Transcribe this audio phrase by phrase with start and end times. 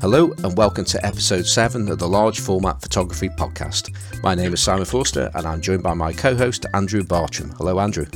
[0.00, 3.94] Hello, and welcome to episode 7 of the Large Format Photography Podcast.
[4.22, 7.50] My name is Simon Forster, and I'm joined by my co host, Andrew Bartram.
[7.50, 8.06] Hello, Andrew.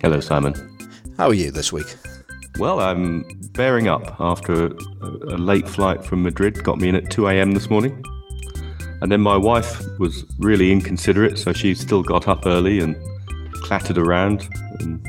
[0.00, 0.54] Hello, Simon.
[1.16, 1.96] How are you this week?
[2.60, 3.24] Well, I'm
[3.54, 4.70] bearing up after a,
[5.02, 7.50] a late flight from Madrid, got me in at 2 a.m.
[7.50, 8.00] this morning.
[9.02, 12.96] And then my wife was really inconsiderate, so she still got up early and
[13.62, 14.48] clattered around
[14.78, 15.04] and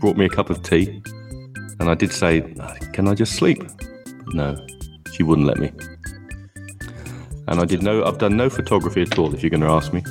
[0.00, 1.02] brought me a cup of tea.
[1.78, 2.40] And I did say,
[2.94, 3.62] Can I just sleep?
[4.28, 4.56] No,
[5.22, 5.70] she wouldn't let me.
[7.46, 9.92] And I did no, I've done no photography at all, if you're going to ask
[9.92, 10.02] me.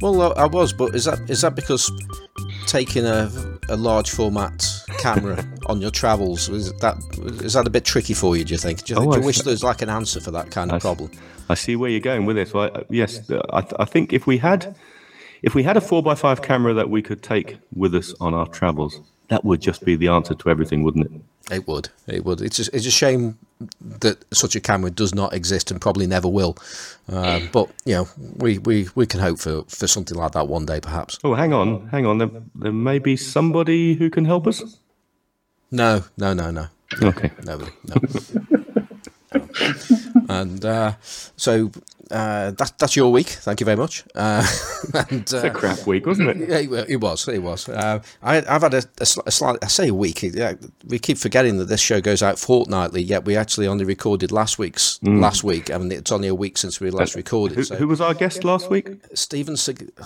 [0.00, 1.90] Well, I was, but is that is that because
[2.66, 3.30] taking a,
[3.68, 4.64] a large format
[4.98, 6.96] camera on your travels is that
[7.42, 8.44] is that a bit tricky for you?
[8.44, 8.84] Do you think?
[8.84, 10.78] Do you, oh, do you wish there's like an answer for that kind of I
[10.78, 11.10] problem?
[11.48, 12.52] I see where you're going with this.
[12.52, 14.76] Well, yes, I, I think if we had
[15.42, 18.34] if we had a four x five camera that we could take with us on
[18.34, 21.12] our travels, that would just be the answer to everything, wouldn't it?
[21.50, 21.90] It would.
[22.06, 22.40] It would.
[22.40, 23.38] It's a, it's a shame
[23.80, 26.56] that such a camera does not exist and probably never will.
[27.10, 30.66] Uh, but you know, we, we, we can hope for, for something like that one
[30.66, 31.18] day, perhaps.
[31.22, 32.18] Oh, hang on, hang on.
[32.18, 34.78] There, there may be somebody who can help us.
[35.70, 36.66] No, no, no, no.
[37.02, 37.30] Okay.
[37.44, 37.72] Nobody.
[37.84, 37.96] No.
[40.28, 41.72] and uh, so
[42.10, 43.28] uh, that, that's your week.
[43.28, 44.04] Thank you very much.
[44.14, 44.46] Uh,
[44.94, 46.48] and, it's a uh, crap week, wasn't it?
[46.48, 47.28] Yeah, it was.
[47.28, 47.68] It was.
[47.68, 49.58] Uh, I, have had a, a, a, slight.
[49.62, 50.22] I say a week.
[50.22, 50.54] Yeah,
[50.86, 53.02] we keep forgetting that this show goes out fortnightly.
[53.02, 55.20] Yet we actually only recorded last week's mm.
[55.20, 55.70] last week.
[55.70, 57.56] I mean, it's only a week since we last recorded.
[57.56, 57.76] Who, so.
[57.76, 58.88] who was our guest last week?
[59.14, 59.56] Stephen.
[59.56, 59.92] Sig-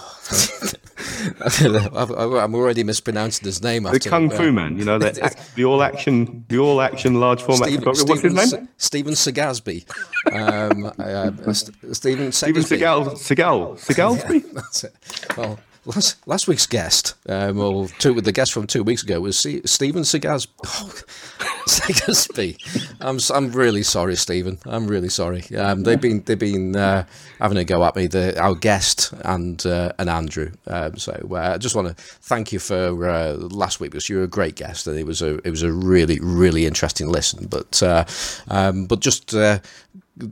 [1.41, 3.85] I'm already mispronouncing his name.
[3.85, 4.79] The Kung Fu Man.
[4.79, 7.69] You know the, the all action, the all action large format.
[7.69, 8.69] Stephen, What's his name?
[8.77, 9.85] Stephen Segasby.
[10.33, 10.93] Um,
[11.95, 14.53] Stephen Stephen Seagal Seagal.
[14.55, 14.95] That's it.
[15.37, 19.39] Well, last, last week's guest, um, or two, the guest from two weeks ago was
[19.39, 20.47] C- Stephen Segas.
[20.65, 20.93] Oh,
[21.69, 22.57] Segasby.
[23.01, 24.59] I'm I'm really sorry, Stephen.
[24.65, 25.45] I'm really sorry.
[25.57, 27.05] Um, they've been they've been uh,
[27.41, 28.07] having a go at me.
[28.07, 30.53] The our guest and uh, and Andrew.
[30.67, 34.17] Um, so uh, I just want to thank you for uh, last week because you
[34.19, 37.47] were a great guest and it was a it was a really really interesting listen.
[37.47, 38.05] But uh,
[38.49, 39.59] um, but just uh,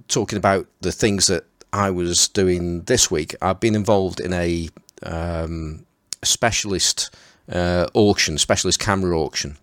[0.08, 4.68] talking about the things that I was doing this week, I've been involved in a
[5.02, 5.84] um,
[6.22, 7.14] specialist
[7.50, 9.56] uh, auction, specialist camera auction,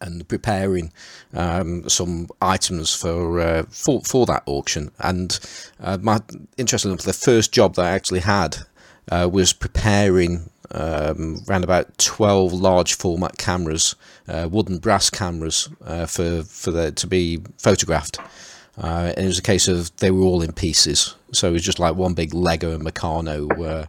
[0.00, 0.92] and preparing
[1.34, 4.90] um, some items for, uh, for for that auction.
[4.98, 5.38] And
[5.80, 6.20] uh, my
[6.56, 8.58] interestingly, the first job that I actually had
[9.10, 13.96] uh, was preparing um, around about 12 large format cameras,
[14.28, 18.18] uh, wooden brass cameras, uh, for for the, to be photographed.
[18.80, 21.62] Uh, and it was a case of they were all in pieces, so it was
[21.62, 23.86] just like one big Lego and Meccano uh,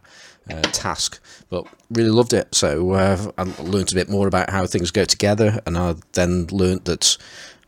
[0.52, 1.20] uh, task.
[1.48, 2.52] But really loved it.
[2.54, 6.48] So uh, I learned a bit more about how things go together, and I then
[6.50, 7.16] learned that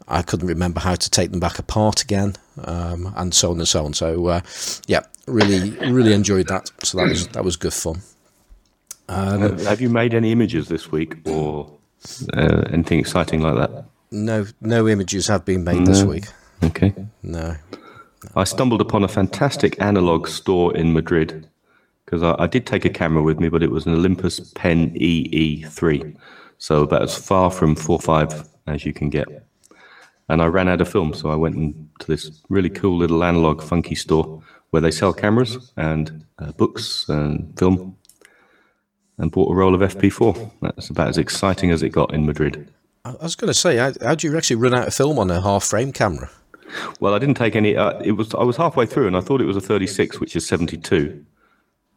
[0.09, 2.35] I couldn't remember how to take them back apart again,
[2.65, 3.95] um, and so on and so on.
[3.95, 4.41] So uh,
[4.89, 6.71] yeah, really, really enjoyed that.
[6.83, 8.03] So that was that was good fun.
[9.09, 11.71] Um, have you made any images this week, or
[12.35, 13.85] uh, anything exciting like that?
[14.11, 15.87] No, no images have been made no.
[15.87, 16.25] this week.
[16.65, 16.95] Okay.
[17.23, 17.57] No.
[18.37, 21.49] I stumbled upon a fantastic analog store in Madrid
[22.05, 24.91] because I, I, did take a camera with me, but it was an Olympus Pen
[24.95, 26.17] EE3,
[26.59, 29.27] so about as far from 4.5 as you can get.
[30.29, 33.63] And I ran out of film, so I went to this really cool little analog
[33.63, 37.97] funky store where they sell cameras and uh, books and film,
[39.19, 40.51] and bought a roll of FP4.
[40.63, 42.71] That's about as exciting as it got in Madrid.
[43.05, 45.31] I was going to say, how, how do you actually run out of film on
[45.31, 46.31] a half frame camera?
[47.01, 47.77] Well, I didn't take any.
[47.77, 50.37] Uh, it was I was halfway through, and I thought it was a 36, which
[50.37, 51.25] is 72,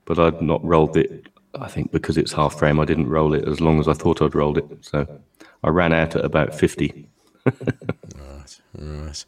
[0.06, 1.28] but I'd not rolled it.
[1.60, 4.22] I think because it's half frame, I didn't roll it as long as I thought
[4.22, 4.66] I'd rolled it.
[4.82, 5.08] So
[5.64, 7.08] I ran out at about 50.
[7.46, 9.26] right, right.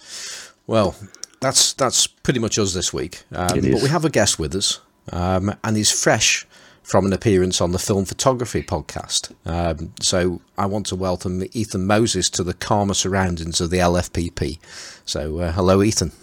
[0.65, 0.95] Well,
[1.39, 3.23] that's that's pretty much us this week.
[3.31, 4.81] Um, but we have a guest with us,
[5.11, 6.45] um, and he's fresh
[6.87, 9.33] from an appearance on the Film Photography podcast.
[9.45, 14.57] Um, so I want to welcome Ethan Moses to the calmer surroundings of the LFPP.
[15.05, 16.13] So uh, hello, Ethan.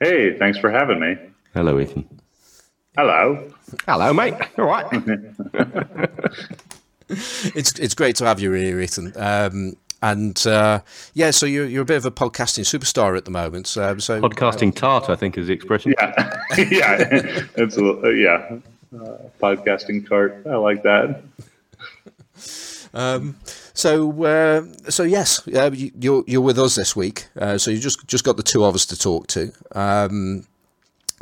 [0.00, 1.16] Hey, thanks for having me.
[1.52, 2.08] Hello, Ethan.
[2.96, 3.52] Hello.
[3.86, 4.32] Hello, mate.
[4.56, 4.86] All right.
[7.08, 9.12] it's it's great to have you here, Ethan.
[9.16, 10.80] Um, and uh,
[11.12, 13.76] yeah, so you're you're a bit of a podcasting superstar at the moment.
[13.76, 15.92] Um, so podcasting tart, I think, is the expression.
[15.98, 16.14] Yeah,
[16.56, 17.08] yeah,
[17.56, 18.56] it's a, yeah
[18.94, 20.42] uh, podcasting cart.
[20.46, 21.22] I like that.
[22.94, 23.36] Um,
[23.72, 27.26] so, uh, so yes, uh, you're you're with us this week.
[27.38, 29.50] Uh, so you just just got the two of us to talk to.
[29.74, 30.46] Um,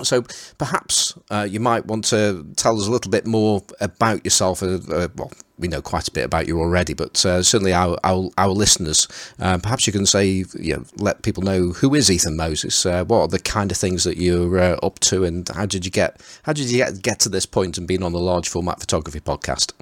[0.04, 0.24] So
[0.58, 4.62] perhaps uh, you might want to tell us a little bit more about yourself.
[4.62, 7.98] Uh, uh, well, we know quite a bit about you already, but uh, certainly our
[8.04, 9.06] our, our listeners.
[9.38, 12.86] Uh, perhaps you can say, you know, let people know who is Ethan Moses.
[12.86, 15.90] Uh, what are the kind of things that you're up to, and how did you
[15.90, 18.80] get how did you get get to this point and being on the large format
[18.80, 19.72] photography podcast?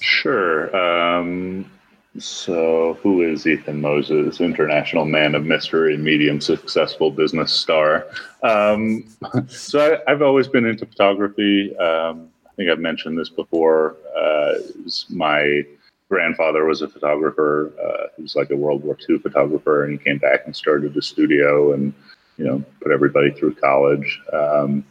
[0.00, 0.76] Sure.
[0.76, 1.70] Um,
[2.18, 8.06] so, who is Ethan Moses, international man of mystery, medium successful business star?
[8.42, 9.04] Um,
[9.48, 11.76] so, I, have always been into photography.
[11.76, 13.96] Um, I think I've mentioned this before.
[14.16, 14.54] Uh,
[15.10, 15.64] my
[16.08, 17.72] grandfather was a photographer.
[17.82, 20.96] Uh, he was like a World War II photographer, and he came back and started
[20.96, 21.92] a studio and,
[22.38, 24.20] you know, put everybody through college.
[24.32, 24.84] Um,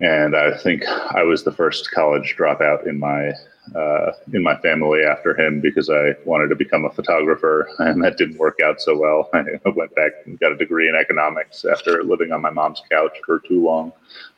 [0.00, 3.32] and I think I was the first college dropout in my
[3.74, 8.16] uh, in my family after him because I wanted to become a photographer, and that
[8.16, 9.30] didn't work out so well.
[9.34, 9.44] I
[9.74, 13.40] went back and got a degree in economics after living on my mom's couch for
[13.40, 13.92] too long.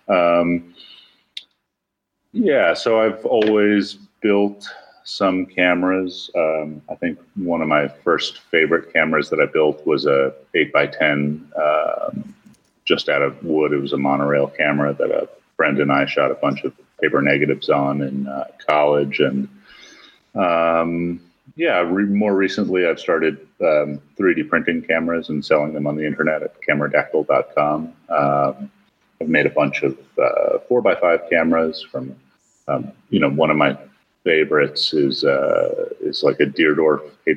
[0.08, 0.74] Um,
[2.32, 4.68] yeah, so I've always built
[5.04, 6.30] some cameras.
[6.36, 10.72] Um, I think one of my first favorite cameras that I built was a 8
[10.72, 12.34] by 10 um,
[12.84, 13.72] just out of wood.
[13.72, 17.22] It was a monorail camera that a friend and I shot a bunch of paper
[17.22, 19.20] negatives on in uh, college.
[19.20, 19.48] And
[20.34, 21.20] um,
[21.56, 26.06] yeah, re- more recently, I've started um, 3D printing cameras and selling them on the
[26.06, 27.92] internet at cameradactyl.com.
[28.08, 28.70] Um,
[29.20, 32.16] I've made a bunch of uh, four by five cameras from,
[32.68, 33.76] um, you know, one of my
[34.24, 36.46] favorites is uh, is like a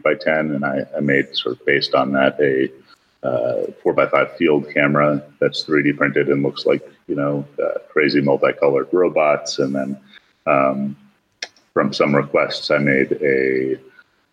[0.04, 2.70] by ten, and I, I made sort of based on that a
[3.28, 7.80] uh, four by five field camera that's 3D printed and looks like you know uh,
[7.90, 9.60] crazy multicolored robots.
[9.60, 10.00] And then
[10.46, 10.96] um,
[11.74, 13.78] from some requests, I made a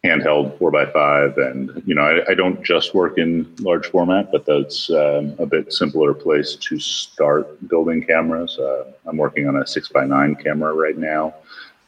[0.05, 1.37] handheld four by five.
[1.39, 5.47] And you know, I, I don't just work in large format, but that's um, a
[5.47, 8.59] bit simpler place to start building cameras.
[8.59, 11.35] Uh, I'm working on a six by nine camera right now.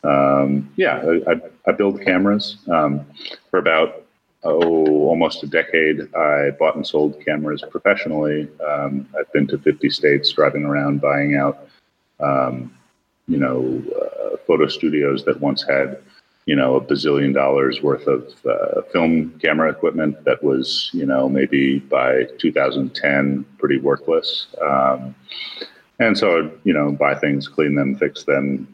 [0.05, 3.07] Um, yeah, I, I, build cameras um,
[3.51, 4.02] for about
[4.45, 8.49] oh, almost a decade, I bought and sold cameras professionally.
[8.67, 11.69] Um, I've been to 50 states, driving around, buying out,
[12.21, 12.73] um,
[13.29, 15.99] you know, uh, photo studios that once had,
[16.47, 21.29] you know, a bazillion dollars worth of uh, film camera equipment that was, you know,
[21.29, 24.49] maybe by 2010 pretty worthless.
[24.61, 25.15] Um,
[26.01, 28.72] and so, you know, buy things, clean them, fix them,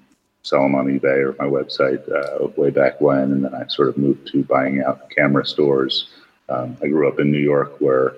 [0.48, 3.88] sell them on eBay or my website uh, way back when, and then I sort
[3.88, 6.08] of moved to buying out camera stores.
[6.48, 8.14] Um, I grew up in New York, where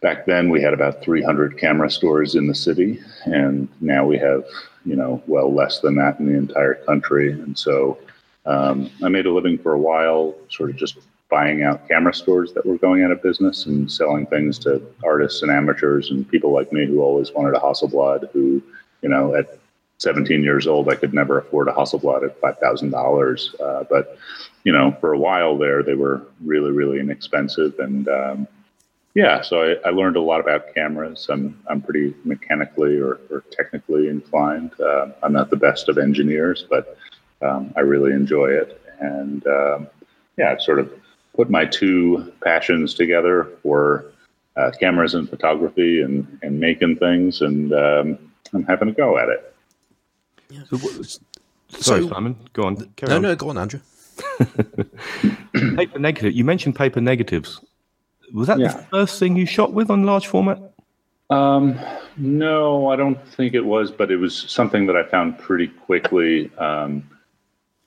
[0.00, 4.44] back then we had about 300 camera stores in the city, and now we have
[4.84, 7.32] you know well less than that in the entire country.
[7.32, 7.98] And so
[8.46, 10.98] um, I made a living for a while, sort of just
[11.28, 15.42] buying out camera stores that were going out of business and selling things to artists
[15.42, 18.62] and amateurs and people like me who always wanted a Hasselblad, who
[19.02, 19.58] you know at
[19.98, 23.60] 17 years old, I could never afford a Hasselblad at $5,000.
[23.60, 24.16] Uh, but,
[24.64, 27.78] you know, for a while there, they were really, really inexpensive.
[27.78, 28.48] And um,
[29.14, 31.26] yeah, so I, I, learned a lot about cameras.
[31.28, 34.70] I'm, I'm pretty mechanically or, or technically inclined.
[34.80, 36.96] Uh, I'm not the best of engineers, but
[37.42, 38.80] um, I really enjoy it.
[39.00, 39.88] And um,
[40.36, 40.92] yeah, I've sort of
[41.34, 44.12] put my two passions together for
[44.56, 47.40] uh, cameras and photography and, and making things.
[47.40, 48.18] And um,
[48.52, 49.54] I'm having a go at it.
[50.50, 50.62] Yeah.
[50.70, 50.76] So,
[51.68, 52.36] sorry, so, Simon.
[52.52, 52.92] Go on.
[53.02, 53.22] no, on.
[53.22, 53.80] no, go on, Andrew.
[55.76, 56.34] paper negative.
[56.34, 57.60] You mentioned paper negatives.
[58.32, 58.72] Was that yeah.
[58.72, 60.60] the first thing you shot with on large format?
[61.30, 61.78] Um,
[62.16, 66.50] no, I don't think it was, but it was something that I found pretty quickly.
[66.56, 67.08] Um,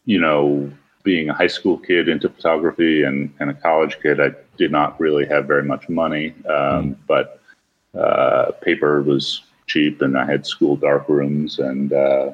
[0.06, 0.72] you know,
[1.04, 5.00] being a high school kid into photography and, and a college kid, I did not
[5.00, 6.98] really have very much money, um, mm.
[7.08, 7.42] but
[7.98, 12.32] uh, paper was cheap, and I had school dark rooms and uh,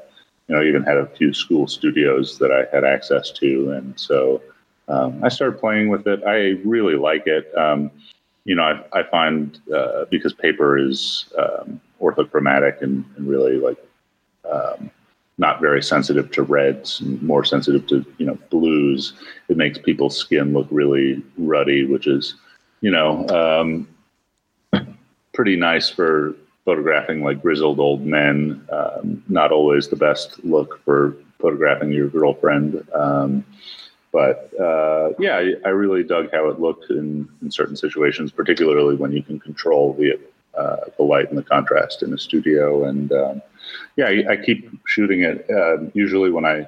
[0.48, 4.42] you know, even had a few school studios that I had access to, and so
[4.88, 6.24] um, I started playing with it.
[6.26, 7.56] I really like it.
[7.58, 7.92] Um,
[8.46, 13.78] you know, I, I find uh, because paper is um, orthochromatic and, and, really like
[14.50, 14.90] um,
[15.38, 19.14] not very sensitive to reds more sensitive to you know blues.
[19.50, 22.36] It makes people's skin look really ruddy, which is
[22.80, 23.88] you know um,
[25.34, 26.36] pretty nice for
[26.68, 28.62] photographing like grizzled old men.
[28.70, 32.86] Um, not always the best look for photographing your girlfriend.
[32.94, 33.46] Um,
[34.12, 38.96] but uh, yeah, I, I, really dug how it looked in, in certain situations, particularly
[38.96, 40.20] when you can control the
[40.58, 42.84] uh, the light and the contrast in a studio.
[42.84, 43.42] And um,
[43.96, 45.50] yeah, I, I, keep shooting it.
[45.50, 46.68] Uh, usually, when I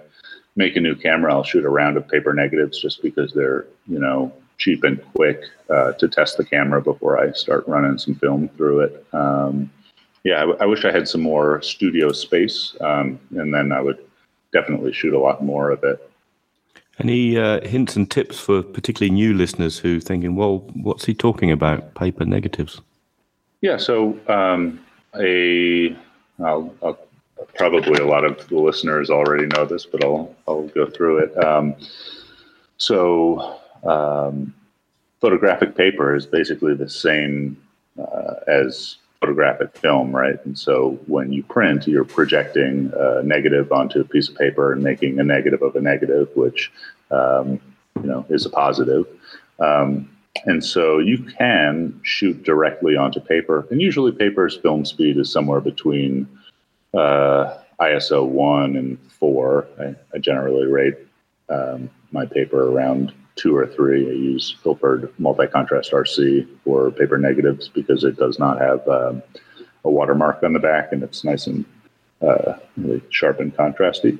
[0.55, 3.99] make a new camera, I'll shoot a round of paper negatives just because they're you
[3.99, 8.47] know cheap and quick uh, to test the camera before I start running some film
[8.49, 9.05] through it.
[9.11, 9.69] Um,
[10.23, 13.81] yeah, I, w- I wish I had some more studio space, um, and then I
[13.81, 13.99] would
[14.51, 16.09] definitely shoot a lot more of it.
[16.99, 21.51] Any uh, hints and tips for particularly new listeners who thinking, well, what's he talking
[21.51, 21.95] about?
[21.95, 22.81] Paper negatives.
[23.61, 24.83] Yeah, so um,
[25.17, 25.95] a
[26.43, 26.99] I'll, I'll,
[27.57, 31.43] probably a lot of the listeners already know this, but I'll I'll go through it.
[31.43, 31.75] Um,
[32.77, 34.53] so um,
[35.21, 37.57] photographic paper is basically the same
[37.97, 40.43] uh, as photographic film, right?
[40.45, 44.81] And so when you print, you're projecting a negative onto a piece of paper and
[44.81, 46.71] making a negative of a negative, which
[47.11, 47.59] um,
[48.01, 49.05] you know is a positive.
[49.59, 50.09] Um,
[50.45, 55.59] and so you can shoot directly onto paper, and usually paper's film speed is somewhere
[55.59, 56.27] between
[56.93, 59.67] uh, ISO one and four.
[59.79, 60.95] I, I generally rate
[61.49, 64.07] um, my paper around two or three.
[64.07, 69.23] I use Ilford multi-contrast RC for paper negatives because it does not have um,
[69.85, 71.63] a watermark on the back and it's nice and
[72.21, 74.19] uh, really sharp and contrasty.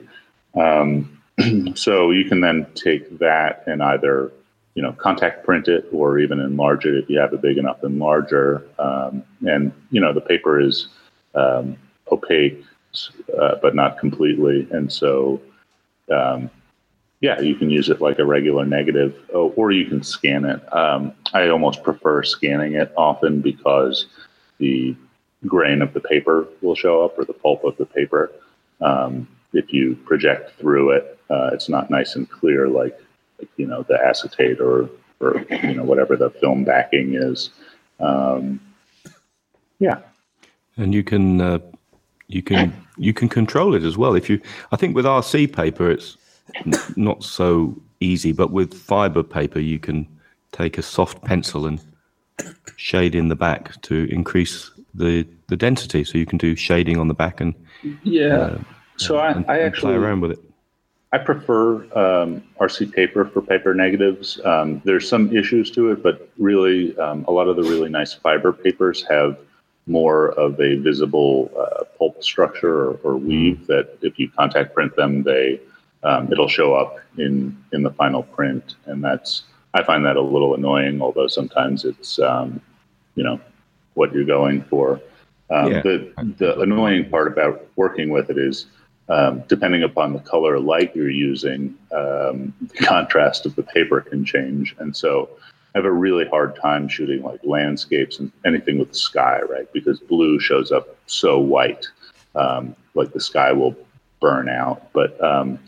[0.56, 1.22] Um,
[1.76, 4.32] so you can then take that and either
[4.76, 7.82] you know contact print it or even enlarge it if you have a big enough
[7.82, 8.64] enlarger.
[8.80, 10.88] Um, and you know the paper is
[11.36, 11.78] um,
[12.12, 12.64] opaque,
[13.38, 15.42] uh, but not completely, and so
[16.12, 16.50] um,
[17.22, 20.74] yeah, you can use it like a regular negative, oh, or you can scan it.
[20.74, 24.06] Um, I almost prefer scanning it often because
[24.58, 24.96] the
[25.46, 28.32] grain of the paper will show up or the pulp of the paper.
[28.82, 32.98] Um, if you project through it, uh, it's not nice and clear like,
[33.38, 37.50] like, you know the acetate or or you know whatever the film backing is.
[38.00, 38.62] Um,
[39.80, 40.00] yeah,
[40.78, 41.60] and you can uh,
[42.28, 44.16] you can you can control it as well.
[44.16, 44.40] If you,
[44.72, 46.18] I think with RC paper, it's
[46.96, 50.08] not so easy, but with fiber paper, you can
[50.52, 51.82] take a soft pencil and
[52.76, 56.04] shade in the back to increase the the density.
[56.04, 57.54] So you can do shading on the back and
[58.04, 58.38] yeah.
[58.38, 58.60] Uh,
[58.98, 60.40] so I, and, I actually play around with it.
[61.12, 64.40] I prefer um, RC paper for paper negatives.
[64.46, 68.14] Um, there's some issues to it, but really, um, a lot of the really nice
[68.14, 69.40] fiber papers have
[69.88, 74.96] more of a visible uh, pulp structure or, or weave that if you contact print
[74.96, 75.60] them, they
[76.04, 80.22] um, it'll show up in in the final print, and that's I find that a
[80.22, 81.02] little annoying.
[81.02, 82.62] Although sometimes it's um,
[83.16, 83.40] you know
[83.96, 85.02] what you're going for.
[85.50, 85.82] Um, Yeah.
[85.82, 88.68] The the annoying part about working with it is
[89.10, 94.26] um, depending upon the color light you're using, um, the contrast of the paper can
[94.26, 95.30] change, and so.
[95.76, 99.72] I have a really hard time shooting like landscapes and anything with the sky, right?
[99.72, 101.86] Because blue shows up so white,
[102.34, 103.76] um, like the sky will
[104.20, 104.92] burn out.
[104.94, 105.60] But um,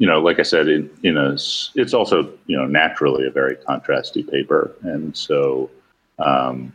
[0.00, 1.32] you know, like I said, in, in a,
[1.74, 5.70] it's also you know naturally a very contrasty paper, and so
[6.18, 6.72] um,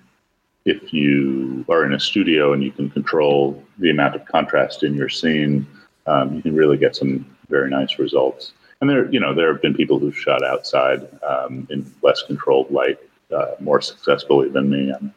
[0.64, 4.94] if you are in a studio and you can control the amount of contrast in
[4.94, 5.66] your scene,
[6.06, 8.54] um, you can really get some very nice results.
[8.80, 12.70] And there, you know, there have been people who've shot outside um, in less controlled
[12.70, 13.00] light
[13.36, 14.92] uh, more successfully than me.
[14.92, 15.12] And,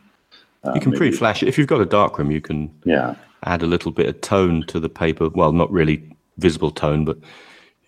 [0.65, 2.31] uh, You can maybe- pre-flash it if you've got a darkroom.
[2.31, 5.29] You can Yeah, add a little bit of tone to the paper.
[5.29, 6.03] Well, not really
[6.39, 7.19] visible tone, but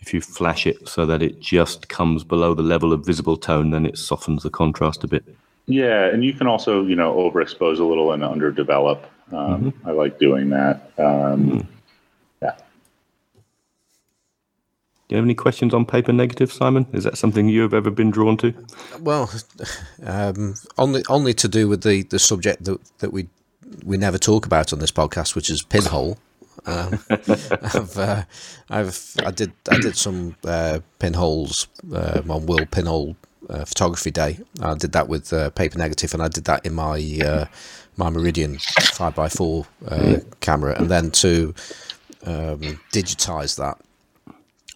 [0.01, 3.71] if you flash it so that it just comes below the level of visible tone,
[3.71, 5.25] then it softens the contrast a bit.
[5.67, 9.03] yeah, and you can also, you know, overexpose a little and underdevelop.
[9.33, 10.91] Um, I like doing that.
[10.99, 11.69] Um,
[12.43, 12.57] Yeah.
[15.09, 16.87] Do you have any questions on paper negative, Simon?
[16.93, 18.55] Is that something you have ever been drawn to?
[19.01, 19.31] Well,
[20.05, 23.29] um, only only to do with the, the subject that, that we
[23.85, 26.19] we never talk about on this podcast, which is pinhole.
[26.67, 28.25] Um, I've, uh,
[28.69, 33.17] I've I did I did some uh, pinholes um, on World Pinhole
[33.49, 34.39] uh, Photography Day.
[34.61, 37.47] I did that with uh, paper negative, and I did that in my uh,
[37.97, 41.55] my Meridian five x four uh, camera, and then to
[42.27, 42.61] um,
[42.93, 43.79] digitize that.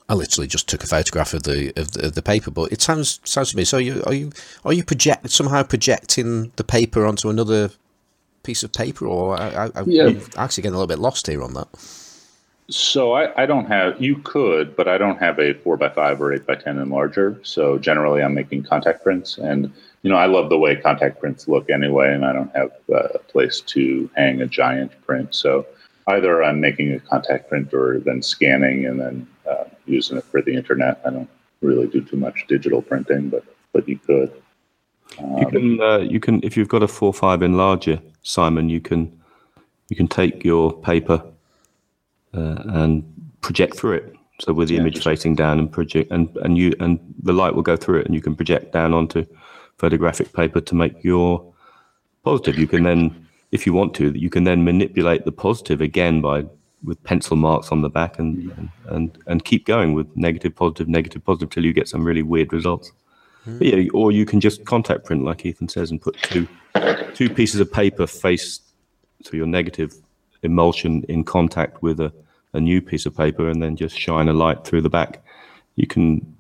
[0.07, 2.83] I literally just took a photograph of the of the, of the paper, but it
[2.83, 3.65] sounds sounds to me.
[3.65, 4.33] So you are you
[4.65, 7.71] are you project somehow projecting the paper onto another
[8.45, 11.55] piece of paper, or I, I, I'm actually getting a little bit lost here on
[11.55, 11.69] that.
[12.71, 14.01] So I, I don't have.
[14.01, 16.91] You could, but I don't have a four by five or eight by ten and
[16.91, 17.39] larger.
[17.43, 19.71] So generally, I'm making contact prints, and
[20.03, 23.09] you know I love the way contact prints look anyway, and I don't have uh,
[23.15, 25.35] a place to hang a giant print.
[25.35, 25.67] So
[26.09, 30.41] either I'm making a contact print or then scanning and then uh, using it for
[30.41, 31.01] the internet.
[31.05, 31.29] I don't
[31.61, 34.33] really do too much digital printing, but but you could.
[35.39, 39.21] You can, uh, you can, if you've got a four five enlarger, Simon, you can,
[39.89, 41.23] you can take your paper
[42.35, 43.05] uh, and
[43.41, 44.15] project through it.
[44.41, 47.63] So with the image facing down and project, and and you and the light will
[47.63, 49.25] go through it, and you can project down onto
[49.79, 51.55] photographic paper to make your
[52.25, 52.59] positive.
[52.59, 56.47] You can then, if you want to, you can then manipulate the positive again by
[56.83, 60.87] with pencil marks on the back and, and, and, and keep going with negative, positive,
[60.87, 62.93] negative, positive till you get some really weird results.
[63.47, 66.49] But yeah, or you can just contact print, like Ethan says, and put two
[67.15, 68.61] two pieces of paper face
[69.23, 69.95] so your negative
[70.43, 72.13] emulsion in contact with a,
[72.53, 75.23] a new piece of paper, and then just shine a light through the back.
[75.77, 76.37] You can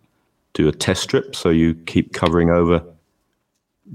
[0.54, 2.82] do a test strip, so you keep covering over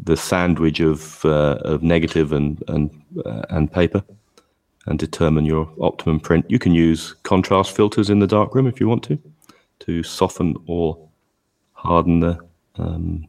[0.03, 2.89] the sandwich of uh, of negative and and
[3.25, 4.03] uh, and paper,
[4.85, 6.45] and determine your optimum print.
[6.47, 9.17] You can use contrast filters in the darkroom if you want to,
[9.79, 10.97] to soften or
[11.73, 13.27] harden the um,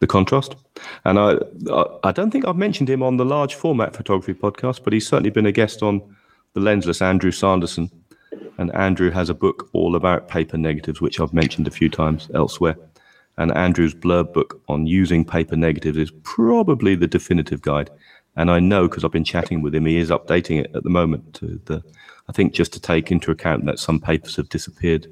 [0.00, 0.56] the contrast.
[1.04, 1.38] And I,
[2.02, 5.30] I don't think I've mentioned him on the large format photography podcast, but he's certainly
[5.30, 6.02] been a guest on
[6.52, 7.90] the lensless Andrew Sanderson.
[8.58, 12.28] And Andrew has a book all about paper negatives, which I've mentioned a few times
[12.34, 12.76] elsewhere.
[13.36, 17.90] And Andrew's blurb book on using paper negatives is probably the definitive guide.
[18.36, 20.90] And I know because I've been chatting with him, he is updating it at the
[20.90, 21.82] moment to the,
[22.28, 25.06] I think just to take into account that some papers have disappeared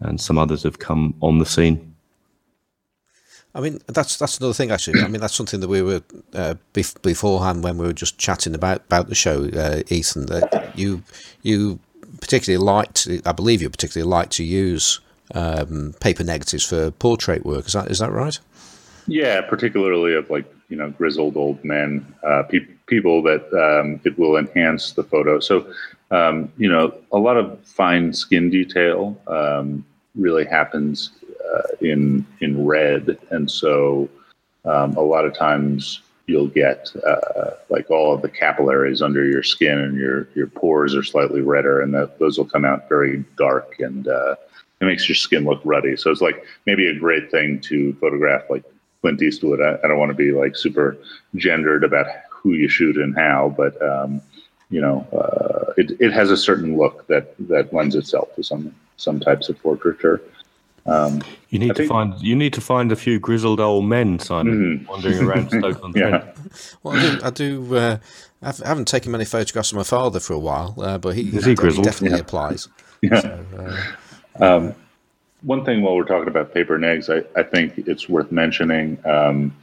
[0.00, 1.95] and some others have come on the scene.
[3.56, 5.00] I mean, that's that's another thing actually.
[5.00, 6.02] I mean, that's something that we were
[6.34, 10.26] uh, bef- beforehand when we were just chatting about about the show, uh, Ethan.
[10.26, 11.02] That you
[11.42, 11.78] you
[12.20, 15.00] particularly liked, I believe you particularly like to use
[15.34, 17.66] um, paper negatives for portrait work.
[17.66, 18.38] Is that is that right?
[19.06, 24.18] Yeah, particularly of like you know grizzled old men, uh, pe- people that um, it
[24.18, 25.40] will enhance the photo.
[25.40, 25.66] So
[26.10, 31.10] um, you know, a lot of fine skin detail um, really happens
[31.80, 34.08] in in red, and so
[34.64, 39.42] um, a lot of times you'll get uh, like all of the capillaries under your
[39.42, 43.24] skin, and your your pores are slightly redder, and that, those will come out very
[43.36, 44.34] dark, and uh,
[44.80, 45.96] it makes your skin look ruddy.
[45.96, 48.64] So it's like maybe a great thing to photograph, like
[49.00, 49.60] Clint Eastwood.
[49.60, 50.96] I, I don't want to be like super
[51.36, 54.20] gendered about who you shoot and how, but um,
[54.70, 58.74] you know, uh, it, it has a certain look that that lends itself to some
[58.96, 60.20] some types of portraiture.
[60.86, 63.86] Um, you need I to think, find you need to find a few grizzled old
[63.86, 64.88] men, Simon, mm.
[64.88, 66.24] wandering around Stoke on Trent.
[66.36, 66.68] Yeah.
[66.82, 67.24] Well, I do.
[67.24, 67.98] I, do uh,
[68.42, 71.40] I haven't taken many photographs of my father for a while, uh, but he, he,
[71.40, 72.16] he definitely yeah.
[72.16, 72.68] applies.
[73.02, 73.20] Yeah.
[73.20, 73.44] So,
[74.40, 74.74] uh, um,
[75.42, 78.98] one thing while we're talking about paper negs, I, I think it's worth mentioning.
[79.04, 79.54] Um,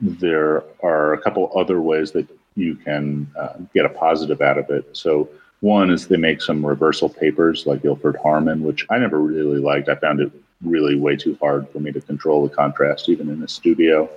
[0.00, 4.70] there are a couple other ways that you can uh, get a positive out of
[4.70, 4.96] it.
[4.96, 5.28] So
[5.60, 9.88] one is they make some reversal papers like Ilford Harman, which I never really liked.
[9.88, 13.40] I found it really way too hard for me to control the contrast, even in
[13.40, 14.08] the studio.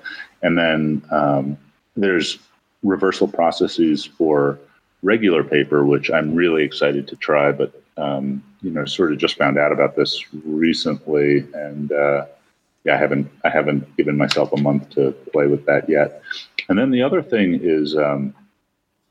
[0.42, 1.58] And then um,
[1.96, 2.40] there's
[2.84, 4.60] reversal processes for
[5.02, 9.38] regular paper, which I'm really excited to try, but um, you know, sort of just
[9.38, 12.26] found out about this recently, and uh,
[12.86, 16.22] yeah, I haven't I haven't given myself a month to play with that yet.
[16.70, 18.34] And then the other thing is, um,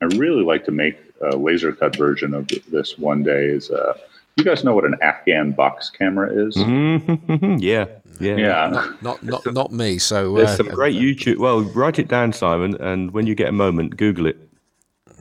[0.00, 3.46] I really like to make a laser cut version of this one day.
[3.46, 3.94] Is uh,
[4.38, 6.56] you guys know what an Afghan box camera is?
[6.56, 7.56] Mm-hmm.
[7.58, 7.86] Yeah,
[8.20, 8.68] yeah, yeah.
[8.70, 9.98] Not not not, not me.
[9.98, 11.38] So there's uh, some great YouTube.
[11.38, 14.38] Well, write it down, Simon, and when you get a moment, Google it.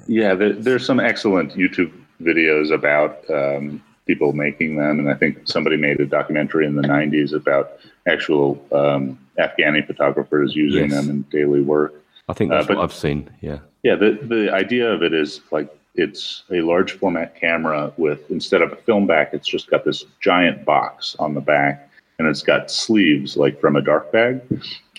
[0.07, 5.47] Yeah, there, there's some excellent YouTube videos about um, people making them, and I think
[5.47, 10.93] somebody made a documentary in the '90s about actual um, Afghani photographers using yes.
[10.93, 11.93] them in daily work.
[12.29, 13.29] I think that's uh, but, what I've seen.
[13.41, 13.59] Yeah.
[13.83, 13.95] Yeah.
[13.95, 18.71] The the idea of it is like it's a large format camera with instead of
[18.71, 22.71] a film back, it's just got this giant box on the back, and it's got
[22.71, 24.41] sleeves like from a dark bag,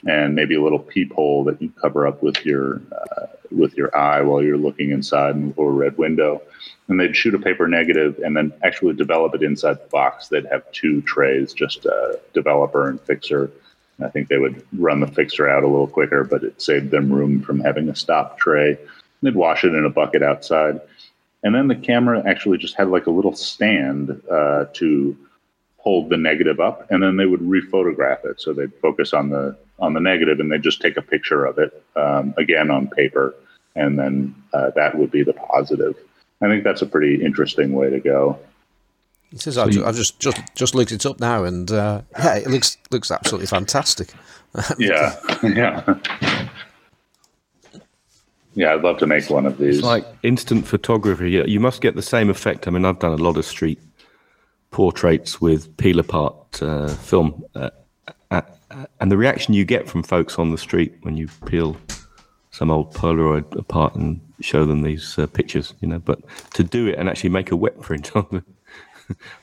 [0.06, 4.20] and maybe a little peephole that you cover up with your uh, with your eye
[4.20, 6.42] while you're looking inside in a little red window.
[6.88, 10.28] And they'd shoot a paper negative and then actually develop it inside the box.
[10.28, 13.50] They'd have two trays, just a developer and fixer
[14.02, 17.12] I think they would run the fixer out a little quicker, but it saved them
[17.12, 18.78] room from having a stop tray.
[19.22, 20.81] They'd wash it in a bucket outside.
[21.42, 25.16] And then the camera actually just had like a little stand uh, to
[25.76, 28.40] hold the negative up, and then they would rephotograph it.
[28.40, 31.59] So they'd focus on the on the negative, and they'd just take a picture of
[31.59, 33.35] it um, again on paper,
[33.76, 35.94] and then uh, that would be the positive.
[36.42, 38.38] I think that's a pretty interesting way to go.
[39.33, 42.02] It says so I've, you, I've, just, just just looked it up now, and uh,
[42.18, 44.12] yeah, it looks looks absolutely fantastic.
[44.78, 45.83] yeah, yeah,
[48.59, 48.75] yeah.
[48.75, 49.79] I'd love to make one of these.
[49.79, 51.31] It's like instant photography.
[51.47, 52.66] You must get the same effect.
[52.66, 53.81] I mean, I've done a lot of street
[54.71, 57.71] portraits with peel apart uh, film, uh,
[58.31, 58.42] uh,
[59.01, 61.77] and the reaction you get from folks on the street when you peel
[62.51, 65.99] some old Polaroid apart and show them these uh, pictures, you know.
[65.99, 66.21] But
[66.55, 68.44] to do it and actually make a wet print on the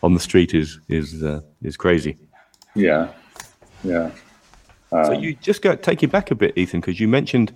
[0.04, 2.18] on the street is is uh, is crazy.
[2.76, 3.12] Yeah,
[3.84, 4.12] yeah.
[4.92, 7.54] Um, so you just go take you back a bit, Ethan, because you mentioned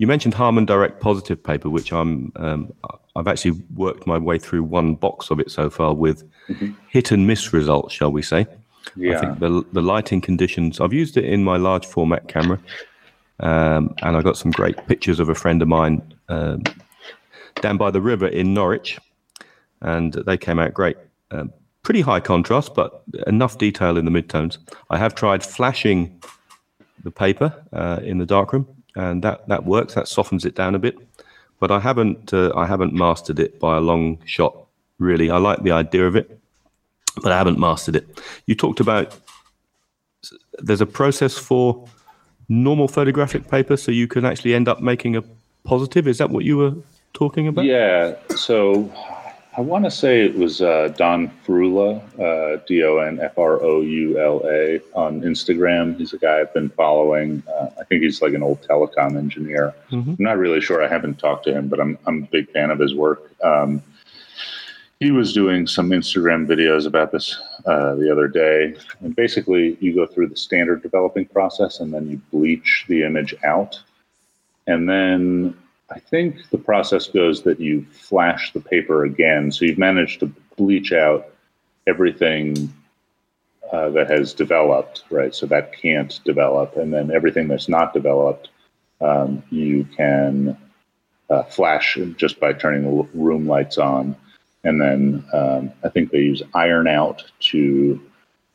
[0.00, 2.72] you mentioned Harman Direct Positive paper, which I'm um,
[3.16, 6.24] I've actually worked my way through one box of it so far with
[6.88, 8.46] hit and miss results, shall we say?
[8.96, 9.18] Yeah.
[9.18, 10.80] I think the the lighting conditions.
[10.80, 12.58] I've used it in my large format camera,
[13.40, 16.62] um, and I got some great pictures of a friend of mine um,
[17.56, 18.98] down by the river in Norwich,
[19.82, 20.96] and they came out great.
[21.30, 24.56] Um, pretty high contrast, but enough detail in the midtones.
[24.88, 26.22] I have tried flashing
[27.04, 29.94] the paper uh, in the darkroom, and that that works.
[29.94, 30.96] That softens it down a bit,
[31.58, 34.56] but I haven't uh, I haven't mastered it by a long shot.
[34.98, 36.38] Really, I like the idea of it,
[37.22, 38.20] but I haven't mastered it.
[38.46, 39.16] You talked about
[40.58, 41.86] there's a process for
[42.48, 45.22] normal photographic paper, so you can actually end up making a
[45.64, 46.06] positive.
[46.06, 46.74] Is that what you were
[47.12, 47.64] talking about?
[47.64, 48.16] Yeah.
[48.36, 48.92] So
[49.56, 53.60] I want to say it was uh, Don Froula, uh, D O N F R
[53.62, 55.98] O U L A, on Instagram.
[55.98, 57.42] He's a guy I've been following.
[57.48, 59.74] Uh, I think he's like an old telecom engineer.
[60.12, 60.84] I'm not really sure.
[60.84, 63.32] I haven't talked to him, but I'm I'm a big fan of his work.
[63.42, 63.82] Um,
[65.00, 68.76] he was doing some Instagram videos about this uh, the other day.
[69.00, 73.34] And basically, you go through the standard developing process and then you bleach the image
[73.42, 73.80] out.
[74.66, 75.56] And then
[75.90, 79.50] I think the process goes that you flash the paper again.
[79.50, 81.32] So you've managed to bleach out
[81.86, 82.72] everything
[83.72, 85.34] uh, that has developed, right?
[85.34, 86.76] So that can't develop.
[86.76, 88.50] And then everything that's not developed,
[89.00, 90.56] um, you can
[91.28, 94.14] uh, flash just by turning the room lights on.
[94.62, 98.00] And then um, I think they use iron out to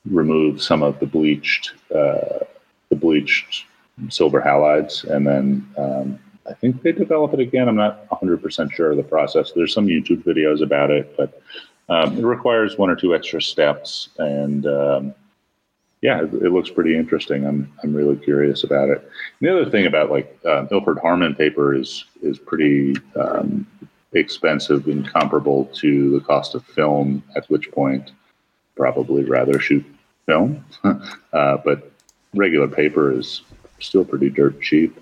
[0.06, 2.46] remove some of the bleached, uh,
[2.90, 3.66] the bleached
[4.10, 7.68] silver halides, and then um, I think they develop it again.
[7.68, 9.52] I'm not 100% sure of the process.
[9.52, 11.42] There's some YouTube videos about it, but
[11.90, 14.10] um, it requires one or two extra steps.
[14.18, 15.16] And um,
[16.02, 17.46] yeah, it, it looks pretty interesting.
[17.46, 19.00] I'm, I'm really curious about it.
[19.00, 21.00] And the other thing about like uh, Ilford
[21.38, 23.66] paper is, is pretty um,
[24.14, 28.12] expensive and comparable to the cost of film, at which point
[28.76, 29.86] probably rather shoot
[30.26, 30.64] film.
[30.84, 31.92] uh, but
[32.34, 33.42] regular paper is
[33.80, 35.00] still pretty dirt cheap.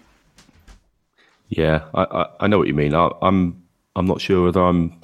[1.57, 2.95] Yeah, I, I, I know what you mean.
[2.95, 3.61] I, I'm
[3.95, 4.99] I'm not sure whether I'm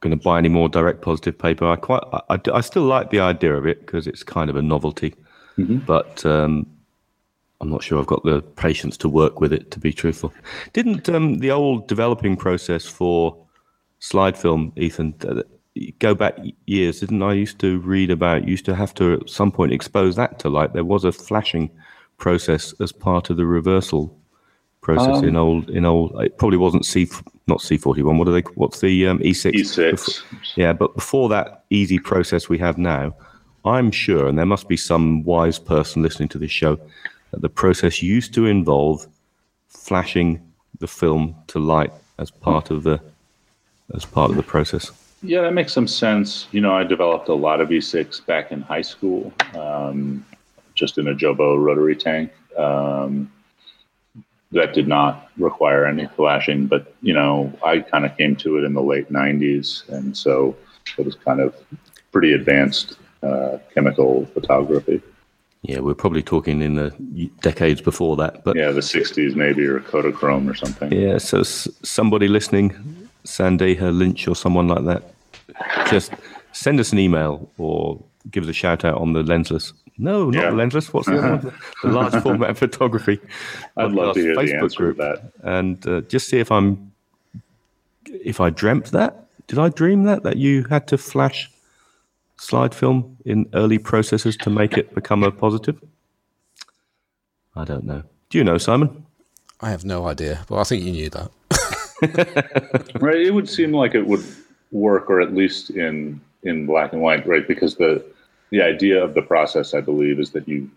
[0.00, 1.66] going to buy any more direct positive paper.
[1.66, 4.56] I quite I, I, I still like the idea of it because it's kind of
[4.56, 5.14] a novelty,
[5.86, 6.66] but um,
[7.60, 9.70] I'm not sure I've got the patience to work with it.
[9.70, 10.32] To be truthful,
[10.74, 13.36] didn't um, the old developing process for
[14.00, 15.14] slide film, Ethan?
[15.26, 15.42] Uh,
[16.00, 17.32] go back years, didn't I?
[17.32, 18.46] Used to read about.
[18.46, 20.74] Used to have to at some point expose that to light.
[20.74, 21.70] There was a flashing
[22.18, 24.18] process as part of the reversal
[24.82, 26.20] process in old in old.
[26.20, 27.08] It probably wasn't C,
[27.46, 28.18] not C forty one.
[28.18, 28.42] What are they?
[28.54, 29.56] What's the um, E six?
[29.56, 30.22] E6.
[30.56, 33.14] Yeah, but before that easy process we have now,
[33.64, 36.78] I'm sure, and there must be some wise person listening to this show,
[37.30, 39.06] that the process used to involve
[39.68, 40.40] flashing
[40.80, 43.00] the film to light as part of the
[43.94, 44.90] as part of the process.
[45.22, 46.48] Yeah, that makes some sense.
[46.50, 50.26] You know, I developed a lot of E6 back in high school, um,
[50.74, 52.32] just in a Jobo rotary tank.
[52.58, 53.30] Um,
[54.52, 58.64] that did not require any flashing, but you know, I kind of came to it
[58.64, 60.56] in the late '90s, and so
[60.98, 61.54] it was kind of
[62.12, 65.00] pretty advanced uh, chemical photography.
[65.62, 66.90] Yeah, we're probably talking in the
[67.40, 70.92] decades before that, but Yeah, the '60s maybe, or Kodachrome or something.
[70.92, 72.70] Yeah, so s- somebody listening,
[73.24, 75.02] Sandeha Lynch or someone like that,
[75.90, 76.12] just
[76.52, 79.72] send us an email or give us a shout out on the lensless.
[79.98, 80.50] No, not Yeah.
[80.50, 80.92] the lensless.
[80.92, 81.54] What's the other one?
[81.82, 83.20] The large format photography.
[83.76, 85.32] I'd love to podcast hear the Facebook answer to group, that.
[85.42, 86.92] and uh, just see if I'm
[88.06, 89.26] if I dreamt that.
[89.48, 91.50] Did I dream that that you had to flash
[92.38, 95.80] slide film in early processes to make it become a positive?
[97.54, 98.02] I don't know.
[98.30, 99.04] Do you know, Simon?
[99.60, 101.30] I have no idea, but I think you knew that.
[103.00, 104.24] right it would seem like it would
[104.72, 107.46] work or at least in in black and white right?
[107.46, 108.04] Because the
[108.50, 110.70] the idea of the process i believe is that you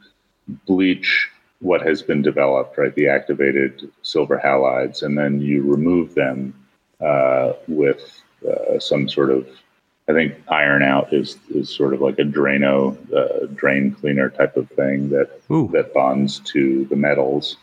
[0.65, 2.95] bleach what has been developed right?
[2.95, 6.53] The activated silver halides and then you remove them
[7.01, 9.47] uh, with uh, some sort of
[10.07, 14.55] i think iron out is is sort of like a drano uh, drain cleaner type
[14.55, 15.69] of thing that Ooh.
[15.73, 17.57] that bonds to the metals.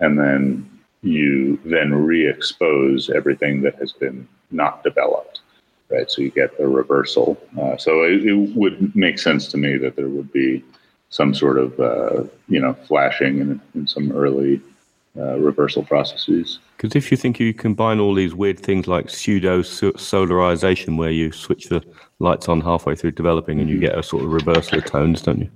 [0.00, 0.68] And then
[1.02, 5.31] you then re-expose everything that has been not developed
[5.92, 9.76] right so you get a reversal uh, so it, it would make sense to me
[9.76, 10.64] that there would be
[11.10, 14.60] some sort of uh, you know flashing in, in some early
[15.16, 19.62] uh, reversal processes Because if you think you combine all these weird things like pseudo
[19.62, 21.80] solarization, where you switch the
[22.18, 25.40] lights on halfway through developing and you get a sort of reversal of tones, don't
[25.40, 25.50] you?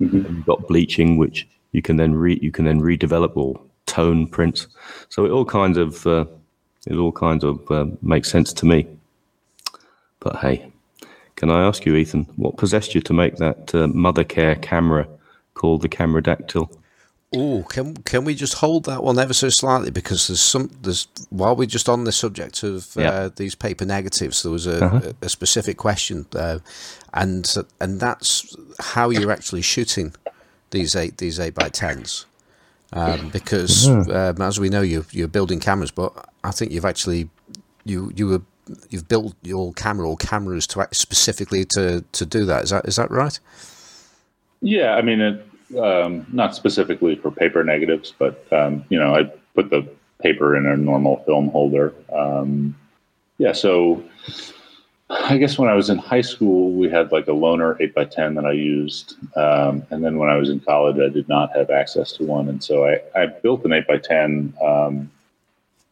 [0.00, 4.26] And you've got bleaching, which you can then re you can then redevelop or tone
[4.26, 4.66] prints.
[5.08, 6.26] So it all kinds of uh,
[6.86, 8.86] it all kinds of uh, makes sense to me.
[10.20, 10.70] But hey,
[11.36, 15.08] can I ask you, Ethan, what possessed you to make that uh, Mothercare camera
[15.54, 16.68] called the Cameradactyl?
[17.32, 19.90] Oh, can can we just hold that one ever so slightly?
[19.92, 24.42] Because there's some there's while we're just on the subject of uh, these paper negatives,
[24.42, 25.12] there was a, Uh-huh.
[25.22, 26.58] a, a specific question, uh,
[27.14, 30.12] and and that's how you're actually shooting
[30.70, 32.26] these eight these eight by tens,
[32.92, 37.30] um, because um, as we know you you're building cameras, but I think you've actually
[37.84, 38.42] you you were
[38.90, 42.64] you've built your camera or cameras to specifically to to do that.
[42.64, 43.38] Is that is that right?
[44.62, 49.24] Yeah, I mean, it, um, not specifically for paper negatives, but um, you know, I
[49.54, 49.88] put the
[50.20, 51.94] paper in a normal film holder.
[52.12, 52.76] Um,
[53.38, 54.04] yeah, so
[55.08, 58.04] I guess when I was in high school, we had like a loaner eight by
[58.04, 61.56] ten that I used, um, and then when I was in college, I did not
[61.56, 64.54] have access to one, and so I, I built an eight by ten.
[64.62, 65.10] Um,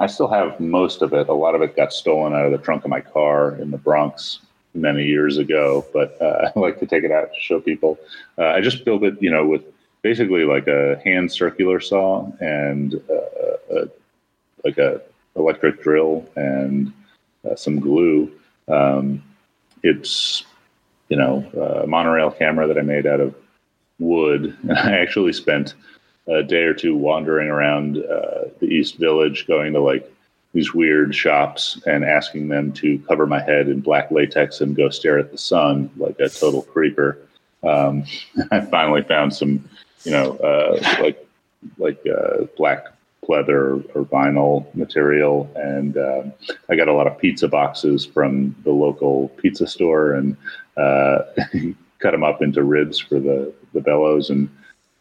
[0.00, 1.28] I still have most of it.
[1.28, 3.78] A lot of it got stolen out of the trunk of my car in the
[3.78, 4.40] Bronx
[4.74, 7.98] many years ago, but uh, I like to take it out to show people.
[8.36, 9.62] Uh, I just built it, you know, with
[10.02, 13.88] basically like a hand circular saw and uh, a,
[14.64, 15.00] like a
[15.36, 16.92] electric drill and
[17.48, 18.30] uh, some glue.
[18.68, 19.22] Um,
[19.82, 20.44] it's
[21.08, 23.34] you know a monorail camera that I made out of
[23.98, 25.74] wood, and I actually spent
[26.28, 30.10] a day or two wandering around uh, the East Village, going to like
[30.52, 34.88] these weird shops and asking them to cover my head in black latex and go
[34.88, 37.18] stare at the sun like a total creeper.
[37.62, 38.04] Um,
[38.50, 39.68] I finally found some,
[40.04, 41.24] you know, uh, like
[41.76, 42.86] like uh, black
[43.28, 46.32] pleather or vinyl material, and um,
[46.68, 50.36] I got a lot of pizza boxes from the local pizza store and
[50.76, 51.22] uh,
[51.98, 54.48] cut them up into ribs for the the bellows, and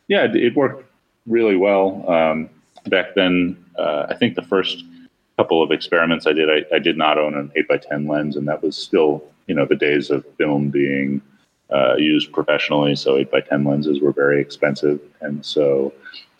[0.08, 0.87] yeah, it worked
[1.28, 2.10] really well.
[2.10, 2.50] Um,
[2.88, 4.84] back then, uh, I think the first
[5.38, 8.36] couple of experiments I did, I, I did not own an 8 by 10 lens,
[8.36, 11.22] and that was still, you know, the days of film being
[11.70, 12.96] uh, used professionally.
[12.96, 15.00] So 8 by 10 lenses were very expensive.
[15.22, 15.94] And so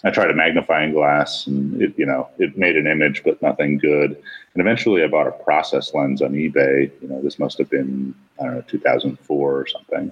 [0.04, 3.78] I tried a magnifying glass, and it, you know, it made an image, but nothing
[3.78, 4.12] good.
[4.54, 6.92] And eventually I bought a process lens on eBay.
[7.02, 10.12] You know, this must have been, I don't know, 2004 or something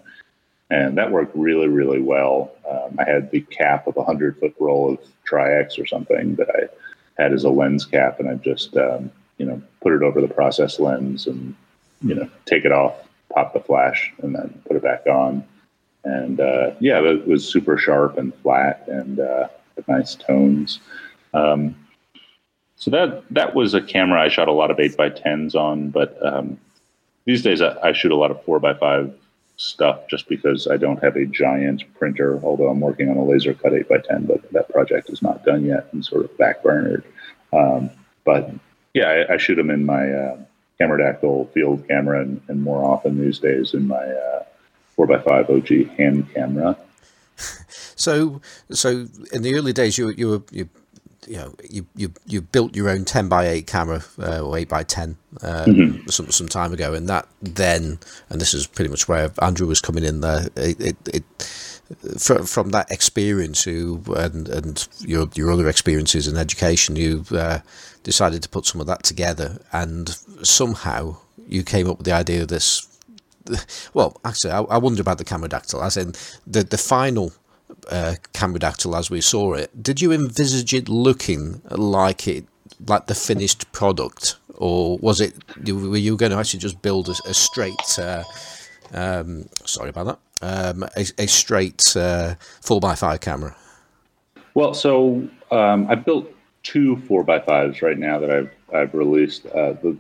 [0.69, 2.51] and that worked really, really well.
[2.69, 6.49] Um, I had the cap of a hundred foot roll of Tri-X or something that
[6.49, 10.21] I had as a lens cap, and I just um, you know put it over
[10.21, 11.56] the process lens and
[12.01, 12.95] you know take it off,
[13.34, 15.43] pop the flash, and then put it back on.
[16.04, 19.47] And uh, yeah, it was super sharp and flat and uh,
[19.88, 20.80] nice tones.
[21.34, 21.75] Um,
[22.75, 25.89] so that that was a camera I shot a lot of eight by tens on,
[25.89, 26.60] but um,
[27.25, 29.13] these days I, I shoot a lot of four by five
[29.57, 33.53] stuff just because I don't have a giant printer, although I'm working on a laser
[33.53, 37.03] cut 8 by 10 but that project is not done yet and sort of backburnered.
[37.53, 37.89] Um,
[38.25, 38.51] but
[38.93, 40.37] yeah, I, I, shoot them in my uh,
[40.79, 44.43] Cameradactyl field camera and, and, more often these days in my uh,
[44.97, 46.77] 4x5 OG hand camera.
[47.97, 48.41] So,
[48.71, 50.69] so in the early days, you you were you
[51.27, 54.69] you know you you you built your own ten by eight camera uh, or eight
[54.69, 56.09] by ten um, mm-hmm.
[56.09, 59.81] some some time ago, and that then and this is pretty much where Andrew was
[59.81, 60.47] coming in there.
[60.55, 61.23] It, it, it
[62.17, 67.59] from, from that experience, you and and your your other experiences in education, you uh,
[68.03, 70.09] decided to put some of that together, and
[70.43, 72.88] somehow you came up with the idea of this.
[73.93, 76.13] Well, actually, I, I wonder about the Cameradactyl, as in
[76.47, 77.33] the the final
[77.89, 78.15] uh,
[78.95, 79.82] as we saw it.
[79.82, 82.45] Did you envisage it looking like it,
[82.88, 85.36] like the finished product, or was it?
[85.67, 87.99] Were you going to actually just build a, a straight?
[87.99, 88.23] Uh,
[88.93, 90.19] um, sorry about that.
[90.41, 93.56] Um, a, a, straight uh, four x five camera.
[94.54, 96.32] Well, so um, I built
[96.63, 99.45] two four x fives right now that I've I've released.
[99.47, 99.97] Uh, the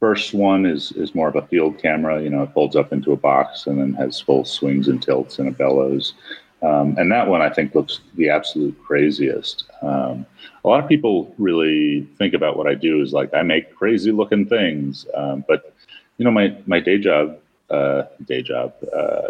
[0.00, 2.22] first one is is more of a field camera.
[2.22, 5.38] You know, it folds up into a box and then has full swings and tilts
[5.38, 6.14] and a bellows.
[6.62, 9.64] Um, and that one I think looks the absolute craziest.
[9.80, 10.26] Um,
[10.64, 14.12] a lot of people really think about what I do is like I make crazy
[14.12, 15.72] looking things, um, but
[16.18, 17.38] you know my my day job,
[17.70, 19.28] uh, day job, uh,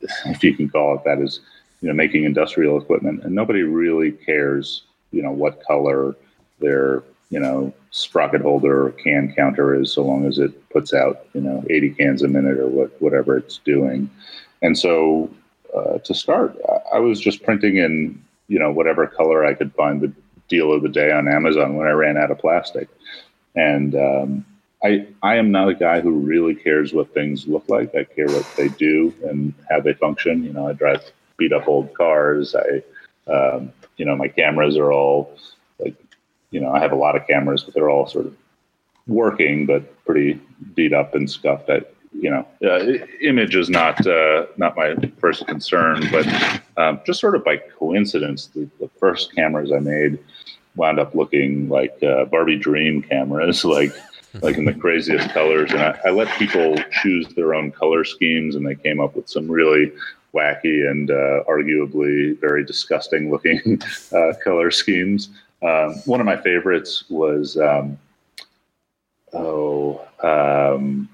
[0.26, 1.40] if you can call it that, is
[1.80, 6.14] you know making industrial equipment, and nobody really cares you know what color
[6.60, 11.26] their you know sprocket holder or can counter is, so long as it puts out
[11.34, 14.08] you know 80 cans a minute or what whatever it's doing,
[14.62, 15.28] and so
[15.74, 16.56] uh, to start,
[16.92, 20.12] I was just printing in you know whatever color I could find the
[20.48, 22.88] deal of the day on Amazon when I ran out of plastic,
[23.54, 24.46] and um,
[24.84, 27.94] I I am not a guy who really cares what things look like.
[27.94, 30.44] I care what they do and how they function.
[30.44, 31.02] You know, I drive
[31.36, 32.54] beat up old cars.
[32.54, 32.82] I
[33.30, 35.36] um, you know my cameras are all
[35.78, 35.96] like
[36.50, 38.36] you know I have a lot of cameras, but they're all sort of
[39.06, 40.40] working, but pretty
[40.74, 41.70] beat up and scuffed.
[41.70, 41.82] I,
[42.14, 46.26] you know, uh, image is not uh, not my first concern, but
[46.76, 50.18] um, just sort of by coincidence, the, the, first cameras I made
[50.76, 53.92] wound up looking like uh, Barbie Dream cameras, like
[54.42, 55.72] like in the craziest colors.
[55.72, 59.28] And I, I, let people choose their own color schemes, and they came up with
[59.28, 59.92] some really
[60.34, 63.80] wacky and uh, arguably very disgusting looking
[64.12, 65.30] uh, color schemes.
[65.62, 67.56] Um, one of my favorites was.
[67.56, 67.98] Um,
[69.32, 71.08] oh, um,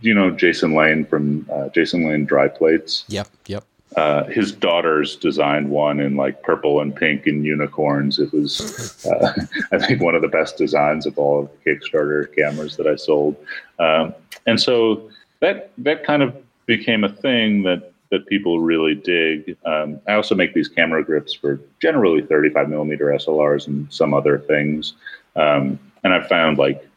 [0.00, 3.04] you know Jason Lane from uh, Jason Lane Dry Plates?
[3.08, 3.64] Yep, yep.
[3.96, 8.18] Uh, his daughters designed one in like purple and pink and unicorns.
[8.18, 9.32] It was, uh,
[9.72, 12.96] I think, one of the best designs of all of the Kickstarter cameras that I
[12.96, 13.36] sold.
[13.78, 14.14] Um,
[14.46, 15.10] and so
[15.40, 16.36] that that kind of
[16.66, 19.56] became a thing that that people really dig.
[19.64, 24.38] Um, I also make these camera grips for generally 35 millimeter SLRs and some other
[24.38, 24.94] things.
[25.36, 26.87] Um, and I've found like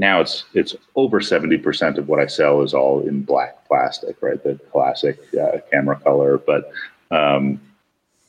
[0.00, 4.42] now it's it's over 70% of what I sell is all in black plastic, right?
[4.42, 6.38] The classic uh, camera color.
[6.38, 6.72] But
[7.10, 7.60] um,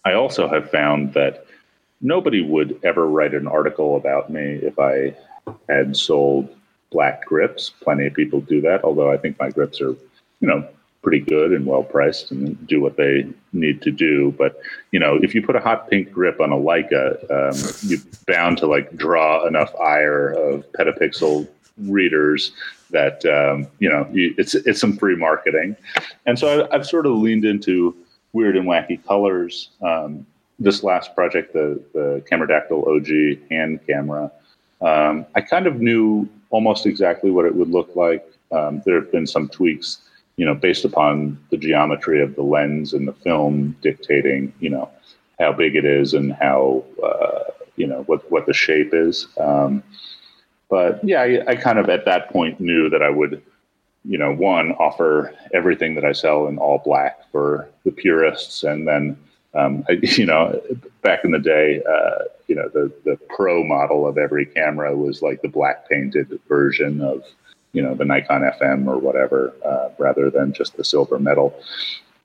[0.04, 1.46] I also have found that
[2.02, 5.16] nobody would ever write an article about me if I
[5.70, 6.54] had sold
[6.92, 7.72] black grips.
[7.82, 9.96] Plenty of people do that, although I think my grips are,
[10.42, 10.68] you know,
[11.02, 14.36] pretty good and well priced and do what they need to do.
[14.38, 14.60] But
[14.92, 18.58] you know, if you put a hot pink grip on a Leica, um, you're bound
[18.58, 22.52] to like draw enough ire of petapixel readers
[22.92, 25.76] that um, you know it's it's some free marketing.
[26.26, 27.96] And so I, have sort of leaned into
[28.34, 29.70] weird and wacky colors.
[29.82, 30.26] Um,
[30.60, 34.32] this last project, the the Cameradactyl OG hand camera,
[34.82, 38.26] um, I kind of knew almost exactly what it would look like.
[38.52, 40.00] Um, there have been some tweaks
[40.42, 44.90] you know, based upon the geometry of the lens and the film dictating, you know,
[45.40, 47.44] how big it is and how, uh,
[47.76, 49.28] you know, what, what the shape is.
[49.40, 49.84] Um,
[50.72, 53.44] but yeah, I, I, kind of at that point knew that I would,
[54.06, 58.64] you know, one, offer everything that I sell in all black for the purists.
[58.64, 59.18] And then,
[59.54, 60.60] um, I, you know,
[61.02, 65.22] back in the day, uh, you know, the, the pro model of every camera was
[65.22, 67.24] like the black painted version of,
[67.74, 71.58] you know the Nikon FM or whatever, uh, rather than just the silver metal.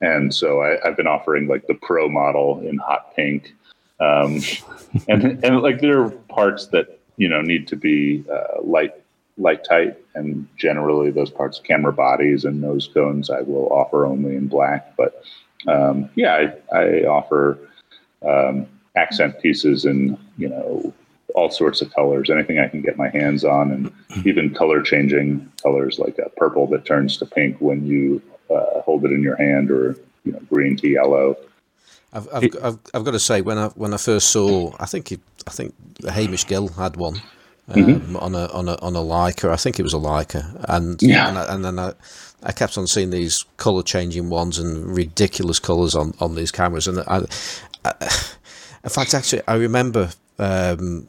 [0.01, 3.55] And so I, have been offering like the pro model in hot pink,
[4.01, 4.41] um,
[5.09, 8.95] and and like there are parts that you know need to be uh, light
[9.39, 14.07] light tight, and generally those parts, of camera bodies and nose cones, I will offer
[14.07, 14.97] only in black.
[14.97, 15.23] But
[15.67, 17.59] um, yeah, I, I offer
[18.27, 20.93] um, accent pieces in you know
[21.35, 23.93] all sorts of colors, anything I can get my hands on, and
[24.27, 29.05] even color changing colors like a purple that turns to pink when you uh, hold
[29.05, 31.37] it in your hand, or you know, green to yellow.
[32.17, 35.13] I've, I've, I've, I've, got to say when I when I first saw, I think
[35.13, 35.75] it, I think
[36.09, 37.21] Hamish Gill had one
[37.69, 38.17] um, mm-hmm.
[38.17, 39.51] on a on a on a Leica.
[39.51, 41.29] I think it was a Leica, and yeah.
[41.29, 41.93] and, I, and then I,
[42.43, 46.89] I kept on seeing these color changing ones and ridiculous colors on on these cameras,
[46.89, 47.27] and I,
[47.85, 47.93] I
[48.85, 51.09] in fact, actually, I remember um,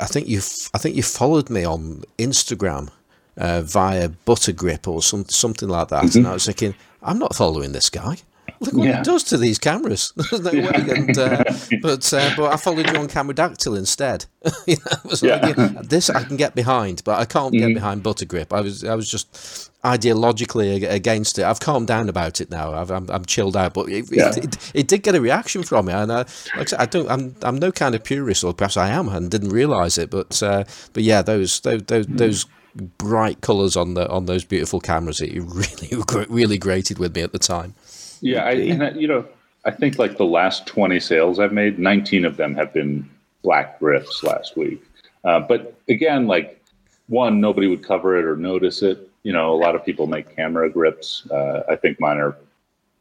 [0.00, 0.38] I think you
[0.74, 2.90] I think you followed me on Instagram
[3.36, 6.18] uh, via Buttergrip or some something like that, mm-hmm.
[6.18, 8.16] and I was thinking, I'm not following this guy.
[8.60, 8.98] Look what yeah.
[8.98, 10.12] he does to these cameras.
[10.16, 10.72] There's no way.
[10.74, 11.44] And, uh,
[11.82, 14.26] but uh, but I followed you on Cameradactyl instead.
[14.66, 15.54] you know, yeah.
[15.56, 17.74] Like, this I can get behind, but I can't get mm-hmm.
[17.74, 18.52] behind Buttergrip.
[18.52, 21.44] I was I was just ideologically against it.
[21.44, 22.72] I've calmed down about it now.
[22.72, 24.30] i am I'm, I'm chilled out, but it, yeah.
[24.30, 25.92] it, it, it, did get a reaction from me.
[25.92, 27.08] And I, like I, said, I don't.
[27.08, 30.10] I'm I'm no kind of purist, or perhaps I am, and didn't realise it.
[30.10, 32.18] But uh, but yeah, those those those, mm.
[32.18, 37.22] those bright colours on the on those beautiful cameras, it really really grated with me
[37.22, 37.74] at the time.
[38.20, 39.24] Yeah, I, and I, you know,
[39.64, 43.08] I think like the last twenty sales I've made, nineteen of them have been
[43.42, 44.82] black grips last week.
[45.24, 46.62] Uh, but again, like
[47.08, 49.10] one, nobody would cover it or notice it.
[49.22, 51.28] You know, a lot of people make camera grips.
[51.30, 52.36] Uh, I think mine are,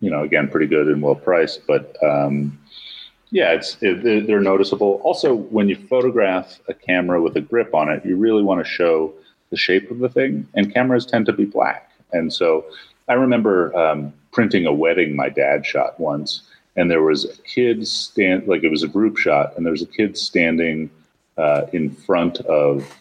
[0.02, 1.66] you know, again, pretty good and well priced.
[1.68, 2.60] But um,
[3.30, 5.02] yeah, it's it, they're noticeable.
[5.04, 8.70] Also, when you photograph a camera with a grip on it, you really want to
[8.70, 9.14] show
[9.50, 11.92] the shape of the thing, and cameras tend to be black.
[12.12, 12.66] And so,
[13.08, 16.44] I remember um, printing a wedding my dad shot once,
[16.76, 19.82] and there was a kid stand like it was a group shot, and there was
[19.82, 20.90] a kid standing
[21.38, 22.98] uh, in front of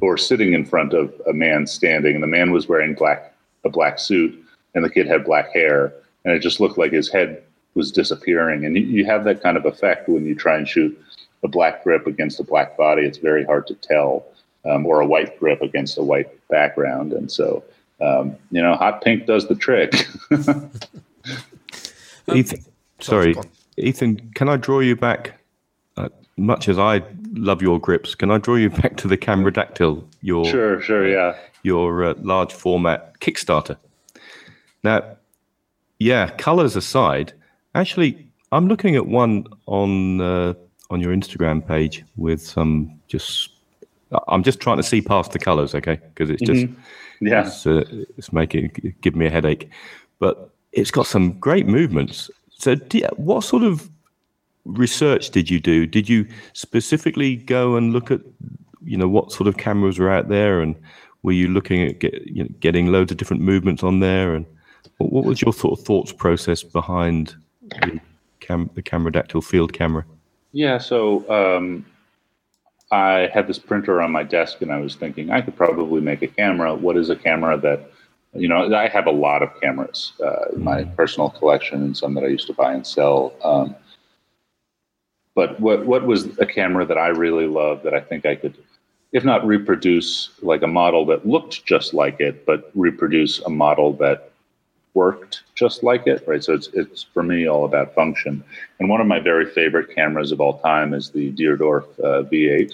[0.00, 3.68] or sitting in front of a man standing, and the man was wearing black a
[3.68, 4.42] black suit,
[4.74, 5.92] and the kid had black hair,
[6.24, 7.42] and it just looked like his head
[7.74, 8.64] was disappearing.
[8.64, 10.98] And you, you have that kind of effect when you try and shoot
[11.42, 13.02] a black grip against a black body.
[13.02, 14.24] It's very hard to tell,
[14.64, 17.62] um, or a white grip against a white background, and so
[18.00, 20.06] um, you know, hot pink does the trick.
[22.34, 22.64] Ethan,
[23.00, 23.34] sorry,
[23.76, 25.38] Ethan, can I draw you back
[25.96, 30.04] uh, much as I love your grips, can I draw you back to the Cameradactyl?
[30.22, 31.36] Your Sure, sure, yeah.
[31.62, 33.76] your uh, large format Kickstarter.
[34.82, 35.16] Now,
[35.98, 37.32] yeah, colors aside,
[37.74, 40.54] actually, I'm looking at one on uh,
[40.90, 43.50] on your Instagram page with some just.
[44.28, 45.96] I'm just trying to see past the colors, okay?
[45.96, 46.66] Because it's just
[47.20, 47.46] Yeah.
[47.46, 47.84] it's, uh,
[48.16, 49.70] it's making give me a headache.
[50.18, 52.30] But it's got some great movements.
[52.50, 53.90] So, you- what sort of
[54.64, 55.86] research did you do?
[55.86, 58.20] Did you specifically go and look at,
[58.84, 60.74] you know, what sort of cameras were out there, and
[61.22, 64.34] were you looking at get, you know, getting loads of different movements on there?
[64.34, 64.46] And
[64.98, 68.00] what, what was your sort of thoughts process behind the,
[68.40, 70.04] cam- the Cameradactyl field camera?
[70.52, 71.84] Yeah, so um,
[72.90, 76.22] I had this printer on my desk, and I was thinking I could probably make
[76.22, 76.74] a camera.
[76.74, 77.90] What is a camera that,
[78.34, 82.14] you know, I have a lot of cameras uh, in my personal collection, and some
[82.14, 83.32] that I used to buy and sell.
[83.42, 83.74] Um,
[85.34, 88.56] but what what was a camera that I really loved that I think I could,
[89.12, 93.92] if not reproduce like a model that looked just like it, but reproduce a model
[93.94, 94.32] that
[94.96, 96.42] worked just like it, right?
[96.42, 98.42] So it's it's for me all about function.
[98.80, 102.72] And one of my very favorite cameras of all time is the Deardorff uh, V8.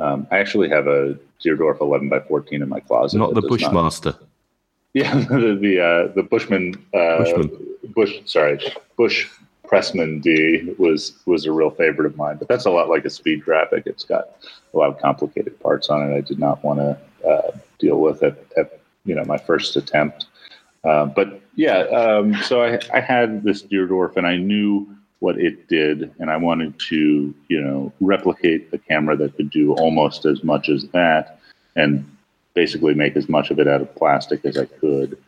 [0.00, 3.18] Um, I actually have a Deardorff 11 by 14 in my closet.
[3.18, 4.16] Not the does not- Bushmaster.
[4.94, 7.76] yeah, the the, uh, the Bushman, uh, Bushman.
[7.94, 8.58] Busch, sorry,
[8.96, 9.28] Busch
[9.68, 12.36] Pressman D was was a real favorite of mine.
[12.38, 13.82] But that's a lot like a speed graphic.
[13.86, 14.24] It's got
[14.72, 16.16] a lot of complicated parts on it.
[16.16, 20.26] I did not want to uh, deal with it at you know my first attempt.
[20.88, 25.68] Uh, but yeah, um, so I, I had this Deardorff, and I knew what it
[25.68, 30.42] did, and I wanted to you know replicate the camera that could do almost as
[30.42, 31.40] much as that,
[31.76, 32.08] and
[32.54, 35.18] basically make as much of it out of plastic as I could.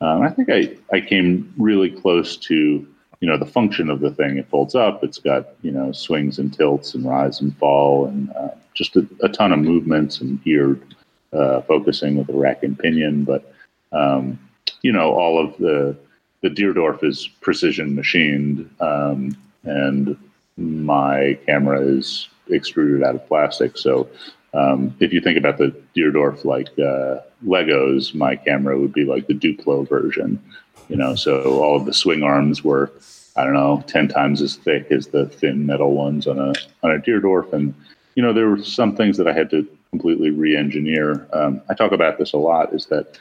[0.00, 4.12] Um, I think I, I came really close to you know the function of the
[4.12, 4.38] thing.
[4.38, 5.04] It folds up.
[5.04, 9.06] It's got you know swings and tilts and rise and fall and uh, just a,
[9.22, 10.82] a ton of movements and geared
[11.34, 13.24] uh, focusing with a rack and pinion.
[13.24, 13.52] But
[13.92, 14.38] um,
[14.82, 15.96] you know all of the
[16.42, 20.16] the Deardorff is precision machined, um, and
[20.56, 23.76] my camera is extruded out of plastic.
[23.76, 24.08] So
[24.54, 29.26] um, if you think about the Deardorff like uh, Legos, my camera would be like
[29.26, 30.42] the Duplo version.
[30.88, 32.90] You know, so all of the swing arms were,
[33.36, 36.52] I don't know, ten times as thick as the thin metal ones on a
[36.82, 37.74] on a Deardorff, and
[38.16, 41.28] you know there were some things that I had to completely re-engineer.
[41.32, 42.74] Um, I talk about this a lot.
[42.74, 43.18] Is that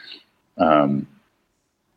[0.57, 1.05] um,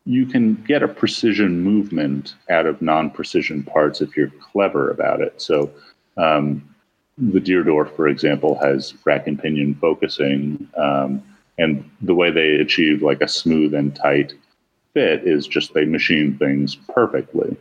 [0.05, 5.41] you can get a precision movement out of non-precision parts if you're clever about it.
[5.41, 5.71] So.
[6.17, 6.69] Um,
[7.17, 11.21] the Deardorff, for example, has rack and pinion focusing, um,
[11.59, 14.33] and the way they achieve like a smooth and tight
[14.93, 17.55] fit is just they machine things perfectly,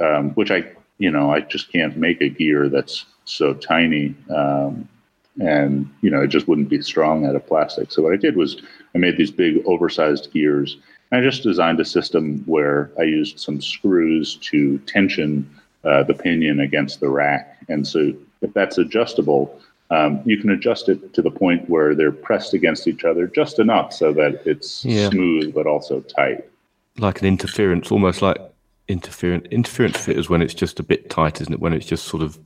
[0.00, 0.64] um, which I,
[0.98, 4.88] you know, I just can't make a gear that's so tiny, um,
[5.40, 7.92] and you know, it just wouldn't be strong out of plastic.
[7.92, 8.60] So what I did was
[8.96, 10.76] I made these big oversized gears.
[11.12, 15.48] I just designed a system where I used some screws to tension
[15.84, 19.58] uh, the pinion against the rack, and so if that's adjustable,
[19.90, 23.58] um, you can adjust it to the point where they're pressed against each other just
[23.58, 25.08] enough so that it's Yeah.
[25.08, 26.44] smooth but also tight.
[26.98, 28.36] like an interference, almost like
[28.88, 29.46] interference.
[29.50, 31.60] Interference fit is when it's just a bit tight, isn't it?
[31.60, 32.38] When it's just sort of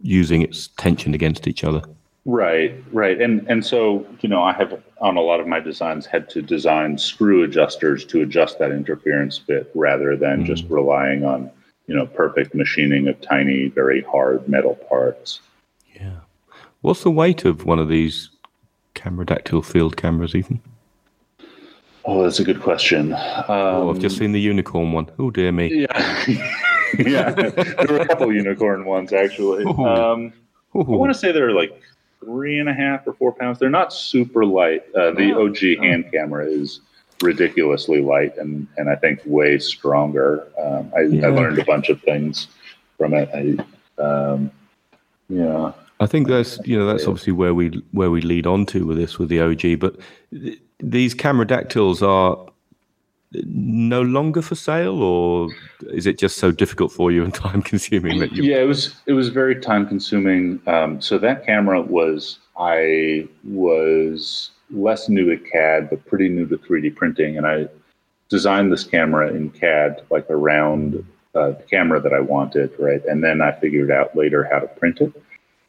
[0.00, 1.82] using its tension against each other.
[2.26, 6.06] Right, right, and and so you know I have on a lot of my designs
[6.06, 11.50] had to design screw adjusters to adjust that interference bit rather than just relying on
[11.86, 15.40] you know perfect machining of tiny, very hard metal parts.
[15.94, 16.20] Yeah.
[16.80, 18.30] What's the weight of one of these
[18.94, 20.62] Cameradactyl field cameras, Ethan?
[22.06, 23.12] Oh, that's a good question.
[23.12, 25.10] Um, oh, I've just seen the unicorn one.
[25.18, 25.86] Oh dear me.
[25.86, 26.24] Yeah,
[26.98, 27.30] yeah.
[27.30, 29.64] There were a couple unicorn ones actually.
[29.78, 30.32] Um,
[30.74, 31.80] I want to say they're like
[32.24, 33.58] three and a half or four pounds.
[33.58, 34.84] They're not super light.
[34.94, 35.46] Uh, the Oh.
[35.46, 36.80] OG hand camera is
[37.22, 40.46] ridiculously light and, and I think way stronger.
[40.58, 41.26] Um, I, Yeah.
[41.26, 42.48] I learned a bunch of things
[42.98, 43.28] from it.
[43.34, 44.50] I, um,
[45.28, 45.72] yeah.
[46.00, 48.96] I think that's you know that's obviously where we where we lead on to with
[48.96, 49.78] this with the OG.
[49.78, 49.98] But
[50.32, 52.50] th- these Cameradactyls are
[53.44, 55.48] no longer for sale, or
[55.90, 58.44] is it just so difficult for you and time consuming that you?
[58.44, 60.60] Yeah, it was it was very time consuming.
[60.66, 66.56] Um, so that camera was I was less new at CAD, but pretty new to
[66.56, 67.68] 3D printing, and I
[68.28, 71.04] designed this camera in CAD like around
[71.34, 73.04] uh, the camera that I wanted, right?
[73.04, 75.12] And then I figured out later how to print it,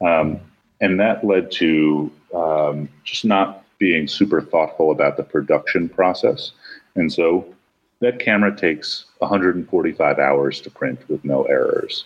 [0.02, 0.40] um,
[0.82, 6.52] and that led to um, just not being super thoughtful about the production process,
[6.96, 7.46] and so
[8.00, 12.06] that camera takes 145 hours to print with no errors.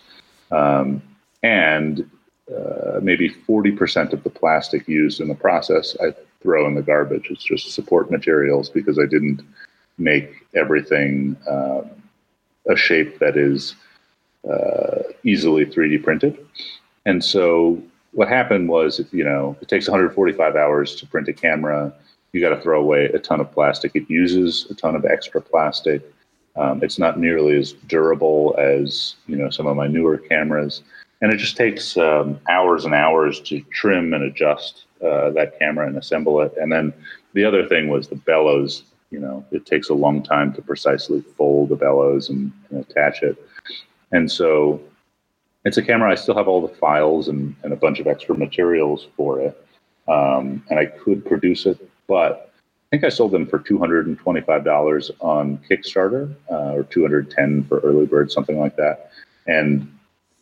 [0.52, 1.02] Um,
[1.44, 2.10] and
[2.56, 7.28] uh, maybe 40% of the plastic used in the process I throw in the garbage.
[7.30, 9.42] It's just support materials because I didn't
[9.98, 11.90] make everything um,
[12.70, 13.76] a shape that is
[14.50, 16.38] uh, easily 3D printed.
[17.06, 17.82] And so
[18.12, 21.94] what happened was, you know, it takes 145 hours to print a camera.
[22.34, 23.96] You got to throw away a ton of plastic.
[23.96, 26.02] It uses a ton of extra plastic.
[26.56, 30.84] Um, it's not nearly as durable as you know some of my newer cameras,
[31.22, 35.88] and it just takes um, hours and hours to trim and adjust uh, that camera
[35.88, 36.54] and assemble it.
[36.58, 36.94] And then
[37.34, 38.84] the other thing was the bellows.
[39.12, 43.24] You know, it takes a long time to precisely fold the bellows and, and attach
[43.24, 43.44] it.
[44.12, 44.82] And so
[45.66, 46.12] it's a camera.
[46.12, 49.66] I still have all the files and, and a bunch of extra materials for it.
[50.08, 52.51] Um, and I could produce it, but
[52.91, 58.32] I think I sold them for $225 on Kickstarter uh, or 210 for early bird,
[58.32, 59.12] something like that.
[59.45, 59.95] And,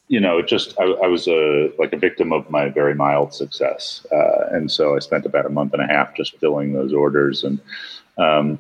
[0.07, 3.34] you know, it just, I, I was a, like a victim of my very mild
[3.34, 4.07] success.
[4.13, 7.43] Uh, and so I spent about a month and a half just filling those orders.
[7.43, 7.59] And,
[8.18, 8.57] um,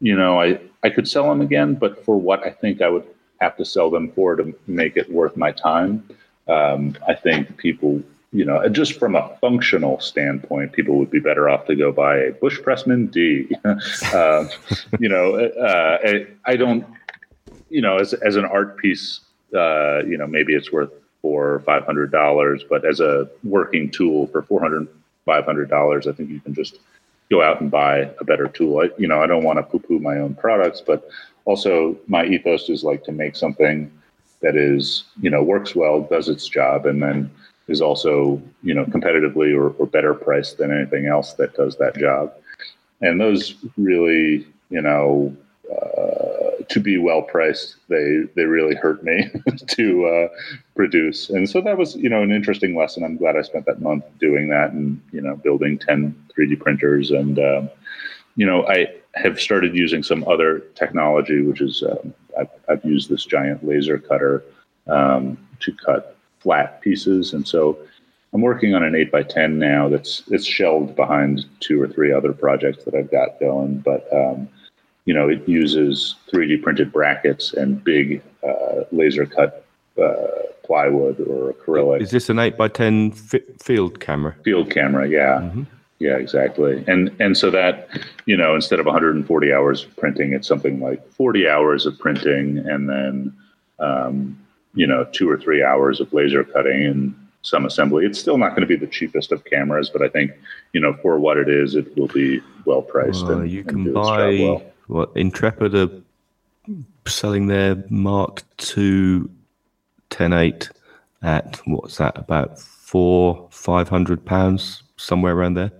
[0.00, 3.06] you know, I, I could sell them again, but for what I think I would
[3.40, 6.08] have to sell them for to make it worth my time.
[6.46, 8.00] Um, I think people,
[8.34, 12.16] you know, just from a functional standpoint, people would be better off to go buy
[12.16, 13.48] a Busch Pressman D.
[14.12, 14.48] uh,
[14.98, 15.98] you know, uh,
[16.44, 16.84] I, don't,
[17.70, 19.20] you know, as, as an art piece,
[19.54, 20.90] uh, you know, maybe it's worth
[21.22, 24.88] four or five hundred dollars, but as a working tool for four hundred,
[25.24, 26.80] five hundred dollars, I think you can just
[27.30, 28.80] go out and buy a better tool.
[28.80, 31.08] I, you know, I don't want to poo-poo my own products, but
[31.44, 33.92] also my ethos is like to make something
[34.42, 37.30] that is you know works well does its job and then
[37.68, 41.96] is also you know competitively or, or better priced than anything else that does that
[41.96, 42.32] job.
[43.00, 45.36] And those really you know
[45.70, 49.30] uh, to be well priced they they really hurt me
[49.68, 50.28] to uh,
[50.76, 51.30] produce.
[51.30, 53.04] And so that was you know an interesting lesson.
[53.04, 57.10] I'm glad i spent that month doing that and you know building 10 3d printers.
[57.10, 57.70] And um,
[58.36, 63.08] you know i have started using some other technology, which is um, I've, I've, used
[63.08, 64.42] this giant laser cutter
[64.88, 66.13] um, to cut
[66.44, 67.76] flat pieces, and so
[68.32, 69.88] I'm working on an eight by ten now.
[69.88, 74.48] That's it's shelved behind two or three other projects that I've got going, but um,
[75.06, 79.66] you know it uses 3D printed brackets and big uh, laser cut
[80.00, 80.14] uh,
[80.62, 82.02] plywood or acrylic.
[82.02, 84.36] Is this an eight by ten field camera?
[84.44, 85.40] Field camera, yeah.
[85.40, 85.62] Mm-hmm.
[86.00, 86.84] Yeah, exactly.
[86.86, 87.88] And and so that,
[88.26, 92.58] you know, instead of 140 hours of printing, it's something like 40 hours of printing
[92.58, 93.32] and then
[93.78, 94.38] um,
[94.74, 98.06] you know, two or three hours of laser cutting and some assembly.
[98.06, 100.32] It's still not going to be the cheapest of cameras, but I think,
[100.72, 103.24] you know, for what it is, it will be well priced.
[103.24, 104.62] and, you can buy well.
[104.86, 105.90] what Intrepid are
[107.06, 108.42] selling their Mark
[108.76, 109.28] II
[110.10, 110.70] 10.8
[111.22, 115.72] at what's that about four, five hundred pounds, somewhere around there.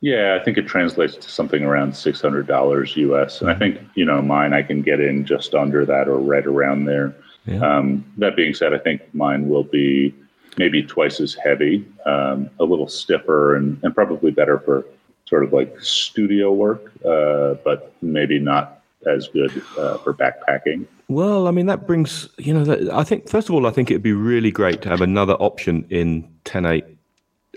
[0.00, 3.80] Yeah, I think it translates to something around six hundred dollars US, and I think
[3.94, 7.14] you know mine I can get in just under that or right around there.
[7.48, 7.60] Yeah.
[7.60, 10.14] Um, that being said, I think mine will be
[10.58, 14.84] maybe twice as heavy, um, a little stiffer, and, and probably better for
[15.24, 20.86] sort of like studio work, uh, but maybe not as good uh, for backpacking.
[21.08, 23.90] Well, I mean that brings you know that, I think first of all I think
[23.90, 26.84] it'd be really great to have another option in 10.8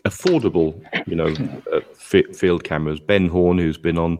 [0.05, 1.33] affordable, you know,
[1.73, 1.81] uh,
[2.33, 2.99] field cameras.
[2.99, 4.17] Ben Horne, who's been on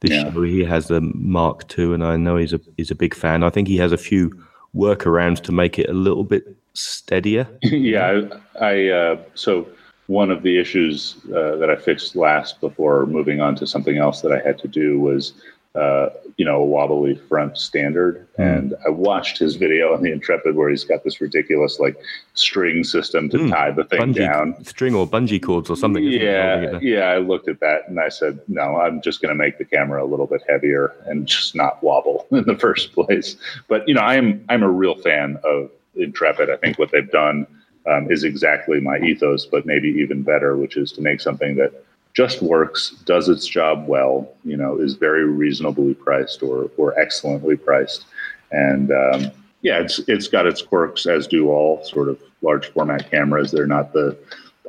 [0.00, 0.32] this yeah.
[0.32, 3.42] show, he has a Mark II, and I know he's a he's a big fan.
[3.42, 4.30] I think he has a few
[4.74, 7.48] workarounds to make it a little bit steadier.
[7.62, 8.28] yeah,
[8.60, 9.68] I, I uh, so
[10.06, 14.22] one of the issues uh, that I fixed last before moving on to something else
[14.22, 15.34] that I had to do was
[15.78, 18.26] uh, you know, a wobbly front standard.
[18.36, 18.58] Mm.
[18.58, 21.96] And I watched his video on the Intrepid where he's got this ridiculous like
[22.34, 23.50] string system to mm.
[23.50, 26.02] tie the thing bungee, down, string or bungee cords or something.
[26.02, 27.06] Yeah, yeah.
[27.06, 30.04] I looked at that and I said, no, I'm just going to make the camera
[30.04, 33.36] a little bit heavier and just not wobble in the first place.
[33.68, 36.50] But you know, I'm I'm a real fan of Intrepid.
[36.50, 37.46] I think what they've done
[37.86, 41.84] um, is exactly my ethos, but maybe even better, which is to make something that
[42.18, 47.56] just works, does its job well, you know, is very reasonably priced or or excellently
[47.56, 48.06] priced,
[48.50, 49.30] and um,
[49.62, 53.52] yeah, it's it's got its quirks as do all sort of large format cameras.
[53.52, 54.18] They're not the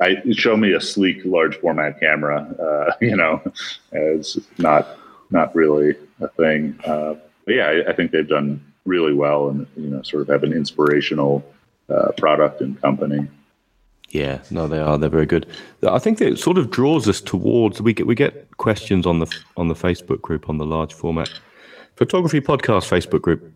[0.00, 3.42] I show me a sleek large format camera, uh, you know,
[3.90, 4.96] it's not
[5.32, 6.78] not really a thing.
[6.84, 10.28] Uh, but yeah, I, I, think they've done really well, and you know, sort of
[10.28, 11.44] have an inspirational
[11.88, 13.26] uh, product and company.
[14.10, 14.98] Yeah, no, they are.
[14.98, 15.46] They're very good.
[15.86, 17.80] I think it sort of draws us towards.
[17.80, 21.30] We get we get questions on the on the Facebook group on the large format
[21.96, 23.52] photography podcast Facebook group.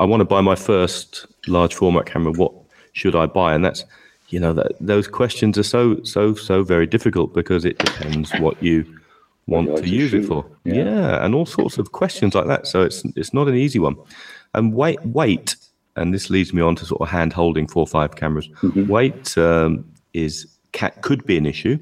[0.00, 2.32] I want to buy my first large format camera.
[2.32, 2.52] What
[2.92, 3.54] should I buy?
[3.54, 3.84] And that's
[4.30, 8.60] you know that those questions are so so so very difficult because it depends what
[8.62, 8.84] you
[9.46, 10.44] want like to to use it for.
[10.64, 10.74] Yeah.
[10.74, 11.24] Yeah.
[11.24, 12.66] and all sorts of questions like that.
[12.66, 13.96] So it's it's not an easy one.
[14.54, 15.54] And weight weight,
[15.98, 18.48] and this leads me on to sort of hand holding four or five cameras.
[18.62, 18.86] Mm-hmm.
[18.86, 19.84] Weight um,
[20.14, 21.78] is ca could be an issue.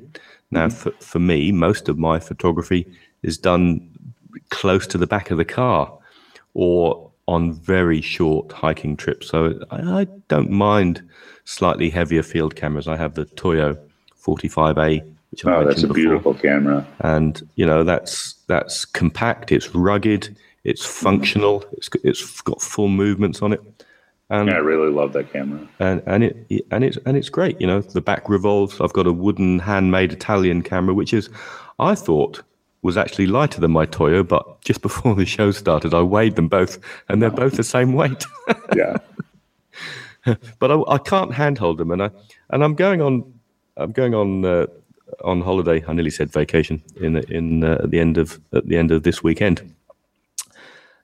[0.51, 0.77] Now, mm-hmm.
[0.77, 2.87] for, for me, most of my photography
[3.23, 3.89] is done
[4.51, 5.93] close to the back of the car
[6.55, 9.29] or on very short hiking trips.
[9.29, 11.03] So I, I don't mind
[11.45, 12.89] slightly heavier field cameras.
[12.89, 13.77] I have the Toyo
[14.23, 16.87] 45A, which I Oh, that's a before beautiful camera.
[17.01, 21.05] and you know that's that's compact it's rugged it's mm-hmm.
[21.05, 23.61] functional it's it's got full movements on it
[24.31, 25.61] and Yeah, I really love that camera.
[25.79, 26.37] and and it
[26.71, 30.13] and it's and it's great you know the back revolves i've got a wooden handmade
[30.13, 31.31] italian camera which is
[31.79, 32.43] i thought
[32.83, 36.49] was actually lighter than my toyo but just before the show started i weighed them
[36.49, 38.25] both and they're both the same weight
[38.77, 38.97] Yeah.
[40.59, 42.11] but I, I can't handhold them, and I
[42.51, 43.23] and I'm going on
[43.77, 44.67] I'm going on uh,
[45.23, 45.85] on holiday.
[45.87, 49.05] I nearly said vacation in in uh, at the end of at the end of
[49.05, 49.63] this weekend,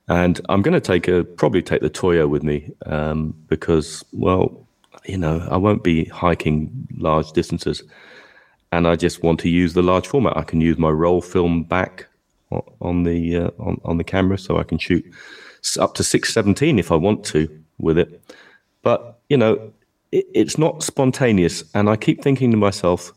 [0.09, 4.66] and I'm going to take a probably take the Toyo with me um, because well,
[5.05, 7.82] you know, I won't be hiking large distances,
[8.72, 10.36] and I just want to use the large format.
[10.36, 12.07] I can use my roll film back
[12.80, 15.05] on the uh, on on the camera, so I can shoot
[15.78, 17.48] up to six seventeen if I want to
[17.78, 18.22] with it
[18.82, 19.72] but you know
[20.11, 23.12] it, it's not spontaneous and i keep thinking to myself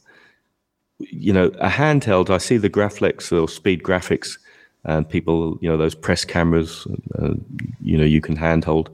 [1.00, 4.38] you know a handheld i see the graflex or speed graphics
[4.86, 6.88] and people you know those press cameras
[7.20, 7.34] uh,
[7.82, 8.90] you know you can handhold.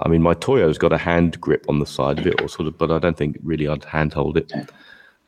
[0.00, 2.68] I mean my toyo's got a hand grip on the side of it or sort
[2.68, 4.52] of but i don't think really i'd handhold it.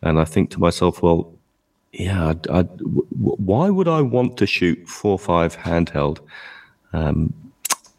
[0.02, 1.32] And i think to myself well
[1.92, 3.06] yeah I'd, I'd, w-
[3.50, 6.20] why would i want to shoot four or five handheld?
[6.92, 7.32] Um,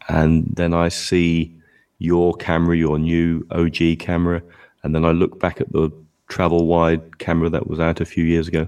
[0.08, 1.56] and then i see
[1.98, 4.42] your camera, your new OG camera,
[4.82, 5.90] and then I look back at the
[6.28, 8.66] travel wide camera that was out a few years ago,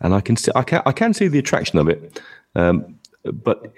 [0.00, 2.20] and I can see I can I can see the attraction of it.
[2.54, 3.72] Um, but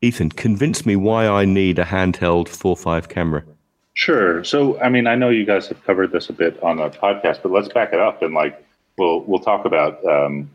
[0.00, 3.44] Ethan, convince me why I need a handheld four five camera.
[3.94, 4.42] Sure.
[4.42, 7.40] So, I mean, I know you guys have covered this a bit on the podcast,
[7.42, 8.64] but let's back it up and like
[8.98, 10.50] we'll we'll talk about um,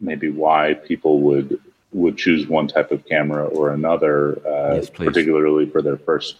[0.00, 1.60] maybe why people would
[1.92, 6.36] would choose one type of camera or another, uh, Yes, particularly for their first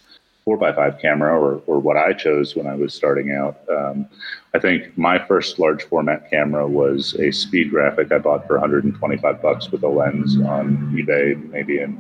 [0.47, 3.59] four by five camera or or what I chose when I was starting out.
[3.69, 4.09] Um,
[4.55, 9.43] I think my first large format camera was a speed graphic I bought for 125
[9.43, 11.97] bucks with a lens on eBay, maybe in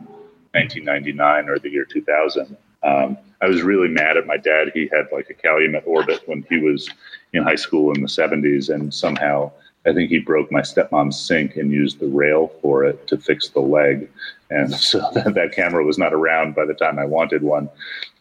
[0.52, 2.56] 1999 or the year 2000.
[2.84, 4.70] Um, I was really mad at my dad.
[4.72, 6.88] He had like a Calumet Orbit when he was
[7.32, 9.50] in high school in the 70s, and somehow
[9.86, 13.48] I think he broke my stepmom's sink and used the rail for it to fix
[13.48, 14.08] the leg.
[14.50, 17.68] And so that, that camera was not around by the time I wanted one.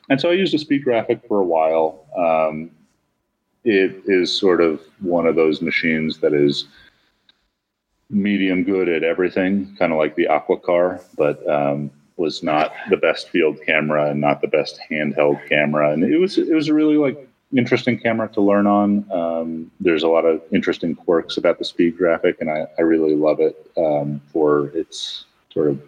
[0.09, 2.05] And so I used a speed graphic for a while.
[2.17, 2.71] Um,
[3.63, 6.67] it is sort of one of those machines that is
[8.09, 12.97] medium good at everything, kind of like the Aqua car, but um, was not the
[12.97, 15.91] best field camera and not the best handheld camera.
[15.91, 19.11] And it was it was a really like interesting camera to learn on.
[19.11, 23.15] Um, there's a lot of interesting quirks about the speed graphic, and I, I really
[23.15, 25.81] love it um, for its sort of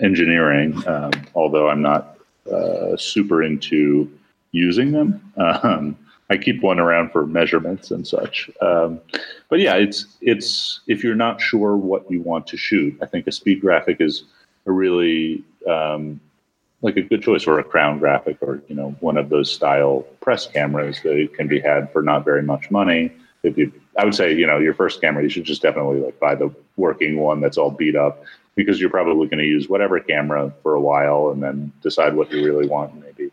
[0.00, 0.86] engineering.
[0.86, 2.17] Um, although I'm not
[2.52, 4.10] uh, super into
[4.52, 5.32] using them.
[5.36, 5.96] Um,
[6.30, 8.50] I keep one around for measurements and such.
[8.60, 9.00] Um,
[9.48, 13.26] but yeah, it's it's if you're not sure what you want to shoot, I think
[13.26, 14.24] a speed graphic is
[14.66, 16.20] a really um,
[16.82, 20.04] like a good choice, or a crown graphic, or you know one of those style
[20.20, 23.10] press cameras that can be had for not very much money.
[23.42, 26.18] If you, I would say, you know, your first camera, you should just definitely like
[26.18, 28.22] buy the working one that's all beat up
[28.58, 32.28] because you're probably going to use whatever camera for a while and then decide what
[32.32, 32.92] you really want.
[32.92, 33.30] and Maybe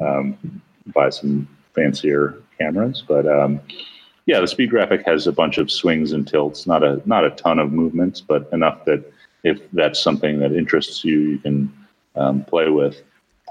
[0.00, 0.62] um,
[0.94, 3.60] buy some fancier cameras, but um,
[4.24, 7.30] yeah, the speed graphic has a bunch of swings and tilts, not a not a
[7.30, 9.04] ton of movements, but enough that
[9.44, 11.72] if that's something that interests you, you can
[12.16, 13.02] um, play with.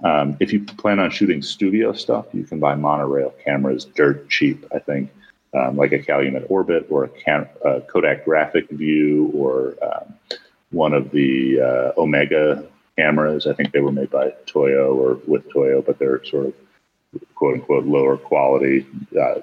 [0.04, 4.66] Um, if you plan on shooting studio stuff, you can buy monorail cameras dirt cheap.
[4.74, 5.12] I think,
[5.54, 10.16] um, like a Calumet Orbit or a Cam- uh, Kodak Graphic View or um,
[10.72, 12.66] one of the uh, Omega
[12.98, 13.48] cameras.
[13.48, 16.54] I think they were made by Toyo or with Toyo, but they're sort of
[17.36, 18.86] quote unquote lower quality.
[19.20, 19.42] Uh,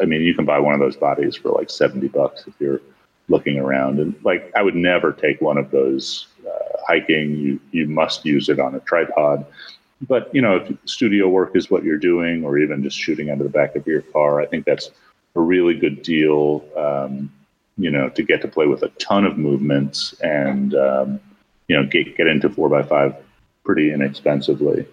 [0.00, 2.80] I mean, you can buy one of those bodies for like 70 bucks if you're
[3.28, 3.98] looking around.
[3.98, 7.36] And like, I would never take one of those uh, hiking.
[7.36, 9.46] You, you must use it on a tripod.
[10.06, 13.38] But, you know, if studio work is what you're doing, or even just shooting out
[13.38, 14.90] of the back of your car, I think that's
[15.34, 17.30] a really good deal, um,
[17.80, 21.20] you know, to get to play with a ton of movements and, um,
[21.68, 23.14] you know, get, get into four by five
[23.64, 24.86] pretty inexpensively.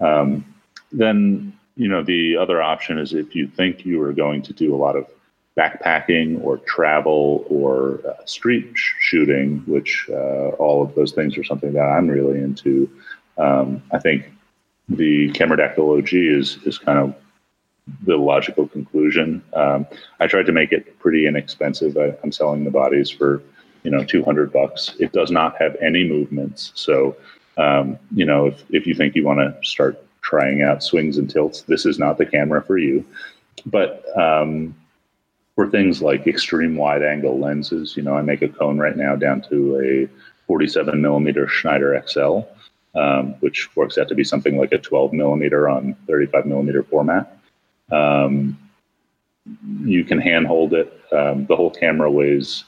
[0.00, 0.44] Um,
[0.92, 4.74] then you know, the other option is if you think you are going to do
[4.74, 5.06] a lot of
[5.56, 11.44] backpacking or travel or uh, street sh- shooting, which uh, all of those things are
[11.44, 12.90] something that I'm really into.
[13.38, 14.30] Um, I think
[14.88, 17.14] the Cameradactyl OG is is kind of
[18.02, 19.42] the logical conclusion.
[19.54, 19.86] Um,
[20.20, 21.96] I tried to make it pretty inexpensive.
[21.96, 23.42] I, am selling the bodies for
[23.82, 24.94] you know 200 bucks.
[24.98, 27.16] It does not have any movements, so
[27.58, 31.28] um, you know if if you think you want to start trying out swings and
[31.28, 33.04] tilts, this is not the camera for you.
[33.66, 34.74] But um,
[35.54, 39.16] for things like extreme wide angle lenses, you know, I make a cone right now
[39.16, 42.40] down to a 47 millimeter Schneider XL,
[42.94, 47.38] um, which works out to be something like a 12 millimeter on 35 millimeter format.
[47.90, 48.58] Um,
[49.84, 51.00] you can handhold it.
[51.12, 52.64] Um, the whole camera weighs,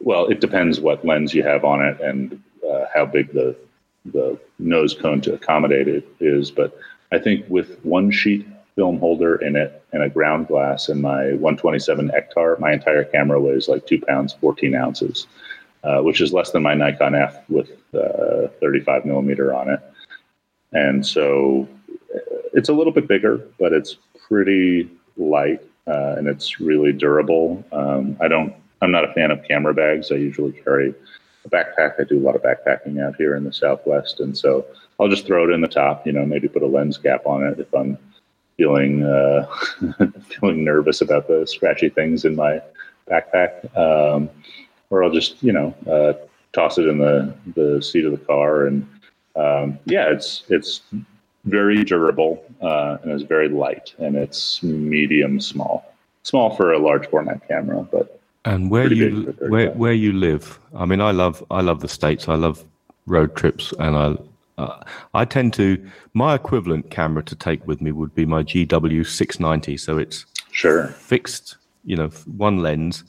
[0.00, 3.56] well, it depends what lens you have on it and uh, how big the
[4.06, 6.50] the nose cone to accommodate it is.
[6.50, 6.76] But
[7.12, 11.32] I think with one sheet film holder in it and a ground glass and my
[11.34, 15.26] 127 Ektar, my entire camera weighs like two pounds, 14 ounces,
[15.84, 19.80] uh, which is less than my Nikon F with uh, 35 millimeter on it.
[20.72, 21.68] And so
[22.14, 22.18] uh,
[22.54, 23.96] it's a little bit bigger, but it's
[24.30, 27.64] pretty light uh, and it's really durable.
[27.72, 30.12] Um, I don't, I'm not a fan of camera bags.
[30.12, 30.94] I usually carry
[31.44, 32.00] a backpack.
[32.00, 34.20] I do a lot of backpacking out here in the Southwest.
[34.20, 34.64] And so
[34.98, 37.44] I'll just throw it in the top, you know, maybe put a lens cap on
[37.44, 37.98] it if I'm
[38.56, 39.46] feeling uh,
[40.28, 42.60] feeling nervous about the scratchy things in my
[43.10, 44.28] backpack, um,
[44.90, 46.12] or I'll just you know uh,
[46.52, 48.86] toss it in the the seat of the car, and
[49.34, 50.82] um, yeah, it's it's
[51.44, 57.08] very durable uh, and it's very light, and it's medium small, small for a large
[57.08, 60.58] format camera, but and where you where where you live?
[60.74, 62.28] I mean, I love I love the states.
[62.28, 62.64] I love
[63.06, 64.16] road trips, and I
[64.60, 64.82] uh,
[65.14, 69.76] I tend to my equivalent camera to take with me would be my GW 690.
[69.76, 73.04] So it's sure fixed, you know, one lens,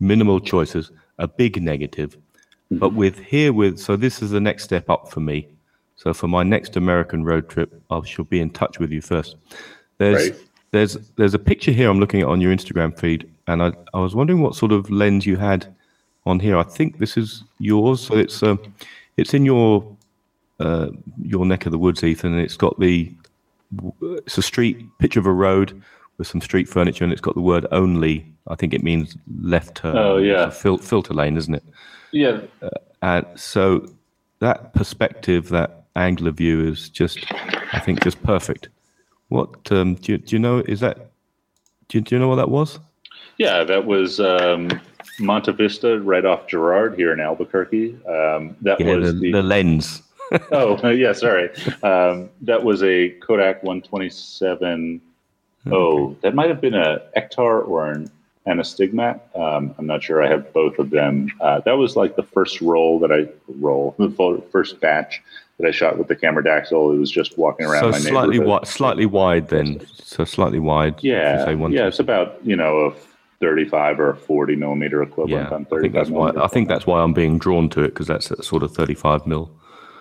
[0.00, 2.16] minimal choices, a big negative.
[2.16, 2.78] Mm-hmm.
[2.78, 5.48] But with here with so this is the next step up for me.
[6.06, 9.34] So for my next American road trip, I shall be in touch with you first.
[9.98, 10.40] There's right.
[10.70, 13.98] there's there's a picture here I'm looking at on your Instagram feed, and I, I
[13.98, 15.66] was wondering what sort of lens you had
[16.24, 16.56] on here.
[16.58, 18.02] I think this is yours.
[18.02, 18.54] So it's uh,
[19.16, 19.84] it's in your
[20.60, 20.90] uh,
[21.24, 23.12] your neck of the woods, Ethan, and it's got the
[24.00, 25.82] it's a street picture of a road
[26.18, 29.74] with some street furniture, and it's got the word "only." I think it means left
[29.78, 29.96] turn.
[29.96, 31.64] Oh yeah, fil- filter lane, isn't it?
[32.12, 32.42] Yeah.
[32.62, 32.68] Uh,
[33.02, 33.92] and so
[34.38, 37.24] that perspective, that angle of view, is just,
[37.72, 38.68] I think, just perfect.
[39.28, 40.58] What um, do, you, do you know?
[40.58, 41.10] Is that
[41.88, 42.78] do you, do you know what that was?
[43.38, 44.68] Yeah, that was um,
[45.18, 47.94] Monte Vista, right off Girard here in Albuquerque.
[48.06, 50.02] Um, that yeah, was the, the, the lens
[50.52, 51.50] oh yeah, sorry.
[51.82, 55.00] Um, that was a Kodak 127.
[55.68, 58.10] Oh, that might have been a Ektar or an
[58.46, 59.20] Anastigmat.
[59.36, 60.22] Um, I'm not sure.
[60.22, 61.28] I have both of them.
[61.40, 65.22] Uh, that was like the first roll that I roll, the first batch
[65.58, 66.94] that I shot with the Cameradactyl.
[66.94, 67.80] It was just walking around.
[67.80, 69.86] So my slightly wide, slightly wide then.
[70.02, 71.02] So slightly wide.
[71.02, 71.86] Yeah, yeah.
[71.86, 72.94] It's about you know a
[73.40, 76.68] 35 or a 40 millimeter equivalent yeah, on 35 I think that's why I think
[76.68, 79.50] that's why I'm being drawn to it because that's a sort of 35 mil.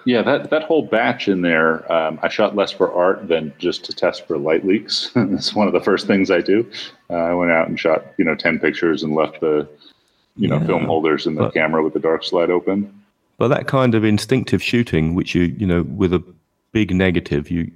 [0.06, 3.84] Yeah, that, that whole batch in there, um, I shot less for art than just
[3.86, 5.12] to test for light leaks.
[5.16, 6.70] it's one of the first things I do.
[7.10, 9.68] Uh, I went out and shot, you know, 10 pictures and left the,
[10.38, 13.04] you know, yeah, film holders in the but, camera with the dark slide open.
[13.38, 16.24] But that kind of instinctive shooting, which you, you know, with a
[16.72, 17.72] big negative, you,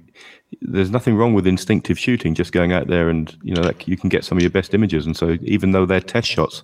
[0.62, 3.96] there's nothing wrong with instinctive shooting, just going out there and, you know, like you
[3.96, 5.06] can get some of your best images.
[5.06, 6.62] And so even though they're test shots,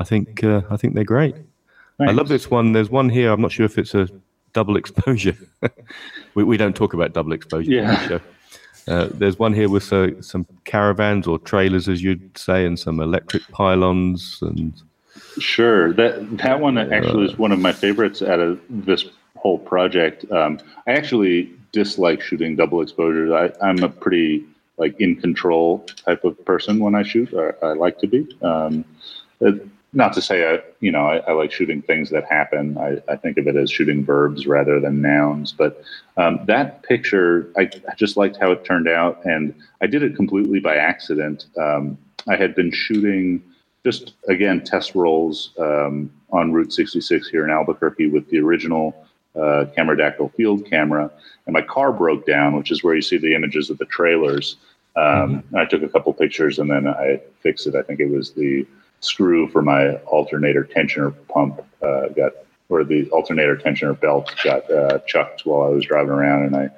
[0.00, 1.36] I think, uh, I think they're great.
[1.98, 2.10] Thanks.
[2.10, 2.72] I love this one.
[2.72, 3.30] There's one here.
[3.32, 4.08] I'm not sure if it's a
[4.52, 5.36] double exposure.
[6.34, 7.70] we, we don't talk about double exposure.
[7.70, 8.18] Yeah.
[8.86, 13.00] Uh, there's one here with uh, some caravans or trailers, as you'd say, and some
[13.00, 14.74] electric pylons and.
[15.38, 19.04] Sure, that that one actually is one of my favorites out of this
[19.36, 20.30] whole project.
[20.30, 23.32] Um, I actually dislike shooting double exposures.
[23.32, 24.44] I, I'm a pretty
[24.76, 27.32] like in control type of person when I shoot.
[27.34, 28.28] I, I like to be.
[28.42, 28.84] Um,
[29.94, 32.76] not to say I, you know, I, I, like shooting things that happen.
[32.76, 35.52] I, I, think of it as shooting verbs rather than nouns.
[35.52, 35.82] But
[36.16, 40.16] um, that picture, I, I, just liked how it turned out, and I did it
[40.16, 41.46] completely by accident.
[41.56, 41.96] Um,
[42.28, 43.42] I had been shooting
[43.84, 48.94] just again test rolls um, on Route 66 here in Albuquerque with the original
[49.36, 51.10] uh, Cameradactyl field camera,
[51.46, 54.56] and my car broke down, which is where you see the images of the trailers.
[54.96, 55.56] Um, mm-hmm.
[55.56, 57.74] I took a couple pictures and then I fixed it.
[57.74, 58.64] I think it was the
[59.00, 62.32] screw for my alternator tensioner pump uh, got,
[62.68, 66.70] or the alternator tensioner belt got uh, chucked while I was driving around, and I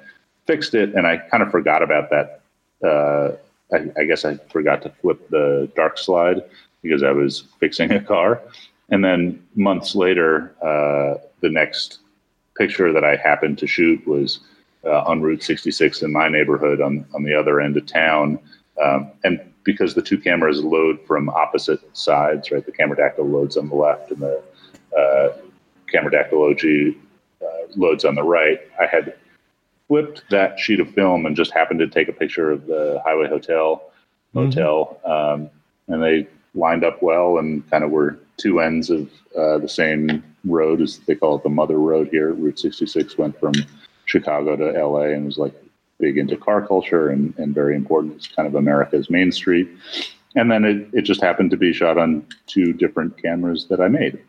[0.45, 0.95] fixed it.
[0.95, 2.41] And I kind of forgot about that
[2.83, 3.35] uh,
[3.73, 6.43] I, I, guess I forgot to flip the dark slide
[6.87, 8.41] because I was fixing a car.
[8.89, 11.99] And then months later, uh, the next
[12.57, 14.39] picture that I happened to shoot was
[14.85, 18.39] uh, on Route 66 in my neighborhood on, on the other end of town.
[18.81, 22.65] Um, and because the two cameras load from opposite sides, right?
[22.65, 24.41] The Cameradactyl loads on the left and the
[24.97, 25.35] uh,
[25.93, 26.95] Cameradactyl OG
[27.41, 28.61] uh, loads on the right.
[28.79, 29.15] I had
[29.87, 33.27] flipped that sheet of film and just happened to take a picture of the Highway
[33.27, 33.91] Hotel
[34.33, 35.43] motel, mm-hmm.
[35.43, 35.49] um,
[35.87, 36.27] and they
[36.57, 40.99] lined up well and kind of were two ends of uh, the same road as
[40.99, 42.33] they call it the mother road here.
[42.33, 43.53] Route 66 went from
[44.05, 45.53] Chicago to LA and was like
[45.99, 48.15] big into car culture and, and very important.
[48.15, 49.69] It's kind of America's main street.
[50.35, 53.87] And then it, it just happened to be shot on two different cameras that I
[53.87, 54.19] made.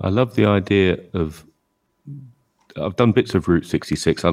[0.00, 1.44] I love the idea of.
[2.76, 4.24] I've done bits of Route 66.
[4.24, 4.32] i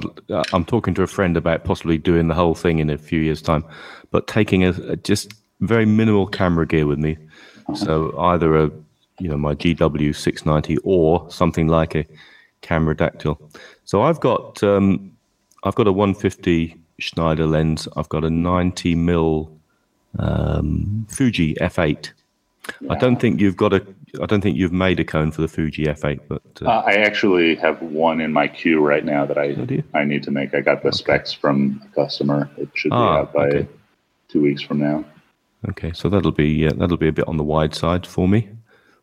[0.53, 3.41] am talking to a friend about possibly doing the whole thing in a few years'
[3.41, 3.65] time,
[4.11, 7.17] but taking a, a just very minimal camera gear with me.
[7.75, 8.71] So either a,
[9.19, 12.05] you know, my GW 690 or something like a
[12.61, 13.37] Cameradactyl.
[13.85, 15.11] So I've got um,
[15.63, 17.87] I've got a 150 Schneider lens.
[17.95, 19.51] I've got a 90 mil
[20.19, 22.11] um, Fuji F8.
[22.81, 22.93] Yeah.
[22.93, 23.85] I don't think you've got a
[24.21, 26.93] I don't think you've made a cone for the Fuji F8, but uh, uh, I
[26.93, 29.55] actually have one in my queue right now that I
[29.93, 30.53] I need to make.
[30.53, 30.97] I got the okay.
[30.97, 32.49] specs from a customer.
[32.57, 33.67] It should ah, be out by okay.
[34.29, 35.05] two weeks from now.
[35.69, 38.49] Okay, so that'll be uh, that'll be a bit on the wide side for me.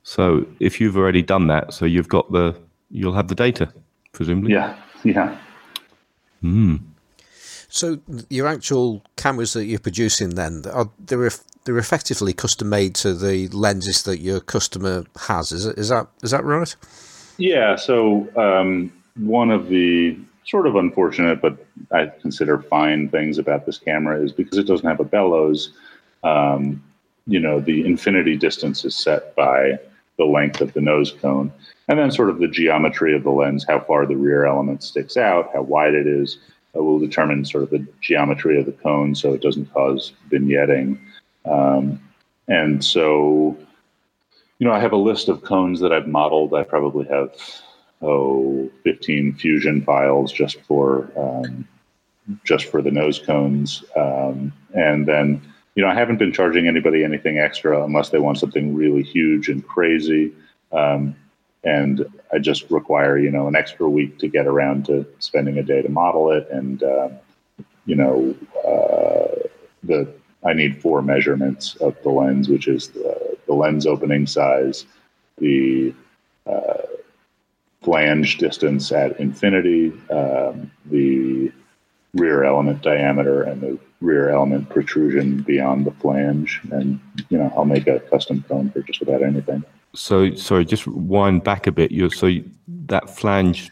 [0.02, 2.54] So if you've already done that, so you've got the
[2.90, 3.72] you'll have the data,
[4.12, 4.52] presumably.
[4.52, 5.38] Yeah, yeah.
[6.40, 6.76] Hmm.
[7.68, 7.98] So
[8.28, 11.30] your actual cameras that you're producing then are they're
[11.64, 15.50] they're effectively custom made to the lenses that your customer has.
[15.50, 16.76] Is it is that is that right?
[17.36, 17.76] Yeah.
[17.76, 23.78] So um, one of the sort of unfortunate, but I consider fine things about this
[23.78, 25.72] camera is because it doesn't have a bellows.
[26.24, 26.82] Um,
[27.26, 29.78] you know, the infinity distance is set by
[30.18, 31.52] the length of the nose cone,
[31.88, 35.16] and then sort of the geometry of the lens, how far the rear element sticks
[35.16, 36.38] out, how wide it is,
[36.76, 40.98] uh, will determine sort of the geometry of the cone, so it doesn't cause vignetting.
[41.44, 42.00] Um,
[42.48, 43.56] and so,
[44.58, 46.54] you know, I have a list of cones that I've modeled.
[46.54, 47.34] I probably have,
[48.02, 51.66] oh, 15 fusion files just for, um,
[52.44, 53.84] just for the nose cones.
[53.96, 55.42] Um, and then,
[55.74, 59.48] you know, I haven't been charging anybody anything extra unless they want something really huge
[59.48, 60.32] and crazy.
[60.72, 61.16] Um,
[61.64, 65.62] and I just require, you know, an extra week to get around to spending a
[65.62, 66.46] day to model it.
[66.50, 67.08] And, uh,
[67.86, 68.34] you know,
[68.66, 69.48] uh,
[69.82, 70.12] the
[70.44, 74.84] I need four measurements of the lens, which is the, the lens opening size,
[75.38, 75.94] the
[76.46, 76.82] uh,
[77.82, 81.50] flange distance at infinity, um, the
[82.14, 86.60] rear element diameter, and the rear element protrusion beyond the flange.
[86.70, 89.64] And, you know, I'll make a custom cone for just about anything.
[89.94, 91.92] So, sorry, just wind back a bit.
[91.92, 92.30] You're, so
[92.86, 93.70] that flange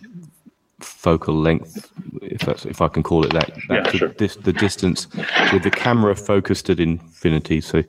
[0.80, 1.90] focal length,
[2.22, 3.56] if that's if I can call it that.
[3.70, 4.08] yeah, sure.
[4.08, 5.08] This, the distance
[5.52, 7.60] with the camera focused at infinity.
[7.60, 7.82] So,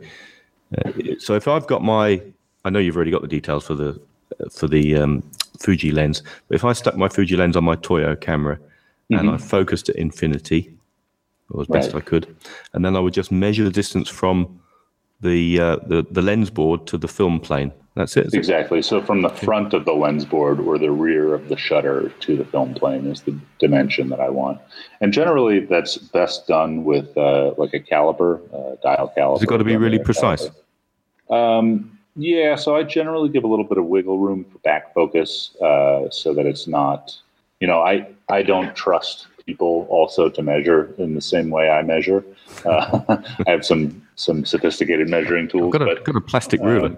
[0.77, 2.21] uh, so if I've got my,
[2.65, 3.99] I know you've already got the details for the
[4.51, 5.23] for the um,
[5.59, 6.23] Fuji lens.
[6.47, 8.59] But if I stuck my Fuji lens on my Toyo camera
[9.17, 9.27] mm-hmm.
[9.27, 10.73] and I focused at infinity,
[11.49, 12.01] or as best right.
[12.01, 12.35] I could,
[12.73, 14.59] and then I would just measure the distance from
[15.21, 18.33] the uh, the the lens board to the film plane that's it.
[18.33, 18.81] Exactly.
[18.81, 22.35] So from the front of the lens board or the rear of the shutter to
[22.35, 24.59] the film plane is the dimension that I want.
[24.99, 29.33] And generally, that's best done with uh, like a caliper, uh, dial caliper.
[29.33, 30.49] Has it got to be really precise?
[31.29, 32.55] Um, yeah.
[32.55, 36.33] So I generally give a little bit of wiggle room for back focus uh, so
[36.33, 37.15] that it's not,
[37.63, 41.81] you know, I, I don't trust people also to measure in the same way I
[41.81, 42.21] measure.
[42.65, 42.99] Uh,
[43.47, 45.73] I have some some sophisticated measuring tools.
[45.73, 46.87] I've got a, but, got a plastic ruler.
[46.87, 46.97] Um,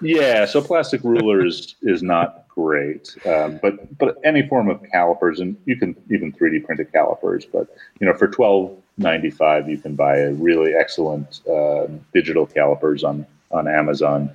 [0.00, 5.38] yeah, so plastic ruler is is not great, um, but but any form of calipers,
[5.38, 7.44] and you can even three D printed calipers.
[7.44, 7.68] But
[8.00, 13.04] you know, for twelve ninety five, you can buy a really excellent uh, digital calipers
[13.04, 14.30] on on Amazon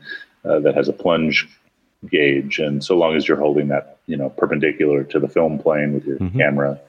[0.47, 1.49] uh, that has a plunge
[2.10, 5.93] gauge, and so long as you're holding that you know perpendicular to the film plane
[5.93, 6.38] with your mm-hmm.
[6.38, 6.80] camera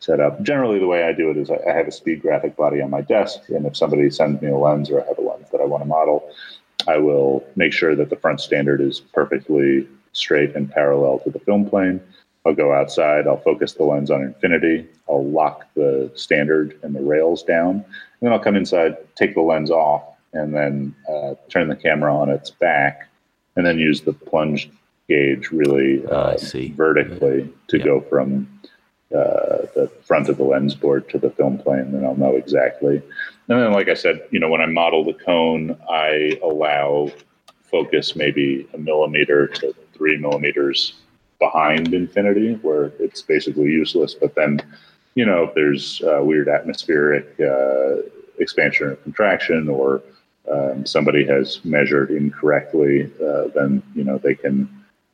[0.00, 0.42] set up.
[0.42, 3.00] Generally, the way I do it is I, have a speed graphic body on my
[3.00, 5.64] desk, and if somebody sends me a lens or I have a lens that I
[5.64, 6.30] want to model.
[6.88, 11.40] I will make sure that the front standard is perfectly straight and parallel to the
[11.40, 12.00] film plane.
[12.46, 17.00] I'll go outside, I'll focus the lens on infinity, I'll lock the standard and the
[17.00, 17.84] rails down, and
[18.20, 22.30] then I'll come inside, take the lens off, and then uh, turn the camera on
[22.30, 23.08] its back,
[23.56, 24.70] and then use the plunge
[25.08, 26.36] gauge really uh,
[26.74, 28.48] vertically to go from
[29.14, 32.96] uh, the front of the lens board to the film plane, then I'll know exactly.
[33.48, 37.12] And then, like I said, you know, when I model the cone, I allow
[37.70, 40.94] focus maybe a millimeter to three millimeters
[41.38, 44.14] behind infinity, where it's basically useless.
[44.14, 44.60] But then,
[45.14, 48.02] you know, if there's uh, weird atmospheric uh,
[48.38, 50.02] expansion or contraction, or
[50.52, 54.68] um, somebody has measured incorrectly, uh, then you know they can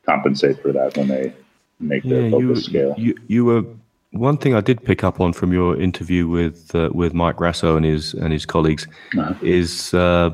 [0.06, 1.32] compensate for that when they
[1.80, 2.94] make their focus you, scale.
[2.98, 3.64] You, you were
[4.10, 7.76] one thing I did pick up on from your interview with uh, with Mike Raso
[7.76, 8.86] and his and his colleagues
[9.18, 9.34] Uh-huh.
[9.42, 10.30] is uh,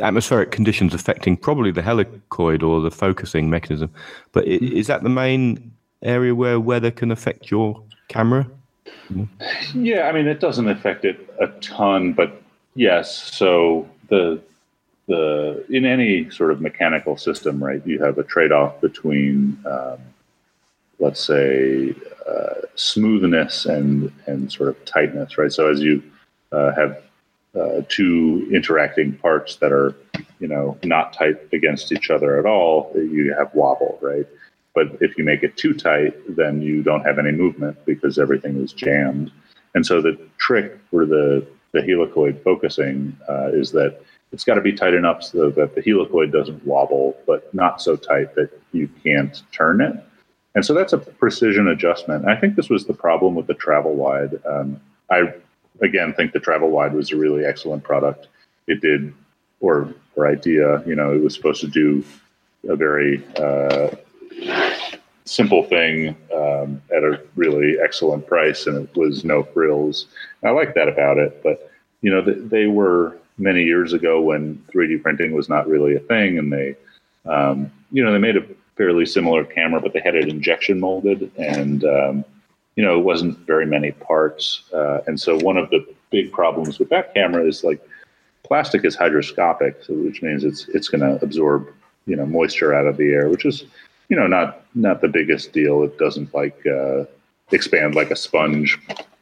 [0.00, 3.90] atmospheric conditions affecting probably the helicoid or the focusing mechanism.
[4.32, 5.72] But is that the main
[6.02, 8.50] area where weather can affect your camera?
[9.74, 12.41] Yeah, I mean, it doesn't affect it a ton, but
[12.74, 13.34] yes.
[13.34, 14.40] So the
[15.08, 17.84] the in any sort of mechanical system, right?
[17.86, 19.98] You have a trade off between, um,
[20.98, 21.94] let's say,
[22.28, 25.52] uh, smoothness and and sort of tightness, right?
[25.52, 26.02] So as you
[26.52, 27.02] uh, have
[27.58, 29.94] uh, two interacting parts that are,
[30.40, 34.26] you know, not tight against each other at all, you have wobble, right?
[34.74, 38.56] But if you make it too tight, then you don't have any movement because everything
[38.62, 39.30] is jammed.
[39.74, 44.00] And so the trick for the, the helicoid focusing uh, is that
[44.32, 47.96] it's got to be tight enough so that the helicoid doesn't wobble, but not so
[47.96, 49.94] tight that you can't turn it.
[50.54, 52.26] And so that's a precision adjustment.
[52.26, 54.44] I think this was the problem with the Travelwide.
[54.46, 55.34] Um, I
[55.80, 58.28] again think the Travelwide was a really excellent product.
[58.66, 59.14] It did,
[59.60, 62.04] or or idea, you know, it was supposed to do
[62.68, 63.88] a very uh,
[65.32, 70.06] simple thing um, at a really excellent price, and it was no frills.
[70.44, 71.70] I like that about it, but
[72.02, 76.00] you know, th- they were many years ago when 3D printing was not really a
[76.00, 76.76] thing, and they,
[77.24, 78.44] um, you know, they made a
[78.76, 82.24] fairly similar camera, but they had it injection molded, and um,
[82.76, 86.78] you know, it wasn't very many parts, uh, and so one of the big problems
[86.78, 87.80] with that camera is like
[88.42, 91.68] plastic is hydroscopic, so which means it's it's going to absorb
[92.06, 93.64] you know moisture out of the air, which is
[94.12, 95.82] you know not not the biggest deal.
[95.84, 97.04] It doesn't like uh,
[97.50, 98.78] expand like a sponge,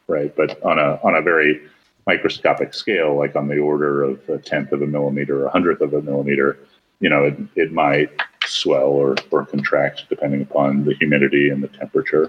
[0.08, 0.34] right?
[0.34, 1.60] But on a on a very
[2.08, 5.94] microscopic scale, like on the order of a tenth of a millimeter a hundredth of
[5.94, 6.58] a millimeter,
[6.98, 8.10] you know, it, it might
[8.44, 12.28] swell or, or contract depending upon the humidity and the temperature.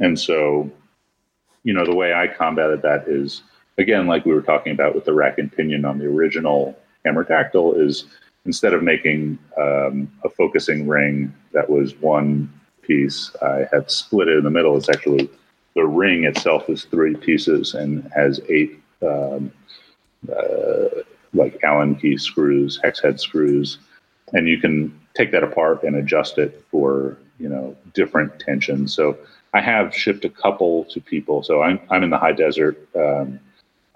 [0.00, 0.68] And so,
[1.62, 3.42] you know, the way I combated that is
[3.78, 6.76] again, like we were talking about with the rack and pinion on the original
[7.06, 8.06] Cameradactyl, is
[8.46, 14.38] instead of making um, a focusing ring that was one piece, I have split it
[14.38, 14.76] in the middle.
[14.76, 15.30] It's actually
[15.74, 19.52] the ring itself is three pieces and has eight um,
[20.30, 23.78] uh, like Allen key screws, hex head screws,
[24.32, 28.94] and you can take that apart and adjust it for you know different tensions.
[28.94, 29.18] So
[29.52, 31.42] I have shipped a couple to people.
[31.42, 32.88] So I'm I'm in the high desert.
[32.94, 33.40] Um,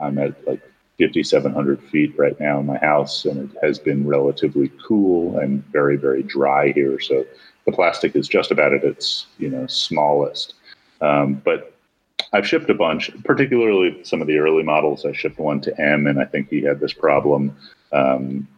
[0.01, 0.63] I'm at like
[0.99, 5.97] 5,700 feet right now in my house, and it has been relatively cool and very
[5.97, 6.99] very dry here.
[7.01, 7.25] So
[7.67, 10.55] the plastic is just about at its you know smallest.
[11.01, 11.75] Um, but
[12.33, 15.07] I've shipped a bunch, particularly some of the early models.
[15.07, 17.57] I shipped one to M, and I think he had this problem.
[17.93, 18.49] Um,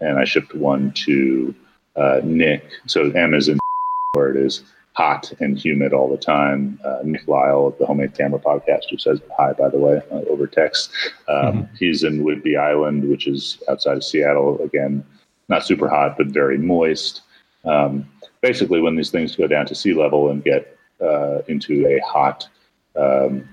[0.00, 1.54] and I shipped one to
[1.96, 2.64] uh, Nick.
[2.86, 3.58] So M is in
[4.12, 4.62] where it is
[4.98, 6.76] hot and humid all the time.
[6.84, 10.22] Uh, Nick Lyle of the Homemade Camera Podcast, who says hi, by the way, uh,
[10.28, 10.90] over text.
[11.28, 14.60] Um, He's in Whidbey Island, which is outside of Seattle.
[14.60, 15.04] Again,
[15.48, 17.22] not super hot, but very moist.
[17.64, 18.08] Um,
[18.40, 22.48] basically, when these things go down to sea level and get uh, into a hot,
[22.96, 23.48] um,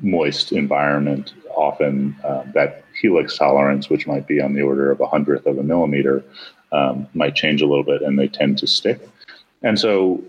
[0.00, 5.06] moist environment, often uh, that helix tolerance, which might be on the order of a
[5.06, 6.24] hundredth of a millimeter,
[6.72, 9.06] um, might change a little bit, and they tend to stick.
[9.62, 10.24] And so,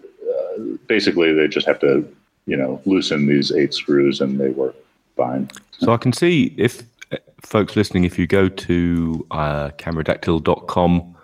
[0.88, 2.08] basically, they just have to,
[2.46, 4.76] you know, loosen these eight screws, and they work
[5.16, 5.50] fine.
[5.80, 11.16] So I can see if uh, folks listening, if you go to uh, cameradactyl.com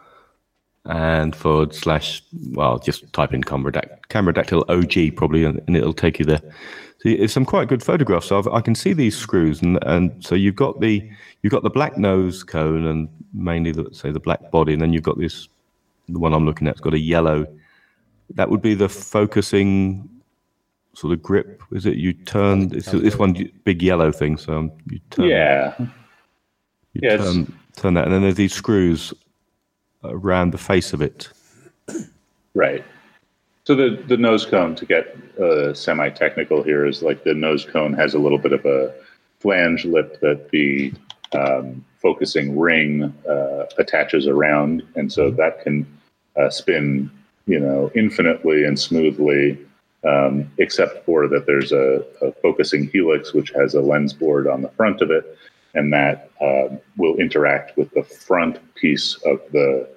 [0.85, 6.19] and forward slash, well, just type in cameradact- cameradactyl OG probably, and, and it'll take
[6.19, 6.41] you there.
[6.99, 8.27] So it's some quite good photographs.
[8.27, 11.09] So I've, I can see these screws, and, and so you've got the
[11.41, 14.91] you've got the black nose cone, and mainly the say the black body, and then
[14.91, 15.47] you've got this
[16.09, 16.71] the one I'm looking at.
[16.71, 17.47] It's got a yellow.
[18.35, 20.09] That would be the focusing
[20.93, 21.61] sort of grip.
[21.71, 22.73] Is it you turn?
[22.75, 24.37] It's this one big yellow thing.
[24.37, 25.25] So you turn.
[25.25, 25.75] Yeah,
[26.93, 29.13] You Yeah, turn, turn that, and then there's these screws
[30.03, 31.29] around the face of it.
[32.53, 32.83] right.
[33.65, 37.65] So the the nose cone to get uh, semi technical here is like the nose
[37.65, 38.93] cone has a little bit of a
[39.39, 40.93] flange lip that the
[41.33, 45.85] um, focusing ring uh, attaches around, and so that can
[46.35, 47.11] uh, spin,
[47.49, 49.57] you know, infinitely and smoothly
[50.07, 54.61] um, except for that there's a, a, focusing helix which has a lens board on
[54.61, 55.37] the front of it,
[55.73, 59.89] and that uh, will interact with the front piece of the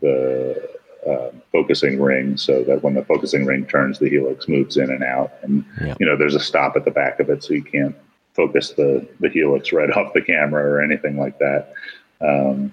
[0.00, 0.70] the
[1.06, 5.04] uh, focusing ring, so that when the focusing ring turns, the helix moves in and
[5.04, 5.98] out, and yep.
[6.00, 7.94] you know there's a stop at the back of it, so you can't
[8.32, 11.74] focus the the helix right off the camera or anything like that.
[12.22, 12.72] Um,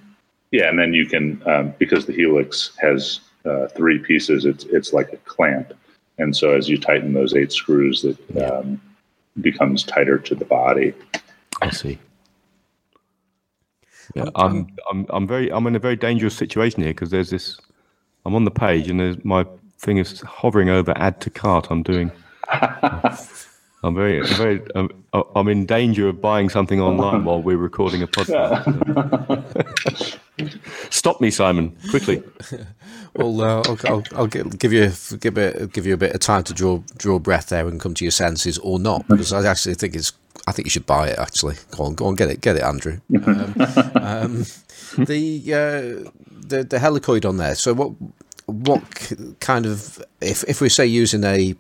[0.52, 4.46] yeah, and then you can um, because the helix has uh, three pieces.
[4.46, 5.74] It's it's like a clamp,
[6.18, 8.82] and so as you tighten those eight screws, it um,
[9.40, 10.94] becomes tighter to the body.
[11.62, 12.00] I see.
[14.16, 17.60] Yeah, I'm I'm I'm very I'm in a very dangerous situation here because there's this.
[18.26, 19.46] I'm on the page and there's my
[19.80, 21.68] thing is hovering over add to cart.
[21.72, 22.12] I'm doing.
[23.84, 24.92] I'm very, very, um,
[25.36, 28.68] I'm in danger of buying something online while we're recording a podcast.
[30.90, 32.24] Stop me, Simon, quickly.
[33.16, 36.44] well, uh, I'll, I'll, I'll, give you give it, give you a bit of time
[36.44, 39.76] to draw draw breath there and come to your senses, or not, because I actually
[39.76, 40.14] think it's.
[40.48, 41.20] I think you should buy it.
[41.20, 43.00] Actually, go on, go on, get it, get it, Andrew.
[43.14, 44.46] Um, um,
[45.06, 46.10] the uh,
[46.48, 47.56] the the helicoid on there.
[47.56, 47.92] So what
[48.46, 51.56] what kind of if if we say using a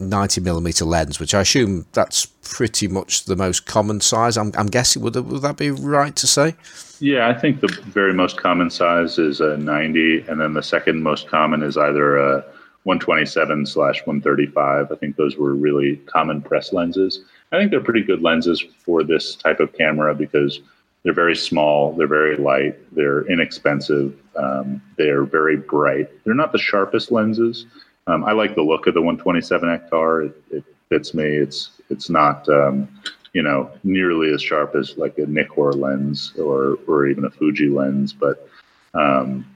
[0.00, 4.36] 90 millimeter lens, which I assume that's pretty much the most common size.
[4.36, 6.56] I'm, I'm guessing would would that be right to say?
[7.00, 11.02] Yeah, I think the very most common size is a 90, and then the second
[11.02, 12.44] most common is either a
[12.84, 14.92] 127 slash 135.
[14.92, 17.24] I think those were really common press lenses.
[17.52, 20.60] I think they're pretty good lenses for this type of camera because
[21.02, 26.08] they're very small, they're very light, they're inexpensive, um, they're very bright.
[26.24, 27.66] They're not the sharpest lenses
[28.10, 30.26] um, I like the look of the 127 Ektar.
[30.26, 31.24] It, it fits me.
[31.24, 32.88] It's it's not um,
[33.32, 37.68] you know nearly as sharp as like a Nikkor lens or or even a Fuji
[37.68, 38.48] lens, but
[38.94, 39.46] um,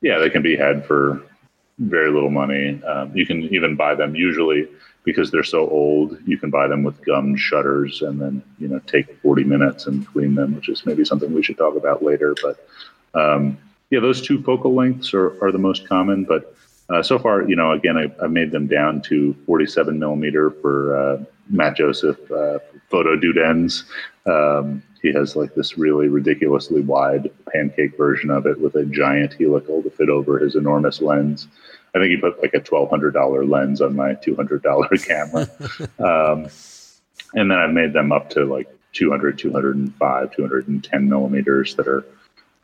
[0.00, 1.22] yeah, they can be had for
[1.78, 2.82] very little money.
[2.84, 4.68] Um, you can even buy them usually
[5.04, 6.18] because they're so old.
[6.26, 10.06] You can buy them with gummed shutters and then you know take 40 minutes and
[10.06, 12.34] clean them, which is maybe something we should talk about later.
[12.42, 12.66] But
[13.14, 13.58] um,
[13.90, 16.54] yeah, those two focal lengths are, are the most common, but
[16.88, 20.96] uh, so far, you know, again, I, I, made them down to 47 millimeter for
[20.96, 23.84] uh, Matt Joseph uh, photo dudens.
[24.26, 29.34] Um, he has like this really ridiculously wide pancake version of it with a giant
[29.34, 31.48] helical to fit over his enormous lens.
[31.94, 35.48] I think he put like a $1,200 lens on my $200 camera.
[35.98, 36.48] um,
[37.34, 42.04] and then I've made them up to like 200, 205, 210 millimeters that are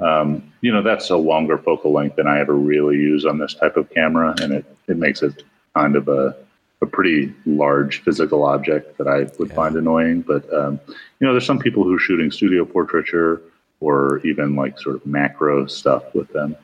[0.02, 3.54] um, you know, that's a longer focal length than I ever really use on this
[3.54, 5.44] type of camera, and it, it makes it
[5.76, 6.34] kind of a,
[6.82, 9.54] a pretty large physical object that I would yeah.
[9.54, 10.22] find annoying.
[10.22, 10.80] But, um,
[11.20, 13.40] you know, there's some people who are shooting studio portraiture
[13.80, 16.56] or even like sort of macro stuff with them.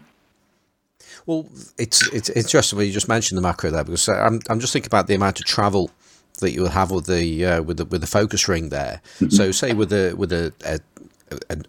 [1.27, 1.47] Well,
[1.79, 4.89] it's it's interesting when you just mentioned the macro there because I'm I'm just thinking
[4.89, 5.91] about the amount of travel
[6.41, 9.01] that you would have with the uh, with the with the focus ring there.
[9.17, 9.29] Mm-hmm.
[9.29, 10.81] So, say with a with a, a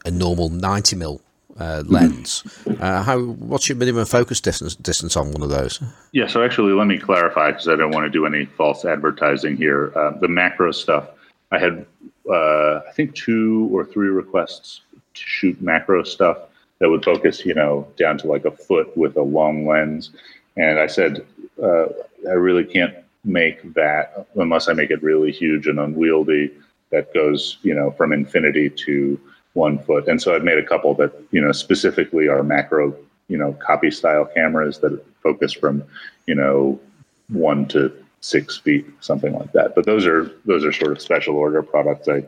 [0.06, 1.22] a, normal 90 mil
[1.60, 2.44] uh, lens.
[2.80, 5.82] Uh, how what's your minimum focus distance distance on one of those?
[6.12, 9.58] Yeah, so actually, let me clarify because I don't want to do any false advertising
[9.58, 9.92] here.
[9.96, 11.10] Uh, the macro stuff,
[11.52, 11.86] I had
[12.30, 14.82] uh, I think two or three requests
[15.14, 16.38] to shoot macro stuff
[16.80, 20.12] that would focus, you know, down to like a foot with a long lens,
[20.56, 21.26] and I said
[21.62, 21.86] uh,
[22.28, 22.96] I really can't
[23.26, 26.52] make that unless I make it really huge and unwieldy.
[26.92, 29.20] That goes, you know, from infinity to
[29.60, 30.08] one foot.
[30.08, 32.96] And so I've made a couple that, you know, specifically are macro,
[33.28, 35.84] you know, copy style cameras that focus from,
[36.26, 36.80] you know,
[37.28, 37.92] one to
[38.22, 39.76] six feet, something like that.
[39.76, 42.08] But those are those are sort of special order products.
[42.08, 42.24] I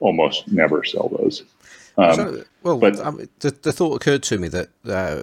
[0.00, 1.42] almost never sell those.
[1.98, 5.22] Um, so, well, but, um, the, the thought occurred to me that uh,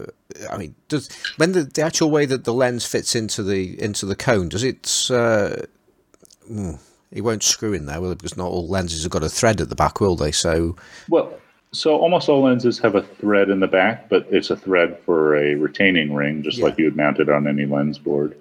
[0.51, 4.05] I mean, does when the, the actual way that the lens fits into the into
[4.05, 4.83] the cone, does it?
[5.09, 5.63] Uh,
[6.49, 6.79] mm,
[7.11, 8.17] it won't screw in there, will it?
[8.17, 10.31] Because not all lenses have got a thread at the back, will they?
[10.31, 10.75] So,
[11.09, 11.31] well,
[11.73, 15.35] so almost all lenses have a thread in the back, but it's a thread for
[15.35, 16.65] a retaining ring, just yeah.
[16.65, 18.37] like you would mount it on any lens board.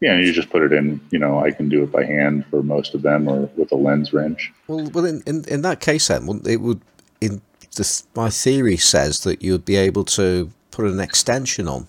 [0.00, 1.00] Yeah, you just put it in.
[1.10, 3.76] You know, I can do it by hand for most of them, or with a
[3.76, 4.50] lens wrench.
[4.66, 6.80] Well, well, in in, in that case, then it would.
[7.20, 7.40] In
[7.76, 11.86] this, my theory says that you'd be able to put an extension on.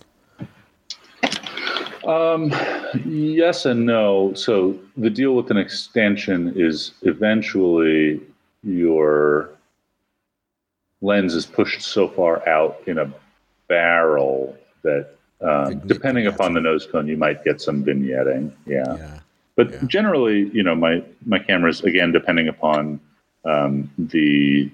[2.06, 2.54] Um,
[3.06, 4.34] yes and no.
[4.34, 8.22] So the deal with an extension is eventually
[8.64, 9.50] your
[11.04, 13.12] lens is pushed so far out in a
[13.68, 18.54] barrel that um, depending upon the nose cone, you might get some vignetting.
[18.66, 18.96] Yeah.
[18.98, 19.20] yeah.
[19.56, 19.80] But yeah.
[19.86, 23.00] generally, you know, my, my cameras, again, depending upon
[23.46, 24.72] um, the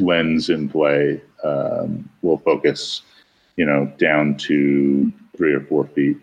[0.00, 3.02] lens in play, um, will focus,
[3.56, 6.16] you know, down to three or four feet.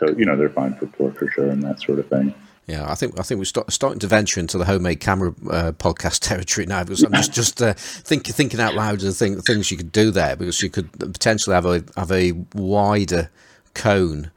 [0.00, 2.34] So you know they're fine for portraiture and that sort of thing.
[2.70, 5.72] Yeah, I think I think we're start, starting to venture into the homemade camera uh,
[5.72, 9.40] podcast territory now because I'm just just uh, think, thinking out loud of the thing,
[9.40, 13.28] things you could do there because you could potentially have a have a wider
[13.74, 14.30] cone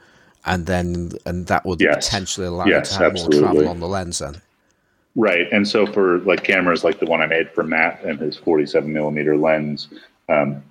[0.45, 2.07] and then and that would yes.
[2.07, 3.39] potentially allow yes, you to have absolutely.
[3.41, 4.41] more travel on the lens then.
[5.15, 8.35] Right, and so for like cameras like the one I made for Matt and his
[8.35, 9.89] 47 millimeter lens,
[10.27, 10.63] um,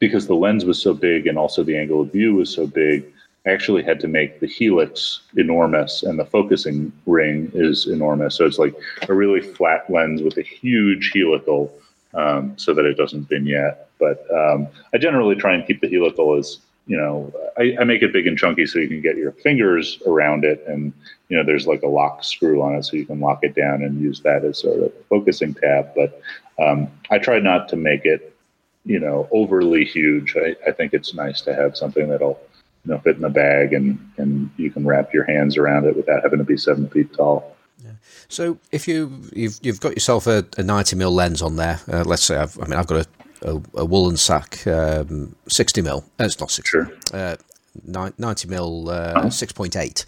[0.00, 3.10] because the lens was so big and also the angle of view was so big,
[3.46, 8.34] I actually had to make the helix enormous and the focusing ring is enormous.
[8.34, 8.74] So it's like
[9.08, 11.72] a really flat lens with a huge helical
[12.14, 13.88] um, so that it doesn't vignette.
[14.00, 16.58] But um, I generally try and keep the helical as,
[16.88, 20.00] you know, I, I, make it big and chunky so you can get your fingers
[20.06, 20.64] around it.
[20.66, 20.92] And,
[21.28, 23.82] you know, there's like a lock screw on it so you can lock it down
[23.82, 25.94] and use that as sort of focusing tab.
[25.94, 26.20] But
[26.58, 28.36] um, I try not to make it,
[28.84, 30.36] you know, overly huge.
[30.36, 32.40] I, I think it's nice to have something that'll,
[32.86, 35.96] you know, fit in a bag and, and you can wrap your hands around it
[35.96, 37.56] without having to be seven feet tall.
[37.84, 37.90] Yeah.
[38.28, 42.04] So if you you've you've got yourself a, a ninety mil lens on there, uh,
[42.04, 43.06] let's say I've, I mean I've got
[43.42, 46.04] a, a, a Wollensak um, sixty mil.
[46.20, 46.70] Uh, it's not sixty.
[46.70, 46.92] Sure.
[47.12, 47.36] Uh,
[47.84, 50.04] ninety mil uh, six point eight.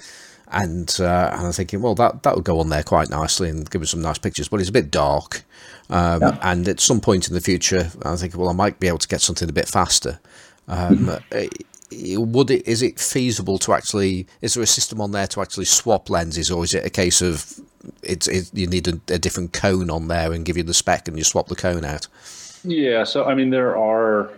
[0.50, 3.68] And, uh, and I'm thinking, well, that, that would go on there quite nicely and
[3.68, 5.44] give us some nice pictures, but it's a bit dark.
[5.90, 6.38] Um, yeah.
[6.40, 9.08] And at some point in the future, I'm thinking, well, I might be able to
[9.08, 10.20] get something a bit faster.
[10.66, 11.48] Um, mm-hmm
[11.90, 15.64] would it is it feasible to actually is there a system on there to actually
[15.64, 17.60] swap lenses or is it a case of
[18.02, 21.08] it's it, you need a, a, different cone on there and give you the spec
[21.08, 22.06] and you swap the cone out?
[22.62, 24.30] Yeah so i mean there are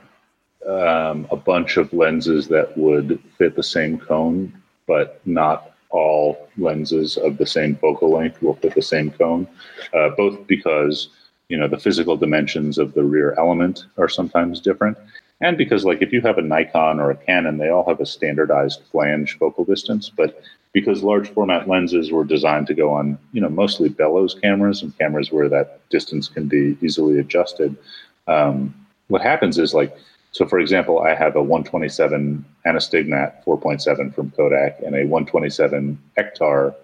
[0.69, 4.53] um, a bunch of lenses that would fit the same cone
[4.87, 9.47] but not all lenses of the same focal length will fit the same cone.
[9.93, 11.09] Uh, both because
[11.49, 14.97] you know the physical dimensions of the rear element are sometimes different
[15.41, 18.07] and because like if you have a Nikon or a Canon, they all have a
[18.07, 20.43] standardized flange focal distance, but
[20.73, 24.97] because large format lenses were designed to go on, you know, mostly bellows cameras and
[24.99, 27.77] cameras where that distance can be easily adjusted.
[28.29, 28.75] Um,
[29.09, 29.97] what happens is like,
[30.33, 36.75] so for example, I have a 127 Anastigmat 4.7 from Kodak and a 127 Ektar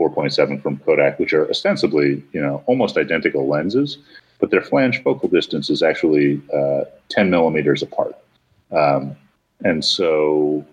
[0.00, 3.98] 4.7 from Kodak, which are ostensibly, you know, almost identical lenses
[4.38, 8.16] but their flange focal distance is actually uh, 10 millimeters apart.
[8.70, 9.16] Um,
[9.64, 10.64] and so,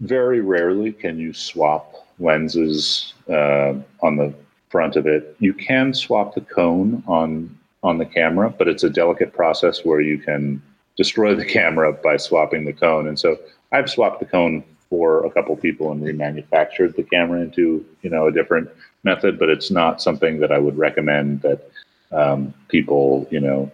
[0.00, 4.34] very rarely can you swap lenses uh, on the
[4.70, 5.36] front of it.
[5.38, 10.00] You can swap the cone on on the camera, but it's a delicate process where
[10.00, 10.60] you can
[10.96, 13.06] destroy the camera by swapping the cone.
[13.06, 13.36] And so,
[13.70, 18.26] I've swapped the cone for a couple people and remanufactured the camera into you know
[18.26, 18.68] a different
[19.04, 21.70] method, but it's not something that I would recommend that
[22.12, 23.70] um, people, you know,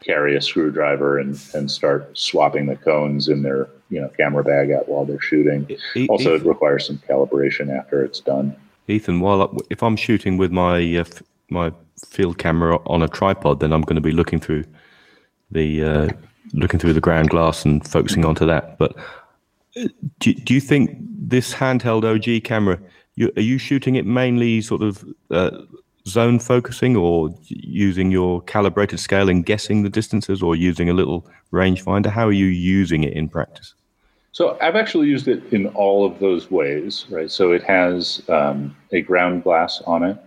[0.00, 4.70] carry a screwdriver and, and start swapping the cones in their, you know, camera bag
[4.70, 5.66] out while they're shooting.
[5.94, 8.54] E- also, Ethan, it requires some calibration after it's done.
[8.88, 11.72] Ethan, while if I'm shooting with my uh, f- my
[12.04, 14.64] field camera on a tripod, then I'm going to be looking through
[15.50, 16.08] the uh,
[16.52, 18.78] looking through the ground glass and focusing onto that.
[18.78, 18.96] But
[19.76, 19.88] uh,
[20.20, 22.78] do, do you think this handheld OG camera,
[23.16, 25.50] you, are you shooting it mainly sort of uh,
[26.06, 31.26] zone focusing or using your calibrated scale and guessing the distances or using a little
[31.52, 32.06] rangefinder?
[32.06, 33.74] How are you using it in practice?
[34.32, 37.30] So I've actually used it in all of those ways, right?
[37.30, 40.18] So it has um, a ground glass on it,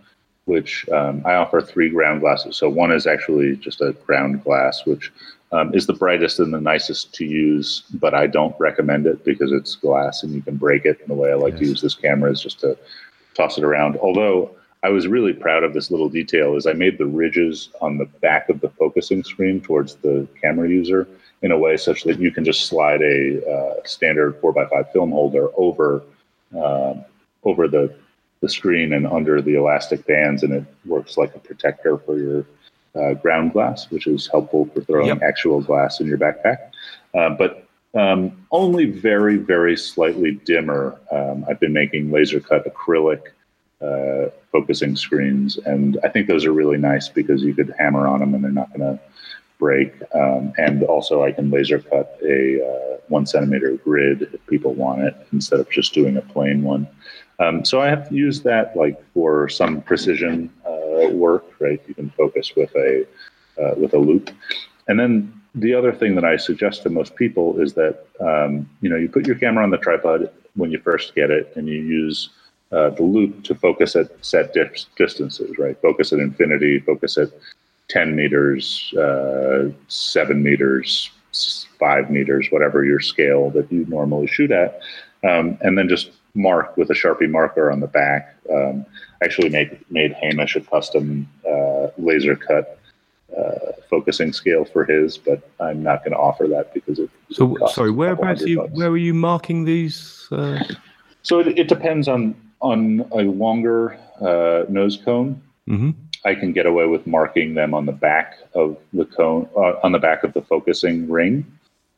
[0.46, 2.58] which um, I offer three ground glasses.
[2.58, 5.12] So one is actually just a ground glass, which
[5.52, 9.52] um, is the brightest and the nicest to use, but I don't recommend it because
[9.52, 11.00] it's glass and you can break it.
[11.02, 11.60] And the way I like yes.
[11.60, 12.78] to use this camera is just to
[13.36, 13.98] toss it around.
[13.98, 17.98] Although I was really proud of this little detail is I made the ridges on
[17.98, 21.08] the back of the focusing screen towards the camera user
[21.42, 25.50] in a way such that you can just slide a uh, standard 4x5 film holder
[25.58, 26.04] over
[26.58, 26.94] uh,
[27.44, 27.94] over the,
[28.42, 32.46] the screen and under the elastic bands, and it works like a protector for your
[32.96, 35.22] uh, ground glass, which is helpful for throwing yep.
[35.22, 36.70] actual glass in your backpack.
[37.14, 41.00] Uh, but um, only very, very slightly dimmer.
[41.12, 43.22] Um, I've been making laser cut acrylic
[43.82, 48.20] uh, focusing screens, and I think those are really nice because you could hammer on
[48.20, 49.00] them and they're not going to
[49.58, 49.94] break.
[50.14, 55.02] Um, and also, I can laser cut a uh, one centimeter grid if people want
[55.04, 56.88] it instead of just doing a plain one.
[57.40, 61.82] Um, so I have used that like for some precision uh, work, right?
[61.88, 63.06] You can focus with a
[63.62, 64.30] uh, with a loop,
[64.88, 68.90] and then the other thing that I suggest to most people is that um, you
[68.90, 71.76] know you put your camera on the tripod when you first get it, and you
[71.76, 72.30] use
[72.72, 74.56] uh, the loop to focus at set
[74.96, 75.80] distances, right?
[75.82, 77.30] Focus at infinity, focus at
[77.88, 81.10] 10 meters, uh, 7 meters,
[81.80, 84.82] 5 meters, whatever your scale that you normally shoot at.
[85.24, 88.36] um, and then just mark with a Sharpie marker on the back.
[88.54, 88.86] Um,
[89.24, 92.80] actually made made Hamish a custom uh, laser cut
[93.38, 97.10] uh, focusing scale for his, but I'm not going to offer that because it.
[97.32, 98.74] So sorry, whereabouts you bucks.
[98.74, 100.28] where are you marking these?
[100.32, 100.64] Uh,
[101.22, 105.42] So it, it depends on on a longer uh, nose cone.
[105.68, 105.94] mhm.
[106.26, 109.94] I can get away with marking them on the back of the cone, uh, on
[109.94, 111.46] the back of the focusing ring,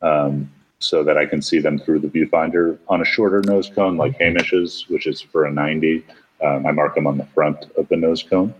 [0.00, 0.48] um,
[0.78, 2.78] so that I can see them through the viewfinder.
[2.88, 6.04] On a shorter nose cone, like Hamish's, which is for a 90,
[6.40, 8.54] um, I mark them on the front of the nose cone.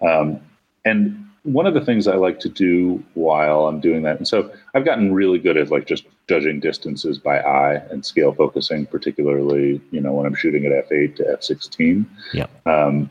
[0.00, 0.40] Um,
[0.84, 4.52] and one of the things I like to do while I'm doing that, and so
[4.74, 9.80] I've gotten really good at like just judging distances by eye and scale focusing, particularly
[9.90, 12.06] you know when I'm shooting at f8 to f16.
[12.32, 12.46] Yeah.
[12.66, 13.10] Um,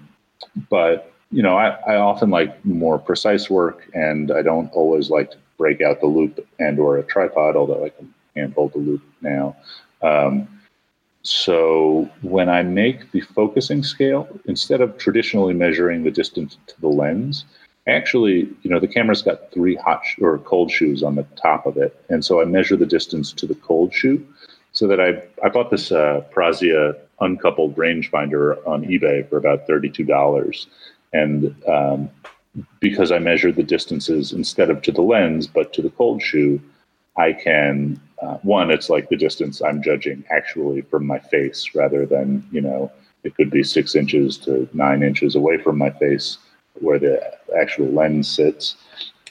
[0.69, 5.31] but you know, I, I often like more precise work, and I don't always like
[5.31, 9.01] to break out the loop and or a tripod, although I can handhold the loop
[9.21, 9.57] now.
[10.01, 10.47] Um,
[11.21, 16.87] so when I make the focusing scale, instead of traditionally measuring the distance to the
[16.87, 17.43] lens,
[17.89, 21.65] actually, you know, the camera's got three hot sh- or cold shoes on the top
[21.65, 24.25] of it, and so I measure the distance to the cold shoe,
[24.71, 29.89] so that I I bought this uh, Prazia uncoupled rangefinder on eBay for about thirty
[29.89, 30.67] two dollars,
[31.13, 32.09] and um,
[32.79, 36.61] because I measured the distances instead of to the lens but to the cold shoe,
[37.17, 42.05] I can uh, one it's like the distance I'm judging actually from my face rather
[42.05, 42.91] than you know
[43.23, 46.37] it could be six inches to nine inches away from my face
[46.75, 47.21] where the
[47.59, 48.75] actual lens sits,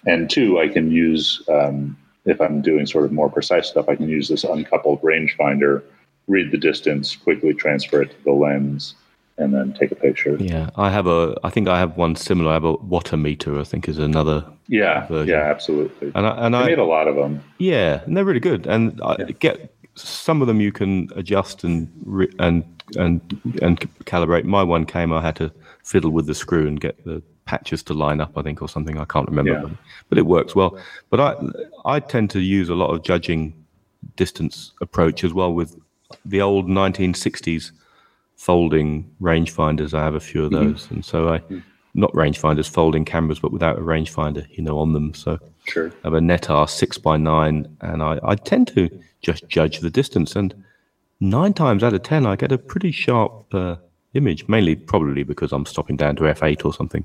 [0.07, 3.97] and two I can use um, if I'm doing sort of more precise stuff I
[3.97, 5.83] can use this uncoupled rangefinder,
[6.27, 8.95] read the distance, quickly transfer it to the lens,
[9.39, 10.37] and then take a picture.
[10.39, 11.37] Yeah, I have a.
[11.43, 12.51] I think I have one similar.
[12.51, 13.61] I have a Watameter.
[13.61, 14.45] I think is another.
[14.69, 15.29] Yeah, Version.
[15.29, 16.13] yeah, absolutely.
[16.15, 17.43] And I and I I made a lot of them.
[17.59, 18.67] yeah, and they're really good.
[18.67, 21.89] And I get some of them you can adjust and
[22.39, 22.65] and
[22.97, 24.45] and and calibrate.
[24.45, 25.13] My one came.
[25.13, 25.51] I had to
[25.89, 28.33] fiddle with the screw and get the patches to line up.
[28.37, 28.99] I think or something.
[28.99, 29.53] I can't remember.
[29.53, 29.77] Yeah.
[30.09, 30.79] But, it works well.
[31.11, 31.35] But I
[31.85, 33.55] I tend to use a lot of judging
[34.17, 35.71] distance approach as well with
[36.25, 37.73] the old 1960s
[38.37, 39.95] folding rangefinders.
[39.95, 41.41] I have a few of those, and so I
[41.95, 45.15] not rangefinders, folding cameras, but without a rangefinder, you know, on them.
[45.15, 45.39] So
[45.69, 45.89] Sure.
[45.89, 48.89] I have a Netar six by nine, and I, I tend to
[49.21, 50.35] just judge the distance.
[50.35, 50.55] And
[51.21, 53.77] nine times out of ten, I get a pretty sharp uh,
[54.19, 54.47] image.
[54.49, 57.05] Mainly, probably because I'm stopping down to f8 or something.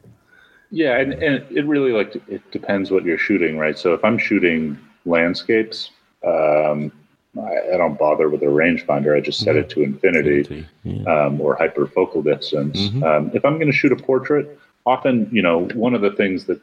[0.71, 3.77] Yeah, and, and it really like it depends what you're shooting, right?
[3.77, 5.91] So if I'm shooting landscapes,
[6.25, 6.91] um,
[7.37, 9.15] I, I don't bother with a rangefinder.
[9.15, 10.65] I just set it to infinity.
[10.83, 11.03] Yeah.
[11.25, 12.77] um, or hyperfocal distance.
[12.89, 13.03] Mhm.
[13.03, 16.45] Um, if I'm going to shoot a portrait, often, you know, one of the things
[16.45, 16.59] that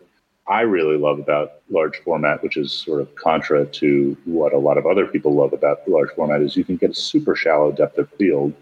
[0.47, 4.79] I really love about large format, which is sort of contra to what a lot
[4.79, 7.99] of other people love about large format, is you can get a super shallow depth
[7.99, 8.53] of field.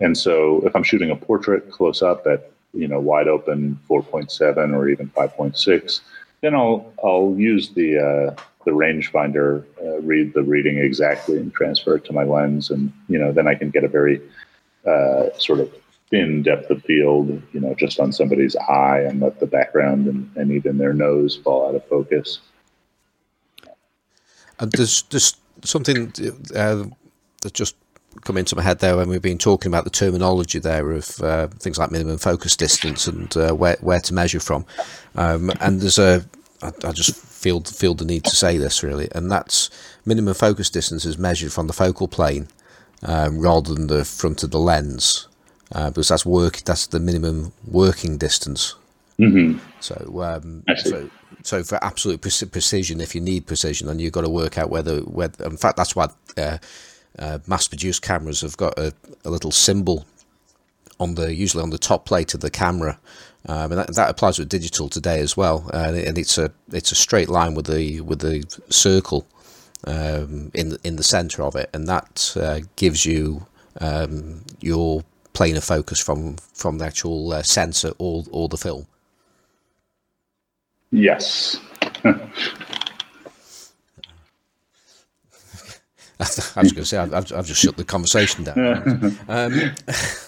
[0.00, 4.74] And so if I'm shooting a portrait close up at, you know, wide open 4.7
[4.74, 6.00] or even 5.6,
[6.42, 11.96] then I'll I'll use the uh, the rangefinder, uh, read the reading exactly, and transfer
[11.96, 14.20] it to my lens, and you know then I can get a very
[14.86, 15.72] uh, sort of
[16.10, 20.30] thin depth of field, you know, just on somebody's eye, and let the background and,
[20.36, 22.38] and even their nose fall out of focus.
[24.60, 26.12] And there's just something
[26.54, 26.84] uh,
[27.42, 27.76] that just
[28.24, 31.48] come into my head there when we've been talking about the terminology there of uh,
[31.48, 34.64] things like minimum focus distance and uh, where where to measure from.
[35.14, 36.24] Um, and there's a
[36.62, 39.70] I, I just feel feel the need to say this really, and that's
[40.04, 42.48] minimum focus distance is measured from the focal plane
[43.02, 45.28] um, rather than the front of the lens,
[45.72, 48.74] uh, because that's work that's the minimum working distance.
[49.18, 49.58] Mm-hmm.
[49.80, 51.10] So, um, so,
[51.42, 54.98] so for absolute precision, if you need precision, then you've got to work out whether,
[55.00, 56.58] whether in fact, that's why uh,
[57.18, 58.92] uh, mass-produced cameras have got a,
[59.24, 60.06] a little symbol
[60.98, 62.98] on the usually on the top plate of the camera,
[63.46, 65.70] um, and that, that applies with digital today as well.
[65.72, 69.26] Uh, and it's a it's a straight line with the with the circle
[69.86, 73.46] um, in the, in the center of it, and that uh, gives you
[73.80, 78.86] um, your plane of focus from from the actual uh, sensor or or the film.
[80.90, 81.60] Yes.
[86.18, 89.18] I was going to say I've, I've just shut the conversation down.
[89.28, 89.52] Um,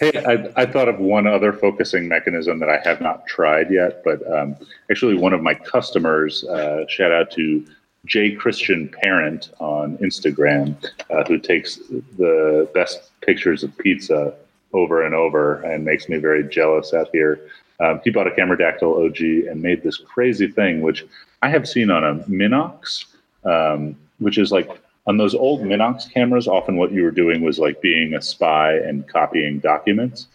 [0.01, 4.03] Hey, I, I thought of one other focusing mechanism that I have not tried yet,
[4.05, 4.57] but um,
[4.91, 7.67] actually, one of my customers, uh, shout out to
[8.05, 10.77] J Christian Parent on Instagram,
[11.11, 11.77] uh, who takes
[12.19, 14.35] the best pictures of pizza
[14.73, 17.41] over and over and makes me very jealous out here.
[17.81, 21.05] Um, he bought a Cameradactyl OG and made this crazy thing, which
[21.43, 23.07] I have seen on a Minox,
[23.45, 24.69] um, which is like
[25.09, 28.75] on those old Minox cameras, often what you were doing was like being a spy
[28.75, 30.27] and copying documents.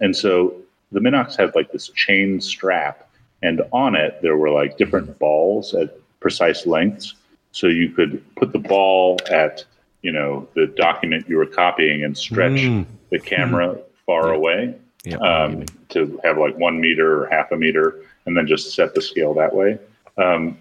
[0.00, 0.54] And so
[0.92, 3.06] the Minox had like this chain strap,
[3.42, 7.14] and on it there were like different balls at precise lengths.
[7.52, 9.62] So you could put the ball at
[10.02, 12.86] you know the document you were copying and stretch Mm.
[13.10, 13.76] the camera
[14.06, 14.74] far away
[15.04, 15.16] Yeah.
[15.18, 19.02] um, to have like one meter or half a meter, and then just set the
[19.02, 19.78] scale that way.
[20.16, 20.56] Um,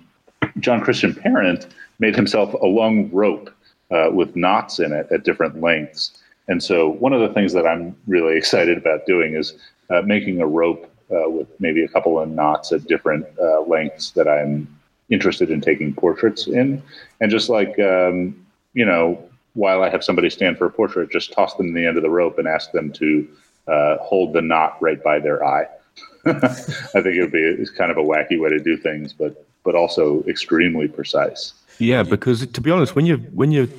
[0.59, 1.67] John Christian Parent
[1.99, 3.53] made himself a long rope
[3.91, 6.17] uh, with knots in it at different lengths.
[6.47, 9.53] And so, one of the things that I'm really excited about doing is
[9.89, 14.11] uh, making a rope uh, with maybe a couple of knots at different uh, lengths
[14.11, 14.67] that I'm
[15.09, 16.81] interested in taking portraits in.
[17.21, 21.31] And just like, um, you know, while I have somebody stand for a portrait, just
[21.33, 23.27] toss them the end of the rope and ask them to
[23.67, 25.67] uh, hold the knot right by their eye.
[26.25, 29.75] I think it would be kind of a wacky way to do things, but but
[29.75, 31.53] also extremely precise.
[31.79, 33.69] Yeah, because to be honest, when you when you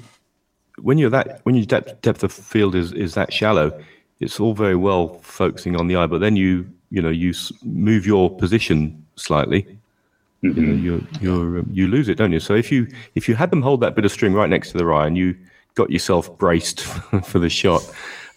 [0.79, 3.79] when you're that when your depth depth of field is is that shallow,
[4.21, 8.07] it's all very well focusing on the eye, but then you you know you move
[8.07, 9.67] your position slightly,
[10.43, 12.41] you know you you um, you lose it, don't you?
[12.41, 14.79] So if you if you had them hold that bit of string right next to
[14.79, 15.37] their eye and you
[15.75, 16.81] got yourself braced
[17.25, 17.83] for the shot,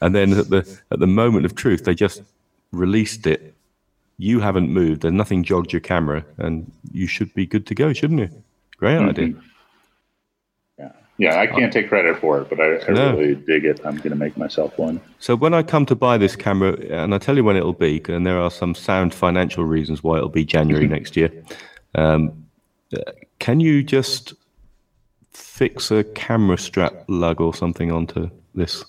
[0.02, 2.22] and then at the at the moment of truth they just
[2.72, 3.56] released it,
[4.18, 7.94] you haven't moved, and nothing jogged your camera, and you should be good to go,
[7.94, 8.30] shouldn't you?
[8.78, 9.34] Great idea.
[10.78, 11.40] Yeah, yeah.
[11.40, 13.18] I can't take credit for it, but I, I No.
[13.18, 13.80] really dig it.
[13.84, 15.02] I'm going to make myself one.
[15.20, 18.02] So when I come to buy this camera, and I tell you when it'll be,
[18.08, 21.32] and there are some sound financial reasons why it'll be January next year.
[21.96, 22.46] Um,
[22.96, 23.02] uh,
[23.40, 24.34] can you just
[25.32, 28.86] fix a camera strap lug or something onto this?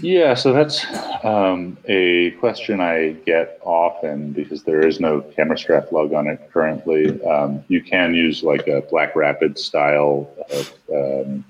[0.00, 0.86] Yeah, so that's
[1.24, 6.50] um, a question I get often because there is no camera strap lug on it
[6.52, 7.22] currently.
[7.24, 11.44] Um, you can use like a Black Rapid style of, um,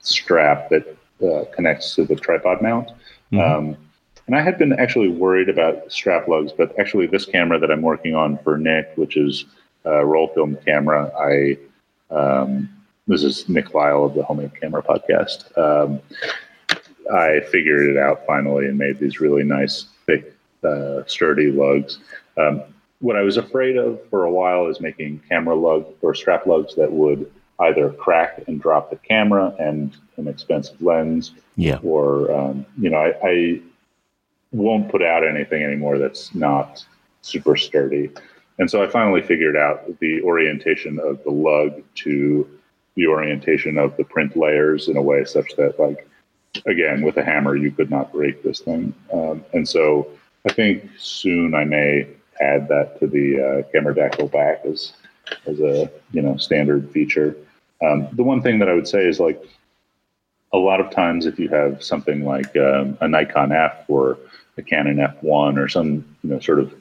[0.00, 2.90] strap that uh, connects to the tripod mount.
[3.32, 3.76] Um,
[4.26, 7.82] and I had been actually worried about strap lugs, but actually, this camera that I'm
[7.82, 9.44] working on for Nick, which is
[9.84, 11.58] a roll film camera, I
[12.10, 12.68] um,
[13.06, 15.56] this is Nick Lyle of the Homemade Camera Podcast.
[17.12, 20.32] I figured it out finally and made these really nice, thick,
[20.62, 21.98] uh, sturdy lugs.
[22.36, 22.62] Um,
[23.00, 26.74] what I was afraid of for a while is making camera lug or strap lugs
[26.76, 31.78] that would either crack and drop the camera and an expensive lens, Yeah.
[31.82, 33.60] or um, you know, I, I
[34.52, 36.84] won't put out anything anymore that's not
[37.22, 38.10] super sturdy.
[38.58, 42.48] And so I finally figured out the orientation of the lug to
[42.94, 46.08] the orientation of the print layers in a way such that, like,
[46.66, 48.94] again, with a hammer, you could not break this thing.
[49.12, 50.08] Um, and so
[50.46, 52.08] I think soon I may
[52.40, 54.92] add that to the uh, Cameradactyl back as
[55.46, 57.36] as a you know standard feature.
[57.84, 59.42] Um, the one thing that I would say is like
[60.52, 64.18] a lot of times if you have something like um, a Nikon F or
[64.56, 66.74] a Canon F1 or some you know sort of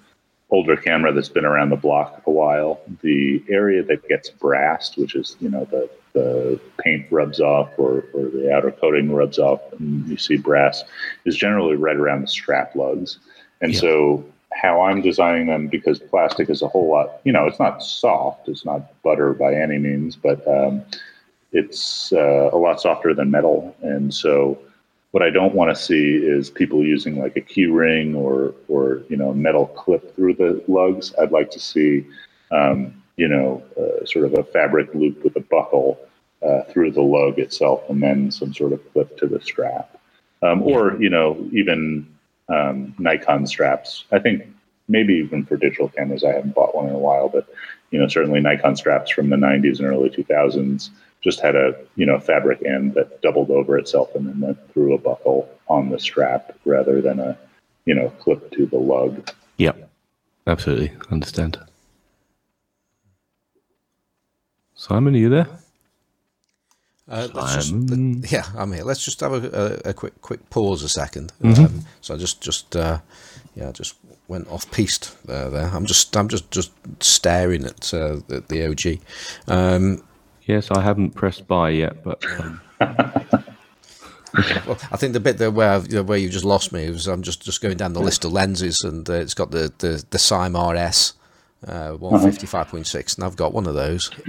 [0.50, 5.16] older camera that's been around the block a while, the area that gets brassed, which
[5.16, 9.60] is you know the the paint rubs off or, or the outer coating rubs off
[9.74, 10.84] and you see brass,
[11.26, 13.20] is generally right around the strap lugs.
[13.62, 13.80] And Yeah.
[13.80, 17.82] so how I'm designing them, because plastic is a whole lot, you know, it's not
[17.84, 20.84] soft, it's not butter by any means, but um,
[21.52, 23.76] it's uh, a lot softer than metal.
[23.82, 24.60] And so
[25.12, 29.02] what I don't want to see is people using like a key ring or, or
[29.10, 31.14] you know, metal clip through the lugs.
[31.20, 32.06] I'd like to see,
[32.52, 36.00] um, you know, uh, sort of a fabric loop with a buckle
[36.42, 40.00] uh, through the lug itself and then some sort of clip to the strap.
[40.42, 42.08] Um, or, you know, even
[42.50, 44.06] um, Nikon straps.
[44.12, 44.46] I think
[44.88, 47.48] maybe even for digital cameras, I haven't bought one in a while, but
[47.92, 50.90] you know, certainly Nikon straps from the 90s and early 2000s
[51.22, 54.94] just had a you know fabric end that doubled over itself and then went through
[54.94, 57.38] a buckle on the strap rather than a
[57.86, 59.30] you know clip to the lug.
[59.58, 59.72] Yeah.
[60.46, 60.92] Absolutely.
[61.10, 61.58] Understand.
[64.84, 65.48] Simon, are you there?
[67.08, 67.74] Uh, just,
[68.30, 68.84] yeah, I'm here.
[68.84, 72.42] Let's just have a, a, a quick quick pause a 2nd Um, so I just
[72.42, 73.00] just uh,
[73.56, 73.96] yeah, just
[74.28, 75.50] went off piste there.
[75.50, 79.00] There, I'm just I'm just just staring at uh, the, the OG.
[79.48, 80.04] Um,
[80.46, 85.70] Yes, I haven't pressed buy yet, but um, well, I think the bit there where
[85.70, 88.02] I've, you know, where you just lost me was I'm just, just going down the
[88.02, 91.14] list of lenses and uh, it's got the the the Sime RS.
[91.68, 94.12] Uh, 155.6 and I've got one of those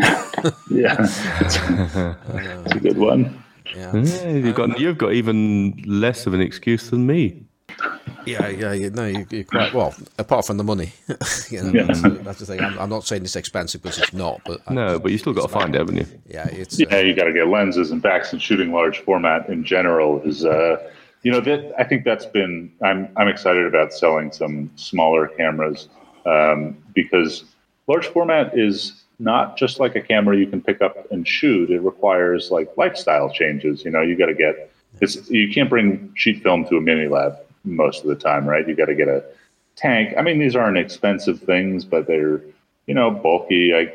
[0.70, 3.43] Yeah, it's, it's a good one.
[3.74, 7.43] yeah yeah, you've got you've got even less of an excuse than me.
[8.27, 9.94] Yeah, yeah, you, no, you, are quite well.
[10.19, 10.93] Apart from the money,
[11.51, 11.82] you know, Yeah.
[11.85, 12.61] that's, the- that's the thing.
[12.61, 15.35] I'm, I'm not saying it's expensive because it's not, but I- No, but you still
[15.35, 16.06] got to find it, haven't you?
[16.27, 19.48] yeah, it's Yeah, uh, you got to get lenses and backs, and shooting large format
[19.51, 20.77] in general is, uh,
[21.23, 22.73] you know, that I think that's been.
[22.82, 25.89] I'm I'm excited about selling some smaller cameras
[26.26, 27.44] um, because
[27.86, 31.70] large format is not just like a camera you can pick up and shoot.
[31.70, 33.84] It requires like lifestyle changes.
[33.84, 34.70] You know, you got to get
[35.01, 38.66] it's you can't bring sheet film to a mini lab most of the time, right?
[38.66, 39.24] You got to get a
[39.76, 40.14] tank.
[40.16, 42.40] I mean, these aren't expensive things, but they're
[42.86, 43.74] you know bulky.
[43.74, 43.94] I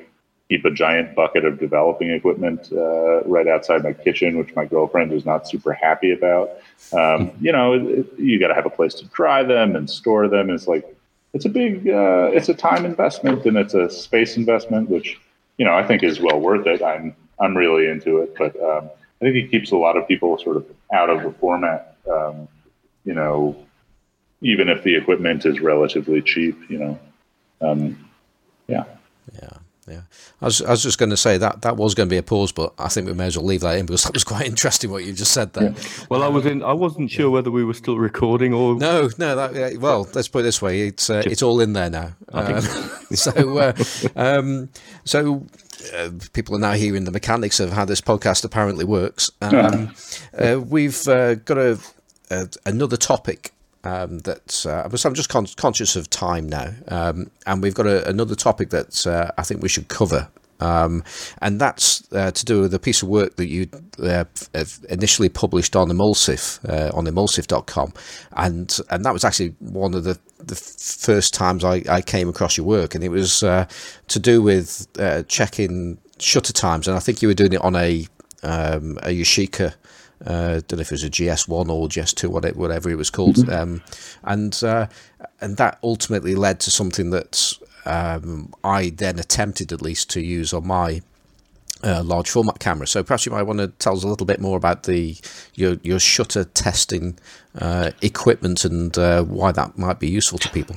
[0.50, 5.14] keep a giant bucket of developing equipment uh, right outside my kitchen, which my girlfriend
[5.14, 6.50] is not super happy about.
[6.92, 10.28] Um, you know, it, you got to have a place to dry them and store
[10.28, 10.50] them.
[10.50, 10.96] It's like
[11.34, 15.20] it's a big, uh, it's a time investment and it's a space investment, which
[15.58, 16.82] you know I think is well worth it.
[16.82, 18.90] I'm I'm really into it, but um,
[19.22, 21.96] I think it keeps a lot of people sort of out of the format.
[22.12, 22.48] Um,
[23.06, 23.56] you know,
[24.42, 27.00] even if the equipment is relatively cheap, you know.
[27.62, 28.10] Um,
[28.68, 28.86] yeah.
[29.34, 29.58] yeah,
[29.90, 30.02] yeah.
[30.42, 32.24] I was, I was just going to say that that was going to be a
[32.24, 34.46] pause, but I think we may as well leave that in because that was quite
[34.48, 35.74] interesting what you just said there.
[36.10, 36.64] Well, I was in.
[36.64, 38.76] I wasn't sure whether we were still recording or.
[38.76, 39.36] No, no.
[39.36, 42.14] That, yeah, well, let's put it this way: it's uh, it's all in there now.
[42.32, 42.62] Um,
[43.14, 43.74] so, uh,
[44.16, 44.70] um,
[45.04, 45.46] so
[45.96, 49.30] uh, people are now hearing the mechanics of how this podcast apparently works.
[49.50, 49.96] Um,
[50.38, 51.80] uh, we've uh, got a,
[52.30, 53.52] a another topic.
[53.84, 57.88] Um, that uh, so I'm just con- conscious of time now, um, and we've got
[57.88, 60.28] a, another topic that uh, I think we should cover.
[60.60, 61.06] Um,
[61.42, 63.70] and that's uh, to do with a piece of work that you
[64.04, 64.26] uh,
[64.90, 67.94] initially published on Emulsive uh, on emulsive.com,
[68.34, 72.58] and and that was actually one of the the first times I, I came across
[72.58, 73.66] your work, and it was uh,
[74.10, 74.88] to do with
[75.30, 78.06] checking shutter times, and I think you were doing it on a
[78.44, 79.74] um, a Yashica.
[80.26, 83.50] Uh, don't know if it was a GS1 or GS2, whatever, whatever it was called,
[83.50, 83.82] um,
[84.24, 84.88] and uh,
[85.40, 87.54] and that ultimately led to something that
[87.86, 91.02] um, I then attempted at least to use on my
[91.84, 92.88] uh, large format camera.
[92.88, 95.16] So perhaps you might want to tell us a little bit more about the
[95.56, 97.18] your your shutter testing
[97.58, 100.76] uh, equipment and uh, why that might be useful to people.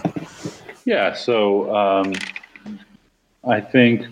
[0.84, 2.12] Yeah, so um,
[3.44, 4.06] I think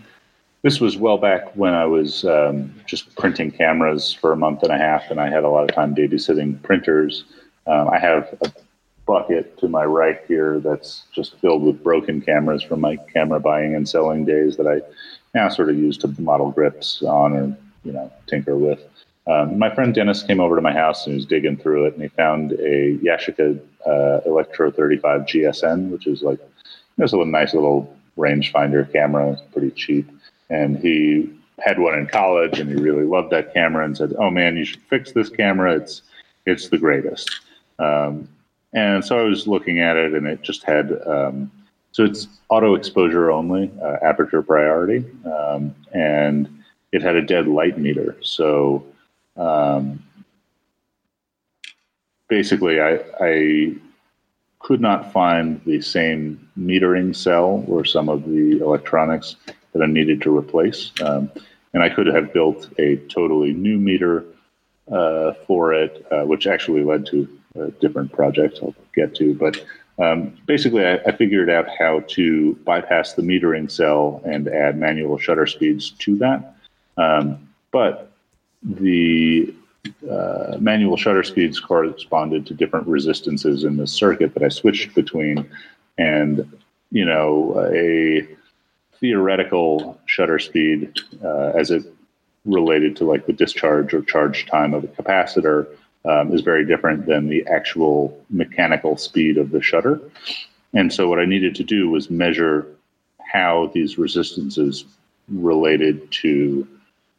[0.62, 4.72] this was well back when I was um, just printing cameras for a month and
[4.72, 7.24] a half, and I had a lot of time babysitting printers.
[7.66, 8.52] Um, I have a
[9.06, 13.74] bucket to my right here that's just filled with broken cameras from my camera buying
[13.74, 14.80] and selling days that I
[15.34, 18.80] now sort of use to model grips on or you know tinker with.
[19.26, 21.94] Um, my friend Dennis came over to my house and he was digging through it,
[21.94, 26.38] and he found a Yashica uh, Electro 35 GSN, which is like
[26.98, 30.10] there's a nice little rangefinder camera, pretty cheap.
[30.50, 34.30] And he had one in college, and he really loved that camera, and said, "Oh
[34.30, 35.76] man, you should fix this camera.
[35.76, 36.02] It's
[36.46, 37.30] it's the greatest."
[37.78, 38.28] Um,
[38.72, 41.50] and so I was looking at it, and it just had um,
[41.92, 46.62] so it's auto exposure only, uh, aperture priority, um, and
[46.92, 48.16] it had a dead light meter.
[48.22, 48.84] So
[49.36, 50.02] um,
[52.28, 53.74] basically, I, I
[54.60, 59.36] could not find the same metering cell or some of the electronics
[59.72, 60.92] that I needed to replace.
[61.02, 61.30] Um,
[61.72, 64.24] and I could have built a totally new meter
[64.90, 69.34] uh, for it, uh, which actually led to a different project I'll get to.
[69.34, 69.64] But
[69.98, 75.18] um, basically, I, I figured out how to bypass the metering cell and add manual
[75.18, 76.56] shutter speeds to that.
[76.96, 78.10] Um, but
[78.62, 79.54] the
[80.10, 85.48] uh, manual shutter speeds corresponded to different resistances in the circuit that I switched between.
[85.98, 86.58] And,
[86.90, 88.26] you know, a
[89.00, 91.84] theoretical shutter speed uh, as it
[92.44, 95.66] related to like the discharge or charge time of a capacitor
[96.04, 100.00] um, is very different than the actual mechanical speed of the shutter.
[100.72, 102.66] And so what I needed to do was measure
[103.32, 104.84] how these resistances
[105.28, 106.66] related to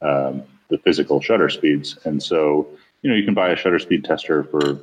[0.02, 1.98] um, the physical shutter speeds.
[2.06, 2.68] And so,
[3.02, 4.80] you know, you can buy a shutter speed tester for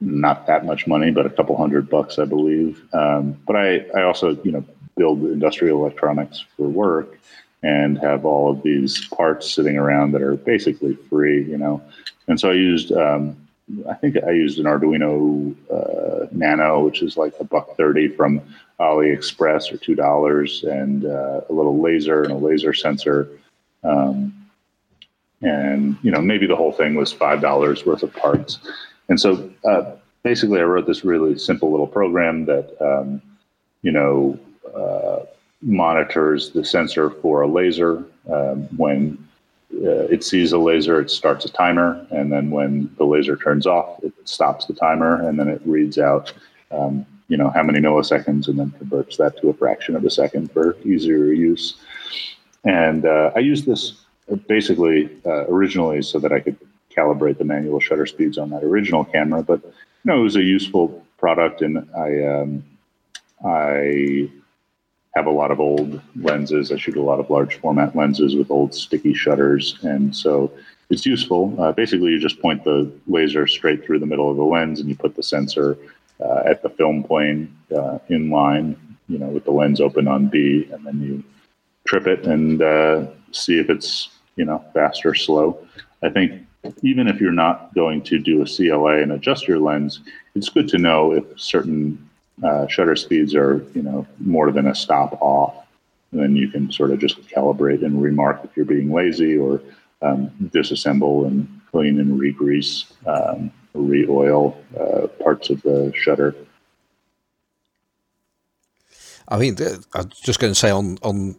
[0.00, 2.82] not that much money, but a couple hundred bucks, I believe.
[2.92, 4.64] Um, but I, I also, you know,
[5.00, 7.18] build industrial electronics for work
[7.62, 11.82] and have all of these parts sitting around that are basically free, you know.
[12.28, 13.36] And so I used, um,
[13.88, 18.40] I think I used an Arduino uh, Nano, which is like a buck thirty from
[18.78, 23.28] AliExpress or two dollars, and uh, a little laser and a laser sensor.
[23.82, 24.34] Um,
[25.42, 28.58] and you know maybe the whole thing was five dollars worth of parts.
[29.08, 33.22] And so uh, basically, I wrote this really simple little program that um,
[33.82, 34.38] you know
[35.62, 38.04] monitors the sensor for a laser.
[38.30, 39.28] Um, when
[39.74, 43.66] uh, it sees a laser, it starts a timer, and then when the laser turns
[43.66, 46.32] off, it stops the timer, and then it reads out
[46.70, 50.10] um, you know, how many milliseconds and then converts that to a fraction of a
[50.10, 51.76] second for easier use.
[52.64, 53.94] And uh, I used this
[54.48, 56.56] basically uh, originally so that I could
[56.94, 59.72] calibrate the manual shutter speeds on that original camera, but you
[60.04, 62.64] know, it was a useful product and I, um,
[63.44, 64.28] I
[65.14, 66.70] have a lot of old lenses.
[66.70, 69.78] I shoot a lot of large format lenses with old sticky shutters.
[69.82, 70.52] And so
[70.88, 71.54] it's useful.
[71.60, 74.88] Uh, basically, you just point the laser straight through the middle of the lens and
[74.88, 75.76] you put the sensor
[76.20, 78.76] uh, at the film plane uh, in line,
[79.08, 81.24] you know, with the lens open on B, and then you
[81.86, 85.66] trip it and uh, see if it's, you know, fast or slow.
[86.02, 86.46] I think
[86.82, 90.00] even if you're not going to do a CLA and adjust your lens,
[90.34, 92.09] it's good to know if certain
[92.42, 95.54] uh, shutter speeds are, you know, more than a stop off.
[96.12, 99.62] Then you can sort of just calibrate and remark if you're being lazy or
[100.02, 106.34] um, disassemble and clean and re-grease um, re-oil uh, parts of the shutter.
[109.28, 109.56] I mean,
[109.94, 111.36] I'm just going to say on on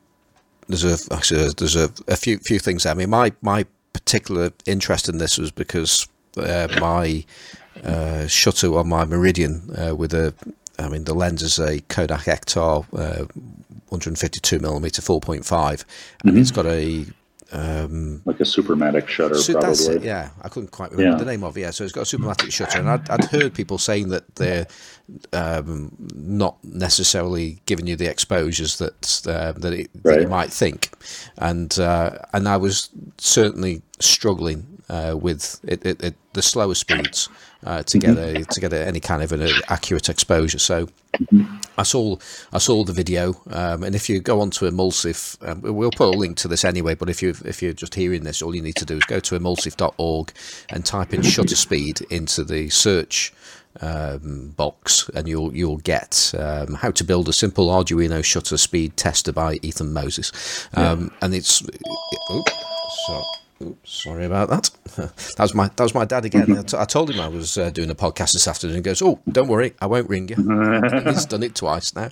[0.67, 2.83] there's a there's a, a few few things.
[2.83, 2.91] There.
[2.91, 6.07] I mean, my my particular interest in this was because
[6.37, 7.25] uh, my
[7.83, 10.33] uh, shutter on my Meridian uh, with a
[10.81, 13.25] I mean the lens is a Kodak Ektar uh,
[13.89, 16.27] 152 millimeter 4.5 mm-hmm.
[16.27, 17.05] and it's got a
[17.53, 19.69] um, like a supermatic shutter, so probably.
[19.69, 20.29] That's it, yeah.
[20.41, 21.17] I couldn't quite remember yeah.
[21.17, 21.61] the name of it.
[21.61, 24.67] Yeah, so it's got a supermatic shutter, and I'd, I'd heard people saying that they're
[25.33, 30.15] um, not necessarily giving you the exposures that uh, that, it, right.
[30.15, 30.91] that, you might think,
[31.37, 37.27] and uh, and I was certainly struggling uh, with it, it, the slower speeds
[37.65, 40.59] uh, to get a to get a, any kind of an accurate exposure.
[40.59, 40.87] So
[41.77, 42.17] I saw
[42.53, 46.17] I saw the video, um, and if you go onto Emulsive, um, we'll put a
[46.17, 46.95] link to this anyway.
[46.95, 49.19] But if you if you're just hearing this, all you need to do is go
[49.19, 50.31] to emulsive.org
[50.69, 53.33] and type in shutter speed into the search
[53.79, 58.97] um, box, and you'll you'll get um, how to build a simple Arduino shutter speed
[58.97, 61.25] tester by Ethan Moses, um, yeah.
[61.25, 61.61] and it's.
[61.61, 62.53] Oops,
[63.07, 63.23] so,
[63.61, 64.69] Oops, sorry about that.
[64.95, 66.57] that was my that was my dad again.
[66.57, 68.77] I, t- I told him I was uh, doing a podcast this afternoon.
[68.77, 70.35] He goes, "Oh, don't worry, I won't ring you."
[71.05, 72.09] He's done it twice now.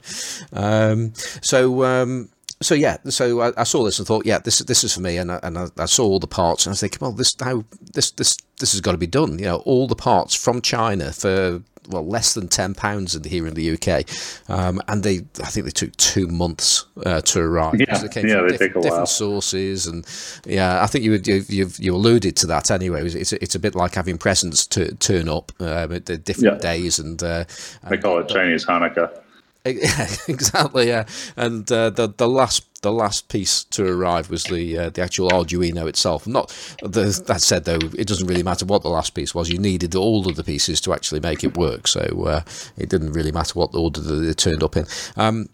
[0.53, 2.29] Um, so um,
[2.61, 5.17] so yeah, so I, I, saw this and thought, yeah, this this is for me,
[5.17, 7.39] and I, and I, I, saw all the parts, and I was thinking, well, this
[7.39, 7.63] now
[7.93, 9.39] this this this has got to be done.
[9.39, 13.47] You know, all the parts from China for well less than ten pounds in here
[13.47, 14.03] in the UK,
[14.49, 17.79] um, and they I think they took two months uh, to arrive.
[17.79, 19.05] Yeah, they came yeah, from they diff- take a different while.
[19.05, 20.05] sources, and
[20.45, 23.05] yeah, I think you you you've, you alluded to that anyway.
[23.05, 26.71] It's it's a bit like having presents to turn up um, at different yeah.
[26.71, 27.45] days, and uh,
[27.89, 29.21] they call it Chinese Hanukkah.
[29.65, 31.05] exactly, yeah.
[31.35, 35.29] And uh, the the last the last piece to arrive was the uh, the actual
[35.29, 36.25] Arduino itself.
[36.25, 36.47] Not
[36.81, 39.49] the, that said, though, it doesn't really matter what the last piece was.
[39.49, 42.41] You needed all of the pieces to actually make it work, so uh,
[42.77, 44.85] it didn't really matter what order that it turned up in.
[45.17, 45.49] Um,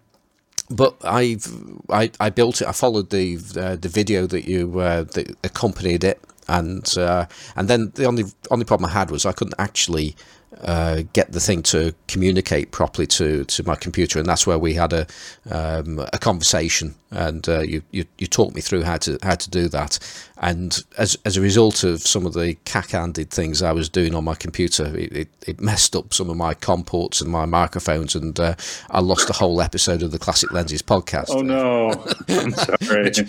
[0.69, 1.48] but I've
[1.90, 2.68] I, I built it.
[2.68, 7.26] I followed the uh, the video that you uh, that accompanied it, and uh,
[7.56, 10.15] and then the only only problem I had was I couldn't actually
[10.62, 14.74] uh, get the thing to communicate properly to, to my computer, and that's where we
[14.74, 15.06] had a
[15.52, 19.50] um, a conversation, and uh, you, you you taught me through how to how to
[19.50, 20.00] do that,
[20.38, 24.24] and as as a result of some of the cack-handed things I was doing on
[24.24, 28.16] my computer, it, it, it messed up some of my COM ports and my microphones,
[28.16, 28.56] and uh,
[28.90, 31.30] I lost a whole episode of the Classic Lenses podcast.
[31.30, 31.92] Oh no!
[32.30, 33.04] I'm sorry.
[33.04, 33.20] which,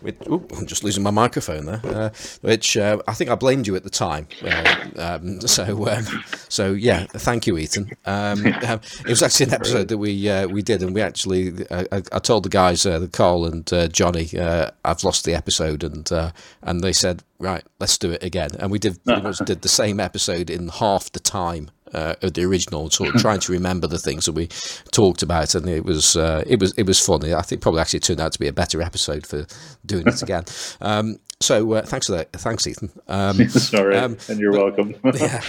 [0.00, 2.10] which, ooh, I'm just losing my microphone there, uh,
[2.42, 4.28] which uh, I think I blamed you at the time.
[4.44, 5.88] Uh, um, so.
[5.88, 6.04] Um,
[6.50, 7.90] so yeah, thank you, Ethan.
[8.04, 11.66] Um, um, it was actually an episode that we uh, we did, and we actually
[11.70, 15.34] uh, I, I, told the guys, uh, Carl and uh, Johnny, uh, I've lost the
[15.34, 16.32] episode, and uh,
[16.62, 19.68] and they said, right, let's do it again, and we did pretty much did the
[19.68, 23.86] same episode in half the time uh, of the original, sort of trying to remember
[23.86, 24.48] the things that we
[24.92, 27.34] talked about, and it was uh, it was it was funny.
[27.34, 29.46] I think probably actually turned out to be a better episode for
[29.84, 30.44] doing it again.
[30.80, 32.32] Um, so uh, thanks for that.
[32.32, 32.90] Thanks, Ethan.
[33.08, 34.94] Um, Sorry, um, and you're but, welcome.
[35.14, 35.40] yeah,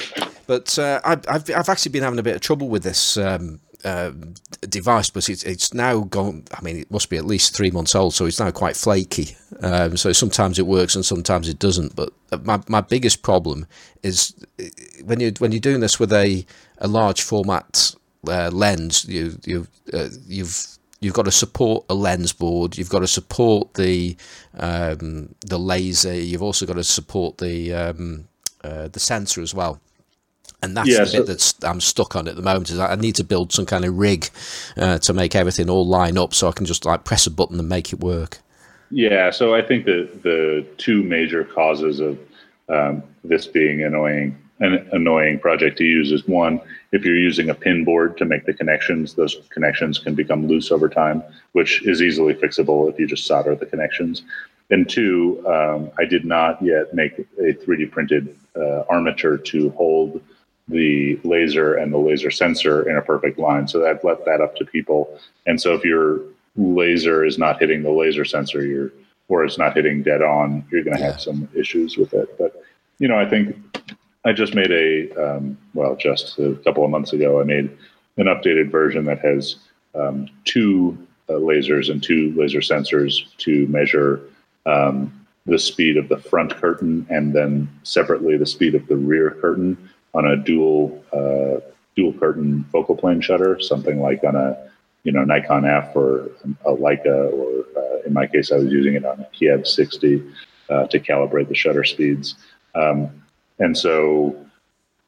[0.48, 3.18] but uh, I've, I've I've actually been having a bit of trouble with this.
[3.18, 4.12] Um, uh,
[4.70, 6.44] device, but it's, it's now gone.
[6.54, 9.36] I mean, it must be at least three months old, so it's now quite flaky.
[9.62, 11.96] Um, so sometimes it works and sometimes it doesn't.
[11.96, 12.14] But
[12.44, 13.66] my, my biggest problem
[14.04, 14.66] is uh,
[15.04, 16.46] when you when you're doing this with a,
[16.78, 17.96] a large format
[18.28, 22.78] uh, lens, you you uh, you've you've got to support a lens board.
[22.78, 24.16] You've got to support the
[24.58, 26.14] um, the laser.
[26.14, 28.28] You've also got to support the um,
[28.64, 29.82] uh, the sensor as well.
[30.64, 32.70] And that's yeah, the so, bit that I'm stuck on at the moment.
[32.70, 34.30] Is I need to build some kind of rig
[34.78, 37.60] uh, to make everything all line up, so I can just like press a button
[37.60, 38.40] and make it work.
[38.92, 42.20] Yeah, so I think that the two major causes of
[42.70, 46.62] um, this being annoying an annoying project to use is one,
[46.92, 50.72] if you're using a pin board to make the connections, those connections can become loose
[50.72, 51.24] over time,
[51.54, 54.22] which is easily fixable if you just solder the connections.
[54.70, 60.22] And two, um, I did not yet make a 3D printed uh, armature to hold
[60.72, 63.68] the laser and the laser sensor in a perfect line.
[63.68, 65.20] So I've left that up to people.
[65.46, 66.22] And so if your
[66.56, 68.92] laser is not hitting the laser sensor, you're
[69.28, 71.12] or it's not hitting dead on, you're going to yeah.
[71.12, 72.38] have some issues with it.
[72.38, 72.62] But
[73.00, 73.56] you know, I think
[74.26, 77.70] I just made a um, well, just a couple of months ago, I made
[78.18, 79.56] an updated version that has
[79.96, 80.98] um, two
[81.30, 84.22] uh, lasers and two laser sensors to measure
[84.66, 89.32] um, the speed of the front curtain and then separately the speed of the rear
[89.32, 89.78] curtain
[90.14, 91.60] on a dual uh,
[91.96, 94.70] dual curtain focal plane shutter, something like on a
[95.04, 96.32] you know Nikon F or
[96.66, 100.24] a Leica, or uh, in my case, I was using it on a Kiev 60
[100.70, 102.36] uh, to calibrate the shutter speeds.
[102.76, 103.10] Um,
[103.60, 104.36] and so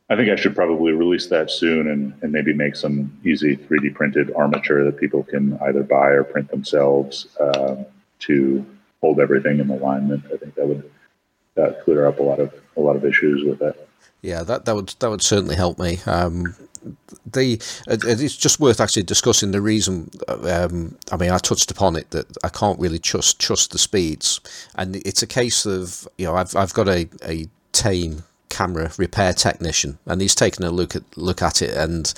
[0.09, 3.95] I think I should probably release that soon and, and maybe make some easy 3D
[3.95, 7.85] printed armature that people can either buy or print themselves um,
[8.19, 8.65] to
[9.01, 10.23] hold everything in alignment.
[10.33, 10.89] I think that would
[11.55, 13.87] that clear up a lot of a lot of issues with that.
[14.23, 15.99] Yeah, that, that would that would certainly help me.
[16.07, 16.55] Um,
[17.25, 20.09] the it's just worth actually discussing the reason.
[20.27, 24.39] Um, I mean, I touched upon it that I can't really trust trust the speeds,
[24.75, 29.33] and it's a case of you know I've I've got a a Tame camera repair
[29.33, 32.13] technician, and he's taken a look at look at it, and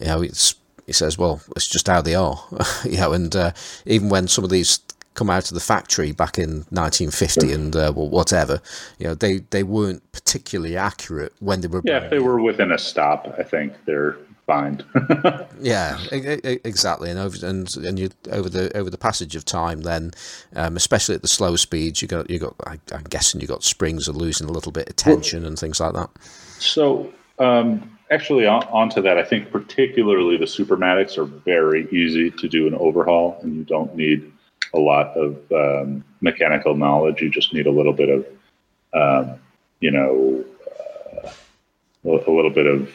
[0.00, 0.54] you know it's
[0.86, 2.42] he says, well, it's just how they are,
[2.84, 3.52] you know, and uh,
[3.84, 4.78] even when some of these
[5.18, 8.62] come out of the factory back in 1950 and uh, whatever,
[9.00, 11.82] you know, they, they weren't particularly accurate when they were.
[11.84, 14.16] Yeah, if they were within a stop, I think they're
[14.46, 14.84] fine.
[15.60, 17.10] yeah, exactly.
[17.10, 20.12] And over and and you over the over the passage of time, then
[20.54, 22.54] um, especially at the slow speeds, you got you got.
[22.64, 25.80] I, am guessing you got springs are losing a little bit of tension and things
[25.80, 26.10] like that.
[26.60, 27.12] So.
[27.40, 32.66] Um, actually, on, onto that, I think particularly the Supermatics are very easy to do
[32.66, 34.32] an overhaul, and you don't need
[34.74, 37.20] a lot of um, mechanical knowledge.
[37.20, 38.26] You just need a little bit of,
[38.94, 39.38] um,
[39.80, 40.44] you know,
[41.24, 41.30] uh,
[42.04, 42.90] a little bit of,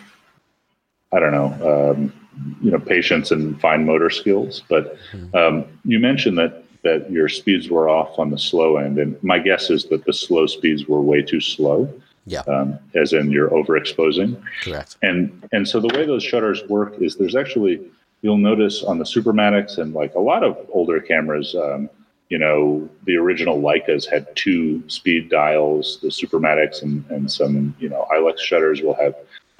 [1.12, 2.14] I don't know, um,
[2.62, 4.64] you know, patience and fine motor skills.
[4.68, 5.36] But mm-hmm.
[5.36, 9.40] um, you mentioned that that your speeds were off on the slow end, and my
[9.40, 11.91] guess is that the slow speeds were way too slow.
[12.26, 12.40] Yeah.
[12.48, 14.41] Um, as in you're overexposing.
[14.64, 14.95] Correct.
[15.02, 17.82] And and so the way those shutters work is there's actually
[18.24, 21.90] you'll notice on the Supermatics and like a lot of older cameras, um,
[22.30, 26.00] you know, the original Leicas had two speed dials.
[26.02, 29.14] The Supermatics and, and some, you know, Ilex shutters will have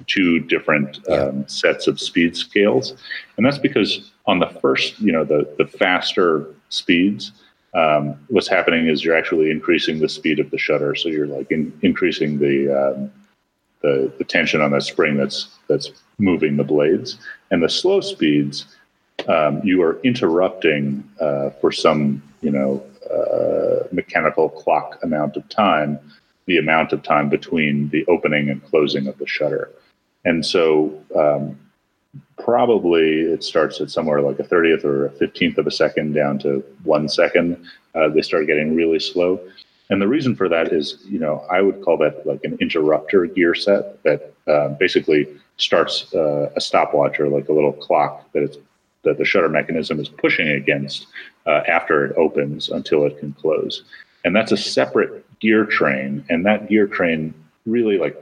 [0.06, 1.26] two different yeah.
[1.26, 2.94] um, sets of speed scales.
[3.36, 7.32] And that's because on the first, you know, the, the faster speeds,
[7.74, 10.94] um, what's happening is you're actually increasing the speed of the shutter.
[10.94, 13.12] So you're like in, increasing the, um,
[13.84, 17.18] the, the tension on that spring that's, that's moving the blades.
[17.50, 18.64] And the slow speeds,
[19.28, 22.82] um, you are interrupting uh, for some, you know,
[23.12, 25.98] uh, mechanical clock amount of time,
[26.46, 29.70] the amount of time between the opening and closing of the shutter.
[30.24, 31.58] And so um,
[32.38, 36.38] probably it starts at somewhere like a 30th or a 15th of a second down
[36.38, 37.62] to one second.
[37.94, 39.38] Uh, they start getting really slow.
[39.90, 43.26] And the reason for that is, you know, I would call that like an interrupter
[43.26, 48.42] gear set that uh, basically starts uh, a stopwatch or like a little clock that
[48.42, 48.58] it's
[49.04, 51.06] that the shutter mechanism is pushing against
[51.46, 53.84] uh, after it opens until it can close.
[54.24, 56.24] And that's a separate gear train.
[56.30, 57.34] And that gear train
[57.66, 58.16] really like,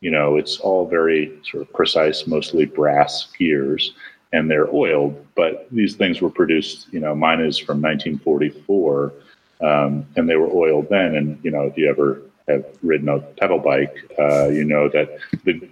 [0.00, 3.92] you know, it's all very sort of precise, mostly brass gears,
[4.32, 5.26] and they're oiled.
[5.34, 9.12] But these things were produced, you know, mine is from 1944,
[9.60, 11.14] um, and they were oiled then.
[11.16, 15.18] And, you know, if you ever have ridden a pedal bike, uh, you know that
[15.44, 15.68] the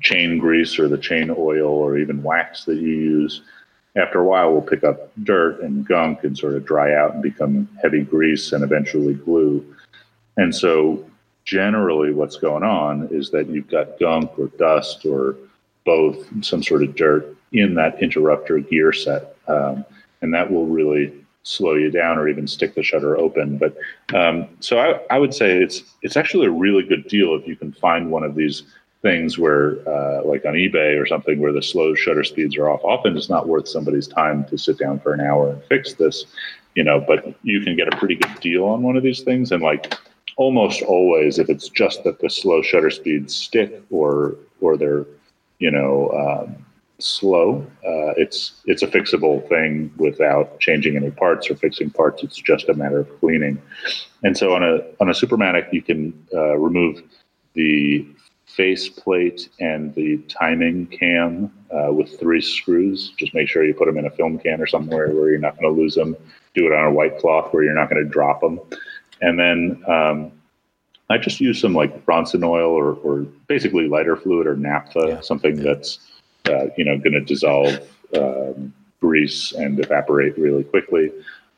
[0.00, 3.42] chain grease or the chain oil or even wax that you use,
[3.96, 7.22] after a while will pick up dirt and gunk and sort of dry out and
[7.22, 9.64] become heavy grease and eventually glue.
[10.36, 11.08] And so
[11.44, 15.36] generally what's going on is that you've got gunk or dust or
[15.84, 19.36] both some sort of dirt in that interrupter gear set.
[19.46, 19.84] Um,
[20.22, 23.58] and that will really slow you down or even stick the shutter open.
[23.58, 23.76] But
[24.12, 27.54] um, so I, I, would say it's it's actually a really good deal if you
[27.54, 28.64] can find one of these
[29.02, 32.80] things where, uh, like on eBay or something, where the slow shutter speeds are off.
[32.82, 36.24] Often it's not worth somebody's time to sit down for an hour and fix this,
[36.74, 37.04] you know.
[37.06, 39.94] But you can get a pretty good deal on one of these things, and like
[40.36, 45.04] almost always, if it's just that the slow shutter speeds stick or or they're,
[45.58, 46.10] you know.
[46.10, 46.64] Um,
[47.04, 52.36] slow uh, it's it's a fixable thing without changing any parts or fixing parts it's
[52.36, 53.60] just a matter of cleaning
[54.22, 57.02] and so on a on a supermatic you can uh, remove
[57.54, 58.06] the
[58.54, 63.12] face plate and the timing cam uh, with three screws.
[63.18, 65.58] Just make sure you put them in a film can or somewhere where you're not
[65.58, 66.16] going to lose them.
[66.54, 68.60] Do it on a white cloth where you're not going to drop them.
[69.20, 70.32] And then um,
[71.10, 75.20] I just use some like Ronsonol or, or basically lighter fluid or naphtha, yeah.
[75.20, 75.62] something yeah.
[75.64, 75.98] that's
[76.48, 77.78] uh, you know going to dissolve
[78.16, 81.12] um, grease and evaporate really quickly.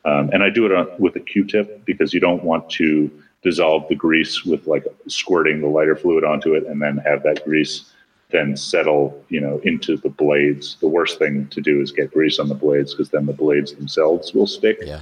[0.05, 3.11] Um, and I do it on, with a Q-tip because you don't want to
[3.41, 7.43] dissolve the grease with like squirting the lighter fluid onto it and then have that
[7.45, 7.91] grease
[8.29, 12.39] then settle you know into the blades the worst thing to do is get grease
[12.39, 15.01] on the blades because then the blades themselves will stick yeah.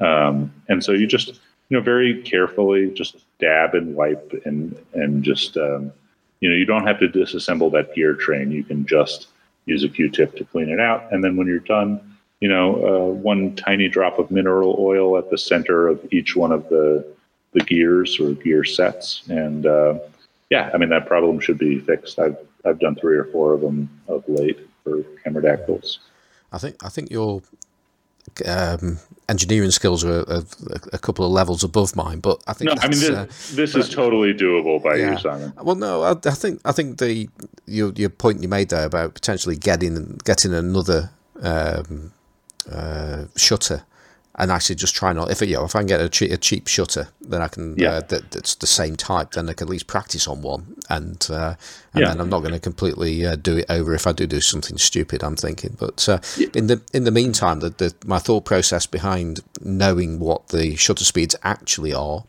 [0.00, 1.28] um, and so you just
[1.68, 5.92] you know very carefully just dab and wipe and and just um,
[6.40, 9.28] you know you don't have to disassemble that gear train you can just
[9.66, 12.00] use a q-tip to clean it out and then when you're done
[12.40, 16.52] you know uh, one tiny drop of mineral oil at the center of each one
[16.52, 17.04] of the
[17.56, 19.22] the gears or gear sets.
[19.28, 19.98] And uh,
[20.50, 22.18] yeah, I mean that problem should be fixed.
[22.18, 25.98] I've I've done three or four of them of late for Cameradactyls.
[26.52, 27.42] I think I think your
[28.44, 28.98] um,
[29.28, 30.44] engineering skills are a,
[30.92, 32.76] a, couple of levels above mine, but I think no.
[32.80, 35.12] I mean this, uh, this is totally doable by yeah.
[35.12, 35.52] you, Simon.
[35.62, 37.28] Well, no, I, I, think I think the
[37.66, 41.10] your your point you made there about potentially getting getting another
[41.42, 42.12] um,
[42.70, 43.84] uh, shutter
[44.38, 46.36] and actually just try not if you know if I can get a, che- a
[46.36, 47.92] cheap shutter, then I can yeah.
[47.92, 49.32] uh, that, that's the same type.
[49.32, 51.54] Then I can at least practice on one, and uh,
[51.94, 52.08] and yeah.
[52.08, 54.76] then I'm not going to completely uh, do it over if I do do something
[54.78, 55.24] stupid.
[55.24, 56.48] I'm thinking, but uh, yeah.
[56.54, 61.04] in the in the meantime, the, the my thought process behind knowing what the shutter
[61.04, 62.24] speeds actually are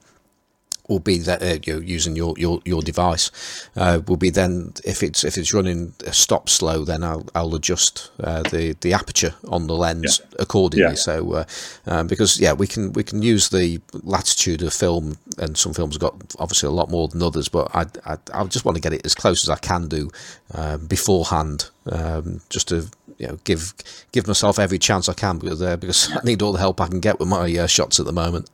[0.87, 3.31] will be that uh, you using your your your device
[3.75, 7.55] uh, will be then if it's if it's running a stop slow then I'll I'll
[7.55, 10.37] adjust uh, the the aperture on the lens yeah.
[10.39, 10.89] accordingly.
[10.89, 10.95] Yeah.
[10.95, 11.45] So uh,
[11.85, 15.97] um, because yeah we can we can use the latitude of film and some films
[15.97, 18.93] got obviously a lot more than others, but I I, I just want to get
[18.93, 20.09] it as close as I can do
[20.53, 22.87] um, beforehand um, just to
[23.17, 23.73] you know give
[24.11, 26.87] give myself every chance I can because uh, because I need all the help I
[26.87, 28.49] can get with my uh, shots at the moment.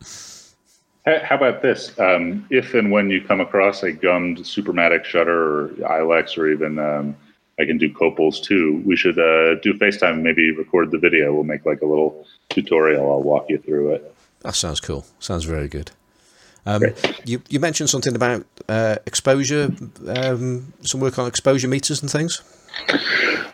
[1.06, 1.98] How about this?
[2.00, 6.80] Um, if and when you come across a gummed Supermatic shutter or Ilex or even
[6.80, 7.18] um,
[7.60, 10.22] I can do Copals too, we should uh, do FaceTime.
[10.22, 11.34] Maybe record the video.
[11.34, 13.12] We'll make like a little tutorial.
[13.12, 14.16] I'll walk you through it.
[14.42, 15.06] That sounds cool.
[15.20, 15.92] Sounds very good.
[16.66, 16.84] Um,
[17.26, 19.72] you you mentioned something about uh, exposure,
[20.08, 22.42] um, some work on exposure meters and things.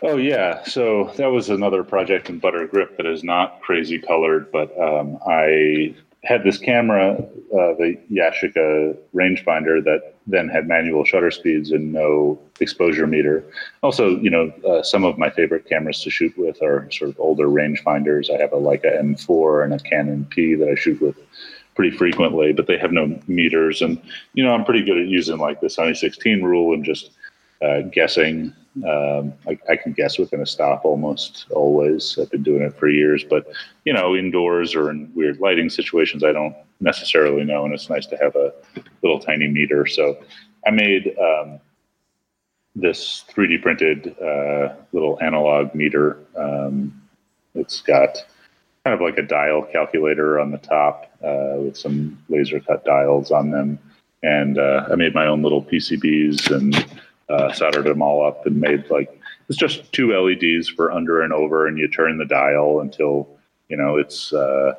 [0.02, 4.52] Oh yeah, so that was another project in Butter Grip that is not crazy colored,
[4.52, 11.30] but um, I had this camera, uh, the Yashica rangefinder, that then had manual shutter
[11.30, 13.42] speeds and no exposure meter.
[13.82, 17.18] Also, you know, uh, some of my favorite cameras to shoot with are sort of
[17.18, 18.30] older rangefinders.
[18.30, 21.16] I have a Leica M4 and a Canon P that I shoot with
[21.74, 23.80] pretty frequently, but they have no meters.
[23.80, 24.00] And
[24.34, 27.12] you know, I'm pretty good at using like the Sunny 16 rule and just
[27.62, 32.16] uh, guessing um, I, I, can guess within a stop almost always.
[32.20, 33.48] I've been doing it for years, but
[33.84, 38.06] you know, indoors or in weird lighting situations, I don't necessarily know, and it's nice
[38.06, 38.52] to have a
[39.02, 39.86] little tiny meter.
[39.86, 40.22] So
[40.64, 41.58] I made um,
[42.76, 46.18] this 3D printed uh, little analog meter.
[46.36, 47.02] Um,
[47.56, 48.24] it's got
[48.84, 53.32] kind of like a dial calculator on the top uh, with some laser cut dials
[53.32, 53.80] on them,
[54.22, 56.86] and uh, I made my own little PCBs and
[57.30, 59.16] uh, soldered them all up and made like
[59.48, 63.28] it's just two LEDs for under and over, and you turn the dial until
[63.68, 64.74] you know it's uh,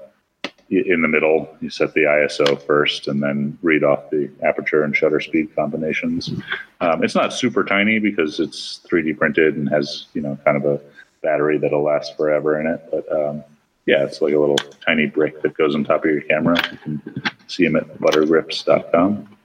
[0.69, 1.55] in the middle.
[1.59, 6.31] You set the ISO first, and then read off the aperture and shutter speed combinations.
[6.79, 10.65] Um, it's not super tiny because it's 3D printed and has you know kind of
[10.65, 10.81] a
[11.21, 13.43] battery that'll last forever in it, but um,
[13.85, 16.55] yeah, it's like a little tiny brick that goes on top of your camera.
[16.71, 19.37] You can see them at buttergrips.com.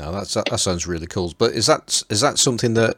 [0.00, 1.34] No, that's that, sounds really cool.
[1.36, 2.96] But is that is that something that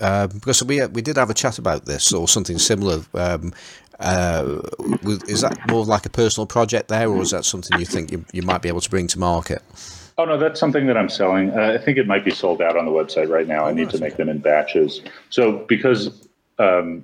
[0.00, 3.02] um, because we we did have a chat about this or something similar?
[3.14, 3.54] Um,
[3.98, 4.60] uh,
[5.28, 8.24] is that more like a personal project there, or is that something you think you,
[8.32, 9.62] you might be able to bring to market?
[10.18, 11.50] Oh no, that's something that I'm selling.
[11.50, 13.64] Uh, I think it might be sold out on the website right now.
[13.64, 15.00] Oh, I need to make them in batches.
[15.30, 17.02] So because um,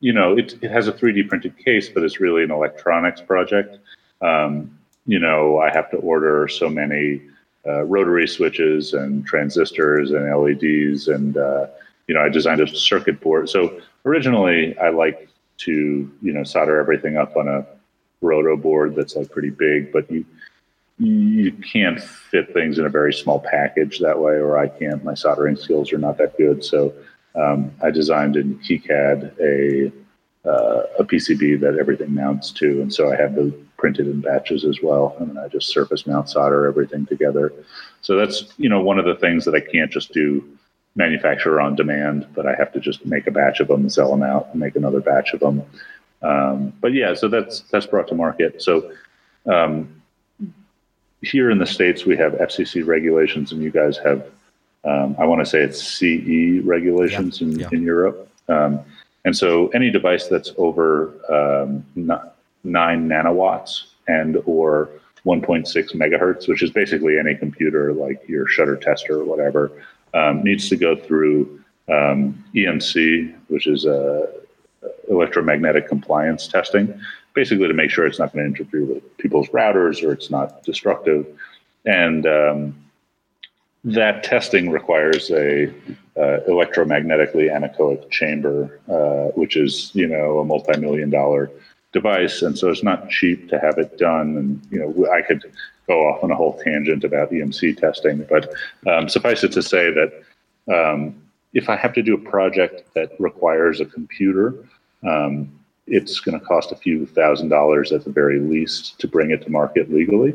[0.00, 3.78] you know it, it has a 3D printed case, but it's really an electronics project.
[4.20, 4.76] Um,
[5.06, 7.22] you know, I have to order so many
[7.68, 11.66] uh, rotary switches and transistors and LEDs, and uh,
[12.06, 13.50] you know, I designed a circuit board.
[13.50, 15.28] So originally, I like
[15.58, 17.66] to you know solder everything up on a
[18.20, 20.24] proto board that's like pretty big, but you
[20.98, 25.04] you can't fit things in a very small package that way, or I can't.
[25.04, 26.94] My soldering skills are not that good, so
[27.34, 29.92] um, I designed in KiCad a
[30.48, 34.64] uh, a PCB that everything mounts to, and so I have the printed in batches
[34.64, 37.52] as well, and then I just surface mount solder everything together.
[38.02, 40.44] So that's you know one of the things that I can't just do
[40.96, 44.10] manufacture on demand, but I have to just make a batch of them and sell
[44.10, 45.62] them out and make another batch of them.
[46.20, 48.60] Um, but yeah, so that's that's brought to market.
[48.60, 48.92] So
[49.46, 50.02] um,
[51.22, 54.26] here in the states, we have FCC regulations, and you guys have,
[54.84, 57.68] um, I want to say it's CE regulations in, yeah.
[57.72, 58.28] in Europe.
[58.48, 58.80] Um,
[59.24, 61.84] and so any device that's over um,
[62.64, 64.90] nine nanowatts and or
[65.24, 69.72] 1.6 megahertz, which is basically any computer like your shutter tester or whatever,
[70.14, 74.28] um, needs to go through um, EMC, which is a
[75.10, 77.00] electromagnetic compliance testing,
[77.34, 80.62] basically to make sure it's not going to interfere with people's routers or it's not
[80.62, 81.26] destructive.
[81.84, 82.76] And um,
[83.84, 85.68] that testing requires a
[86.16, 91.50] uh, electromagnetically anechoic chamber, uh, which is you know a multi-million dollar
[91.92, 94.36] device, and so it's not cheap to have it done.
[94.36, 95.42] And you know I could
[95.86, 98.52] go off on a whole tangent about EMC testing, but
[98.86, 100.22] um, suffice it to say that
[100.72, 101.14] um,
[101.54, 104.54] if I have to do a project that requires a computer,
[105.06, 105.50] um,
[105.86, 109.42] it's going to cost a few thousand dollars at the very least to bring it
[109.42, 110.34] to market legally.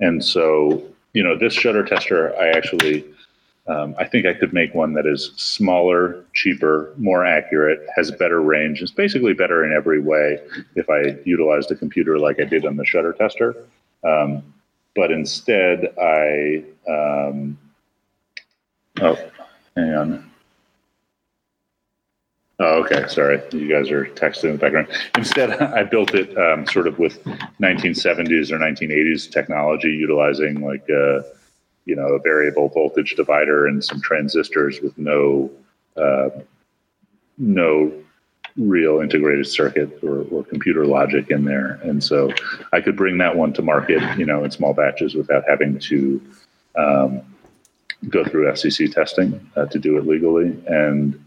[0.00, 3.04] And so, you know, this shutter tester, I actually,
[3.68, 8.40] um, I think I could make one that is smaller, cheaper, more accurate, has better
[8.40, 8.80] range.
[8.80, 10.40] It's basically better in every way
[10.74, 13.54] if I utilized a computer like I did on the shutter tester.
[14.04, 14.42] Um,
[14.96, 17.58] but instead, I, um,
[19.02, 19.18] oh,
[19.76, 20.30] hang on.
[22.60, 23.06] Oh, okay.
[23.06, 23.40] Sorry.
[23.52, 24.88] You guys are texting in the background.
[25.16, 27.22] Instead, I built it um, sort of with
[27.60, 31.20] 1970s or 1980s technology, utilizing like uh,
[31.88, 35.50] you know, a variable voltage divider and some transistors with no,
[35.96, 36.28] uh,
[37.38, 37.90] no
[38.58, 41.80] real integrated circuit or, or computer logic in there.
[41.82, 42.30] And so
[42.74, 46.20] I could bring that one to market, you know, in small batches without having to
[46.76, 47.22] um,
[48.10, 50.62] go through FCC testing uh, to do it legally.
[50.66, 51.18] And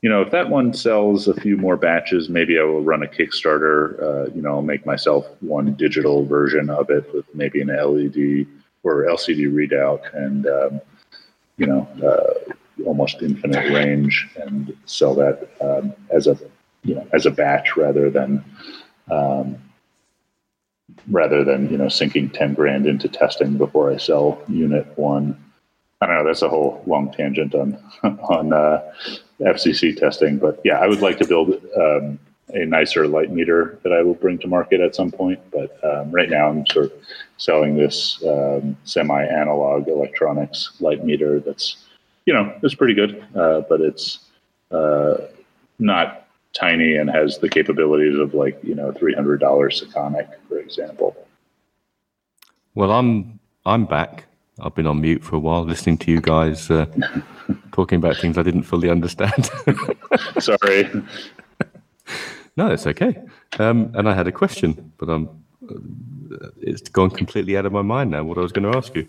[0.00, 3.06] you know, if that one sells a few more batches, maybe I will run a
[3.06, 4.00] Kickstarter.
[4.00, 8.46] Uh, you know, I'll make myself one digital version of it with maybe an LED
[8.86, 10.80] or LCD readout and, um,
[11.56, 12.52] you know, uh,
[12.84, 16.38] almost infinite range and sell that um, as a,
[16.84, 18.44] you know, as a batch rather than,
[19.10, 19.56] um,
[21.10, 25.42] rather than, you know, sinking 10 grand into testing before I sell unit one.
[26.00, 26.24] I don't know.
[26.26, 28.82] That's a whole long tangent on on uh,
[29.40, 32.18] FCC testing, but yeah, I would like to build um,
[32.54, 35.40] a nicer light meter that I will bring to market at some point.
[35.50, 36.92] But um, right now, I'm sort of
[37.38, 41.40] selling this um, semi-analog electronics light meter.
[41.40, 41.76] That's
[42.24, 44.20] you know it's pretty good, uh, but it's
[44.70, 45.16] uh,
[45.78, 50.58] not tiny and has the capabilities of like you know three hundred dollars Sekonic, for
[50.58, 51.16] example.
[52.74, 54.24] Well, I'm I'm back.
[54.60, 56.86] I've been on mute for a while, listening to you guys uh,
[57.72, 59.50] talking about things I didn't fully understand.
[60.38, 60.88] Sorry.
[62.56, 63.16] No, it's okay.
[63.58, 65.28] Um, and I had a question, but I'm,
[65.70, 68.24] uh, it's gone completely out of my mind now.
[68.24, 69.08] What I was going to ask you,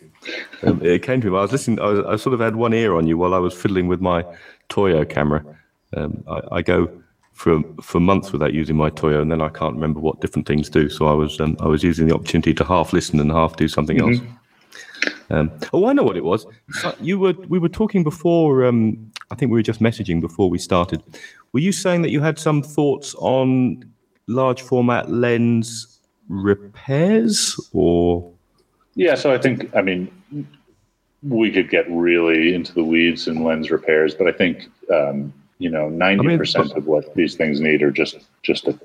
[0.63, 1.31] um, it came to me.
[1.31, 1.79] While I was listening.
[1.79, 4.01] I, was, I, sort of had one ear on you while I was fiddling with
[4.01, 4.25] my
[4.69, 5.43] Toyo camera.
[5.95, 6.89] Um, I, I, go
[7.33, 10.69] for for months without using my Toyo, and then I can't remember what different things
[10.69, 10.89] do.
[10.89, 13.67] So I was um, I was using the opportunity to half listen and half do
[13.67, 14.25] something mm-hmm.
[14.25, 14.37] else.
[15.29, 16.45] Um, oh, I know what it was.
[16.99, 18.65] You were we were talking before.
[18.65, 21.03] Um, I think we were just messaging before we started.
[21.57, 23.83] Were you saying that you had some thoughts on
[24.27, 28.31] large format lens repairs, or?
[28.93, 30.11] Yeah, so I think I mean
[31.23, 35.71] we could get really into the weeds in lens repairs, but I think um, you
[35.71, 38.79] know ninety I mean, of what these things need are just just a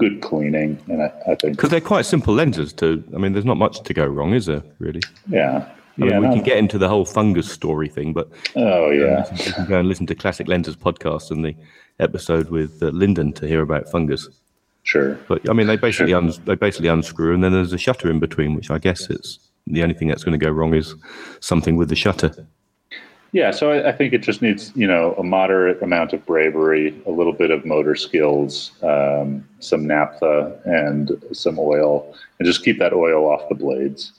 [0.00, 2.72] good cleaning, and I, I think because they're quite simple lenses.
[2.72, 4.64] To I mean, there's not much to go wrong, is there?
[4.80, 5.02] Really?
[5.28, 5.68] Yeah.
[5.98, 6.34] I yeah, mean, we no.
[6.34, 9.88] can get into the whole fungus story thing, but oh yeah, you can go and
[9.88, 11.54] listen to Classic Lenses podcast and the
[12.00, 14.28] episode with uh, Lyndon to hear about fungus.
[14.82, 16.30] Sure, but I mean, they basically sure.
[16.44, 19.82] they basically unscrew, and then there's a shutter in between, which I guess it's the
[19.82, 20.94] only thing that's going to go wrong is
[21.40, 22.46] something with the shutter.
[23.32, 26.98] Yeah, so I, I, think it just needs, you know, a moderate amount of bravery,
[27.06, 32.78] a little bit of motor skills, um, some naphtha, and some oil, and just keep
[32.78, 34.12] that oil off the blades.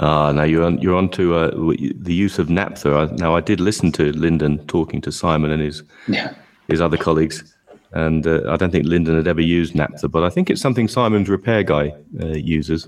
[0.00, 3.12] Ah, now you're on, you're on to uh, the use of naphtha.
[3.18, 6.34] Now I did listen to Lyndon talking to Simon and his yeah.
[6.68, 7.56] his other colleagues,
[7.92, 10.86] and uh, I don't think Lyndon had ever used naphtha, but I think it's something
[10.86, 12.86] Simon's repair guy uh, uses.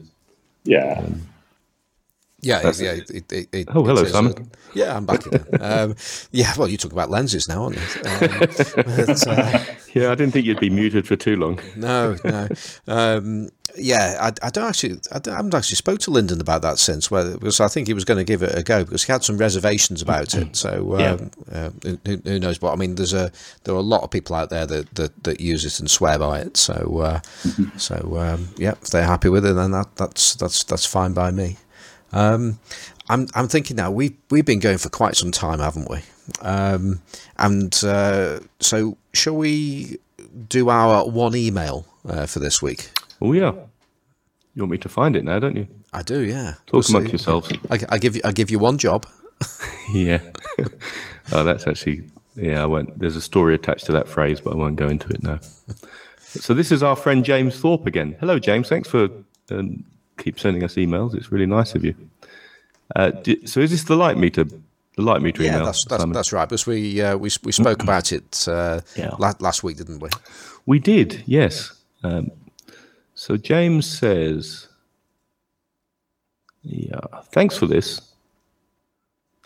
[0.65, 1.01] Yeah.
[1.01, 1.23] Um,
[2.43, 2.93] Yeah, That's- yeah.
[2.93, 4.33] It, it, it, Oh, hello, Simon.
[4.33, 5.45] uh, yeah, I'm back again.
[5.61, 5.95] um,
[6.31, 7.83] yeah, well, you talk about lenses now, aren't you?
[8.05, 8.39] Um,
[9.07, 9.65] but, uh,
[9.95, 11.59] Yeah, I didn't think you'd be muted for too long.
[11.77, 12.49] no, no.
[12.87, 16.62] Um, yeah, I, I don't actually, I, don't, I haven't actually spoke to Lyndon about
[16.62, 19.05] that since, whether, because I think he was going to give it a go because
[19.05, 20.57] he had some reservations about it.
[20.57, 21.12] So Yeah.
[21.12, 21.71] um, uh,
[22.07, 22.59] who, who knows?
[22.59, 23.31] But I mean, there's a
[23.65, 26.19] there are a lot of people out there that that, that use it and swear
[26.19, 26.57] by it.
[26.57, 27.21] So uh,
[27.77, 31.31] so um, yeah, if they're happy with it, then that that's that's that's fine by
[31.31, 31.57] me.
[32.12, 32.59] Um,
[33.09, 36.01] I'm I'm thinking now we've we've been going for quite some time, haven't we?
[36.43, 37.03] Um,
[37.39, 39.99] and uh, so shall we
[40.49, 42.91] do our one email uh, for this week?
[43.20, 43.53] Oh, yeah.
[44.55, 45.69] You want me to find it now, don't you?
[45.93, 46.55] I do, yeah.
[46.66, 47.53] Talk amongst yourselves.
[47.70, 49.07] I, I give you I give you one job.
[49.93, 50.20] Yeah.
[51.32, 52.05] oh, that's actually,
[52.37, 52.97] yeah, I won't.
[53.01, 55.41] There's a story attached to that phrase, but I won't go into it now.
[56.28, 58.16] So this is our friend James Thorpe again.
[58.20, 58.69] Hello, James.
[58.69, 59.09] Thanks for
[59.51, 59.85] um,
[60.22, 61.14] keep sending us emails.
[61.14, 61.94] It's really nice of you.
[62.97, 64.44] Uh, di- so is this the light meter?
[64.44, 65.66] The light meter Yeah, email?
[65.66, 66.48] that's that's, that's right.
[66.48, 69.10] Because we uh, we we spoke about it uh, Yeah.
[69.18, 70.10] la- last week, didn't we?
[70.66, 71.72] We did, yes.
[72.02, 72.30] Um,
[73.14, 74.68] so James says,
[76.62, 77.01] yeah,
[77.32, 78.01] thanks for this.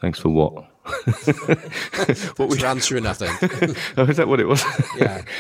[0.01, 0.53] Thanks for what?
[2.37, 3.07] What was your answering?
[3.07, 3.77] I think.
[3.97, 4.63] Oh, is that what it was?
[4.99, 5.23] yeah.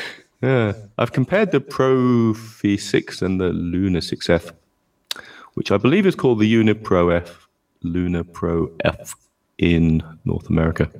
[0.42, 4.52] Yeah, I've compared the Profi 6 and the Luna 6F,
[5.54, 7.48] which I believe is called the Unipro F,
[7.82, 9.14] Luna Pro F
[9.58, 10.90] in North America.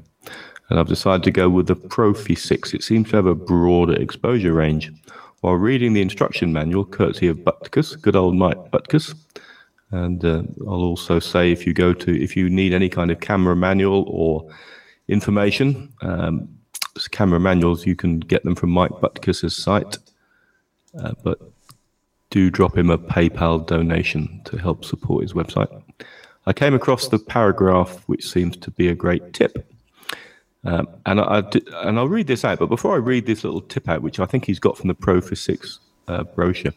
[0.70, 2.72] And I've decided to go with the Profi 6.
[2.72, 4.90] It seems to have a broader exposure range.
[5.40, 9.14] While reading the instruction manual, courtesy of Butkus, good old Mike Butkus,
[9.90, 13.20] and uh, I'll also say if you go to, if you need any kind of
[13.20, 14.48] camera manual or
[15.08, 16.48] information, um,
[17.10, 19.98] camera manuals, you can get them from Mike Butkus's site.
[20.98, 21.38] Uh, but
[22.34, 25.70] do drop him a PayPal donation to help support his website.
[26.46, 29.64] I came across the paragraph, which seems to be a great tip.
[30.64, 32.58] Um, and I, I di- and I'll read this out.
[32.58, 34.94] But before I read this little tip out, which I think he's got from the
[34.94, 35.78] Pro Physics
[36.08, 36.72] uh, brochure,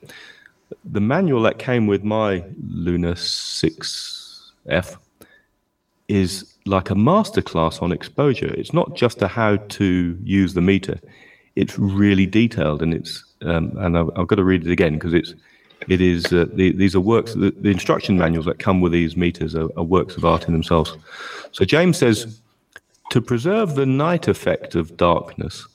[0.85, 4.95] the manual that came with my Luna 6F
[6.07, 8.53] is like a masterclass on exposure.
[8.53, 10.99] It's not just a how to use the meter;
[11.55, 15.15] it's really detailed, and it's um, and I've, I've got to read it again because
[15.15, 15.33] it's
[15.87, 17.33] it is uh, the, these are works.
[17.33, 20.53] The, the instruction manuals that come with these meters are, are works of art in
[20.53, 20.95] themselves.
[21.51, 22.41] So James says
[23.11, 25.65] to preserve the night effect of darkness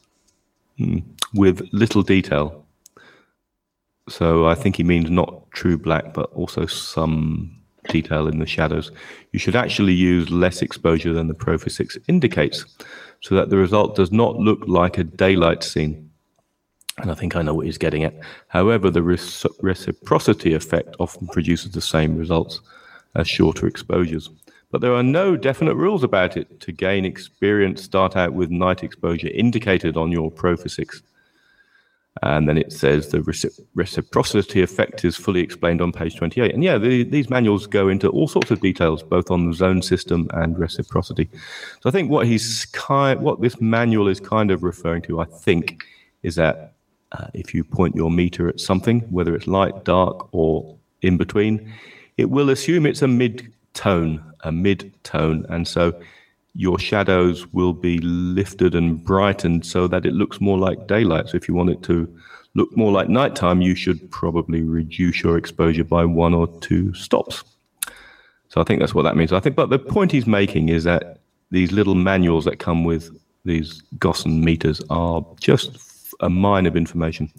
[0.79, 0.99] hmm,
[1.35, 2.65] with little detail.
[4.09, 7.57] So I think he means not true black, but also some
[7.89, 8.91] detail in the shadows.
[9.33, 12.65] You should actually use less exposure than the Pro 6 indicates,
[13.21, 16.02] so that the result does not look like a daylight scene.
[17.03, 18.15] And I think I know what he's getting at.
[18.49, 22.61] However, the reci- reciprocity effect often produces the same results
[23.15, 24.31] as shorter exposures.
[24.71, 26.61] But there are no definite rules about it.
[26.61, 31.03] To gain experience, start out with night exposure indicated on your Pro 6
[32.21, 36.53] and then it says the recip- reciprocity effect is fully explained on page 28.
[36.53, 39.81] And yeah, the, these manuals go into all sorts of details, both on the zone
[39.81, 41.31] system and reciprocity.
[41.81, 45.85] So I think what he's what this manual is kind of referring to, I think,
[46.23, 46.72] is that
[47.13, 51.73] uh, if you point your meter at something, whether it's light, dark, or in between,
[52.17, 55.93] it will assume it's a mid-tone, a mid-tone, and so
[56.55, 61.29] your shadows will be lifted and brightened so that it looks more like daylight.
[61.29, 62.07] So if you want it to
[62.55, 67.45] look more like nighttime, you should probably reduce your exposure by one or two stops.
[68.49, 69.33] So I think that's what that means.
[69.33, 71.21] I think, but the point he's making is that
[71.51, 73.11] these little manuals that come with
[73.47, 75.92] these Gossen meters are just
[76.23, 77.31] a mine of information.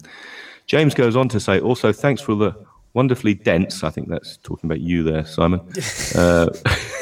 [0.66, 2.54] James goes on to say, also, thanks for the
[2.94, 5.60] wonderfully dense, I think that's talking about you there, Simon,
[6.14, 6.48] uh,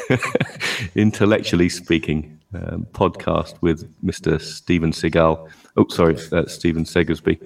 [0.95, 4.41] intellectually speaking, um, podcast with Mr.
[4.41, 5.49] Stephen Seagal.
[5.77, 7.39] Oh, sorry, that's Stephen Segersby.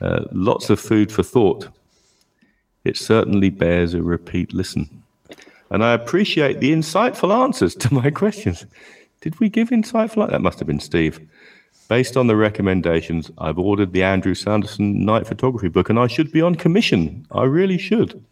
[0.00, 1.68] Uh, lots of food for thought.
[2.84, 5.02] It certainly bears a repeat listen.
[5.70, 8.66] And I appreciate the insightful answers to my questions.
[9.20, 10.28] Did we give insightful?
[10.30, 11.20] That must have been Steve.
[11.90, 16.30] Based on the recommendations, I've ordered the Andrew Sanderson night photography book, and I should
[16.30, 17.26] be on commission.
[17.32, 18.24] I really should.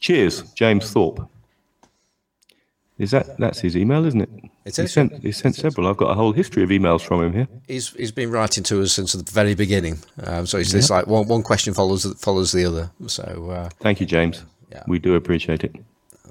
[0.00, 1.30] Cheers, James Thorpe.
[2.98, 4.28] Is that that's his email, isn't it?
[4.64, 5.86] It He sent he sent several.
[5.86, 7.48] I've got a whole history of emails from him here.
[7.68, 10.00] He's he's been writing to us since the very beginning.
[10.24, 12.90] Um, so it's, it's like one one question follows follows the other.
[13.06, 14.42] So uh, Thank you, James.
[14.72, 14.82] Yeah.
[14.88, 15.76] We do appreciate it.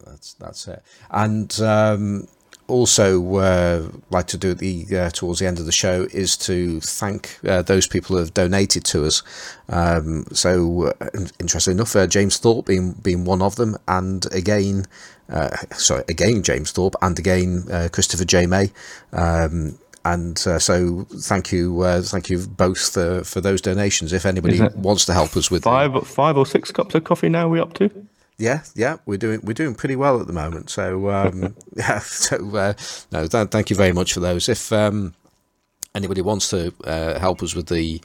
[0.05, 0.83] that's that's it.
[1.09, 2.27] And um,
[2.67, 6.37] also uh, like to do at the uh, towards the end of the show is
[6.37, 9.23] to thank uh, those people who have donated to us.
[9.69, 14.85] Um, so, uh, interesting enough, uh, James Thorpe being being one of them, and again,
[15.29, 18.71] uh, sorry, again James Thorpe, and again Christopher J May.
[19.13, 24.13] Um, and uh, so, thank you, uh, thank you both for, for those donations.
[24.13, 27.49] If anybody wants to help us with five, five or six cups of coffee now,
[27.49, 28.06] we up to?
[28.39, 30.69] Yeah, yeah, we're doing we're doing pretty well at the moment.
[30.69, 32.73] So um, yeah, so uh,
[33.11, 34.47] no, th- thank you very much for those.
[34.47, 35.15] If um,
[35.95, 37.99] anybody wants to uh, help us with the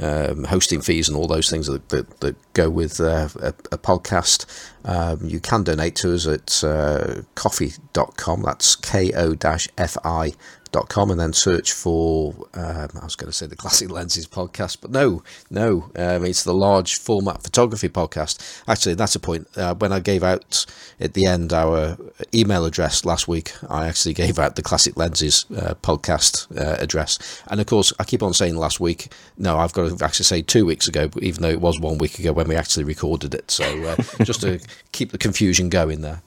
[0.00, 3.78] um, hosting fees and all those things that, that, that go with uh, a, a,
[3.78, 4.46] podcast,
[4.84, 8.42] um, you can donate to us at uh, ko-fi.com.
[8.42, 10.32] That's ko-fi
[10.72, 14.78] com and then search for um, I was going to say the Classic Lenses podcast,
[14.80, 18.62] but no, no, um, it's the large format photography podcast.
[18.66, 19.46] Actually, that's a point.
[19.56, 20.66] Uh, when I gave out
[20.98, 21.96] at the end our
[22.34, 27.42] email address last week, I actually gave out the Classic Lenses uh, podcast uh, address,
[27.48, 29.12] and of course, I keep on saying last week.
[29.36, 32.18] No, I've got to actually say two weeks ago, even though it was one week
[32.18, 33.50] ago when we actually recorded it.
[33.50, 34.60] So uh, just to
[34.92, 36.22] keep the confusion going there.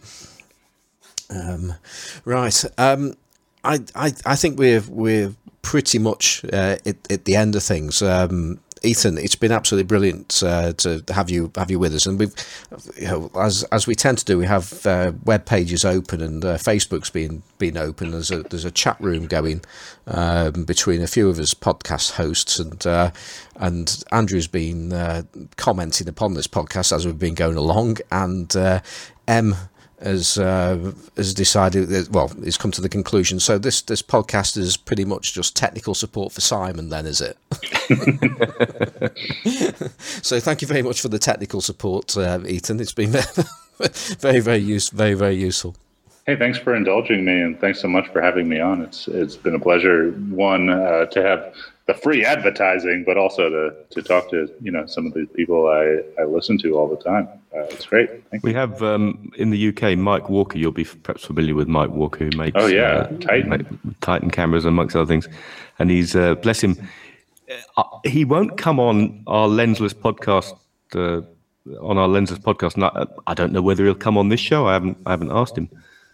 [1.30, 1.73] Um,
[2.23, 2.63] right.
[2.77, 3.15] Um,
[3.65, 8.01] I, I, I think we're we're pretty much uh, at, at the end of things.
[8.01, 12.19] Um, Ethan, it's been absolutely brilliant uh, to have you have you with us, and
[12.19, 12.33] we've,
[12.97, 16.45] you know, as as we tend to do, we have uh, web pages open and
[16.45, 18.11] uh, Facebook's been been open.
[18.11, 19.61] There's a there's a chat room going
[20.05, 23.09] um, between a few of us podcast hosts, and uh,
[23.55, 25.23] and Andrew's been uh,
[25.55, 28.81] commenting upon this podcast as we've been going along, and uh,
[29.27, 29.55] M
[30.06, 33.40] has uh, has decided that, well, he's come to the conclusion.
[33.40, 37.38] So this this podcast is pretty much just technical support for Simon, then, is it?
[40.23, 42.80] so thank you very much for the technical support, uh, Ethan.
[42.80, 43.11] It's been
[44.19, 45.76] very very use very very useful.
[46.26, 48.82] Hey, thanks for indulging me, and thanks so much for having me on.
[48.82, 50.11] It's it's been a pleasure.
[50.11, 51.53] One uh, to have
[51.88, 55.68] the free advertising, but also to, to talk to you know some of the people
[55.68, 57.27] I, I listen to all the time.
[57.56, 58.10] Uh, it's great.
[58.30, 58.57] Thank we you.
[58.57, 60.57] have um, in the UK Mike Walker.
[60.57, 64.65] You'll be perhaps familiar with Mike Walker, who makes oh yeah uh, Titan Titan cameras
[64.65, 65.27] amongst other things,
[65.80, 66.77] and he's uh, bless him.
[67.77, 70.57] Uh, he won't come on our lensless podcast.
[70.94, 71.22] Uh,
[71.82, 74.68] on our lensless podcast, and I, I, don't know whether he'll come on this show.
[74.68, 75.68] I haven't I haven't asked him.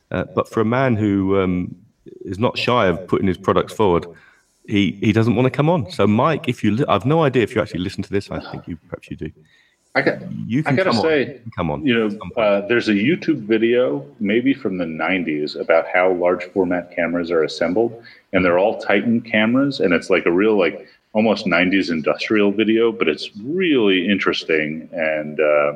[0.10, 1.76] Uh, but for a man who um,
[2.22, 4.06] is not shy of putting his products forward
[4.68, 5.90] he he doesn't want to come on.
[5.92, 8.30] So, Mike, if you, li- I've no idea if you actually listen to this.
[8.32, 9.32] I think you perhaps you do.
[9.94, 10.20] I got.
[10.48, 11.52] You can I gotta come say, on.
[11.56, 11.86] come on.
[11.86, 16.96] You know, uh, there's a YouTube video, maybe from the '90s, about how large format
[16.96, 18.02] cameras are assembled,
[18.32, 22.92] and they're all Titan cameras, and it's like a real like almost '90s industrial video,
[22.94, 24.88] but it's really interesting.
[24.94, 25.74] And uh,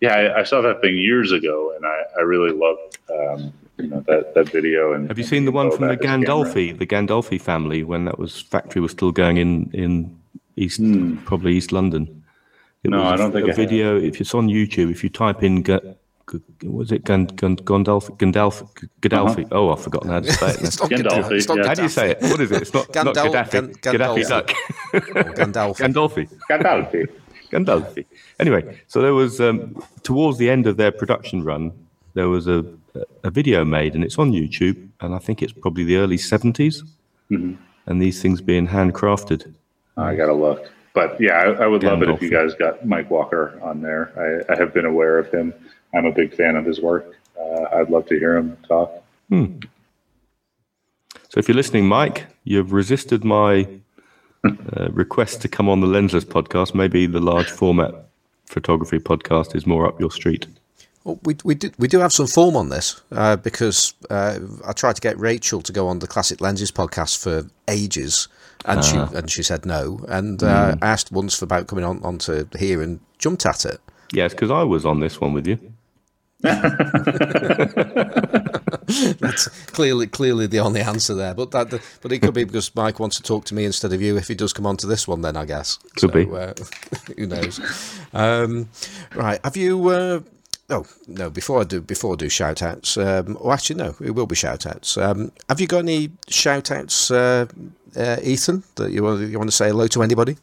[0.00, 3.88] yeah, I, I, saw that thing years ago, and I, I really loved um, you
[3.88, 4.94] know that that video.
[4.94, 8.40] And have you seen the one from the Gandolfi, the Gandolfi family, when that was
[8.40, 10.18] factory was still going in in
[10.56, 11.16] East, hmm.
[11.18, 12.17] probably East London?
[12.84, 13.98] It no, I don't think a video.
[13.98, 15.64] If it's on YouTube, if you type in
[16.62, 19.44] was it Gand, Gand, Gandalf, Gandalf, Gaddafi?
[19.44, 19.48] Uh-huh.
[19.50, 20.60] Oh, I've forgotten how to say it.
[20.60, 21.32] it's not Gandalfi.
[21.32, 22.18] It's not How do you say it?
[22.20, 22.62] What is it?
[22.62, 23.80] It's not, Gandal- not Gaddafi.
[23.80, 24.48] Gaddafi duck.
[24.92, 25.78] Gandalfi.
[25.78, 26.30] Gandolfi.
[26.50, 27.08] Gandalfi.
[27.50, 28.04] Gandalfi.
[28.38, 31.72] Anyway, so there was um, towards the end of their production run,
[32.12, 32.64] there was a
[33.22, 36.82] a video made, and it's on YouTube, and I think it's probably the early 70s,
[37.30, 37.54] mm-hmm.
[37.86, 39.54] and these things being handcrafted.
[39.96, 43.08] I gotta look, but yeah, I, I would love it if you guys got Mike
[43.08, 44.10] Walker on there.
[44.24, 45.54] I, I, have been aware of him.
[45.94, 47.14] I'm a big fan of his work.
[47.40, 48.90] Uh, I'd love to hear him talk.
[49.28, 49.58] Hmm.
[51.28, 53.68] So, if you're listening, Mike, you've resisted my
[54.44, 56.74] uh, request to come on the Lensless podcast.
[56.74, 57.94] Maybe the large format
[58.46, 60.48] photography podcast is more up your street.
[61.22, 64.96] We we do we do have some form on this uh, because uh, I tried
[64.96, 68.28] to get Rachel to go on the Classic Lenses podcast for ages,
[68.64, 68.82] and uh.
[68.82, 69.10] she ah.
[69.14, 70.04] and she said no.
[70.08, 70.78] And mm.
[70.82, 73.80] I asked once for about coming on onto here and jumped at it.
[74.12, 75.58] Yes, because I was on this one with you.
[76.40, 76.68] That's
[79.66, 83.16] clearly clearly the only answer there, but that but it could be because Mike wants
[83.16, 84.16] to talk to me instead of you.
[84.16, 86.30] If he does come on to this one, then I guess could so, be.
[86.30, 86.54] Uh,
[87.16, 87.60] who knows?
[88.12, 88.68] Um,
[89.16, 89.88] right, have you?
[89.88, 90.20] Uh,
[90.70, 91.30] Oh no!
[91.30, 94.34] Before I do, before I do shout outs, um, or actually no, it will be
[94.34, 94.98] shout outs.
[94.98, 97.46] Um, have you got any shout outs, uh,
[97.96, 100.36] uh, Ethan, that you want you want to say hello to anybody?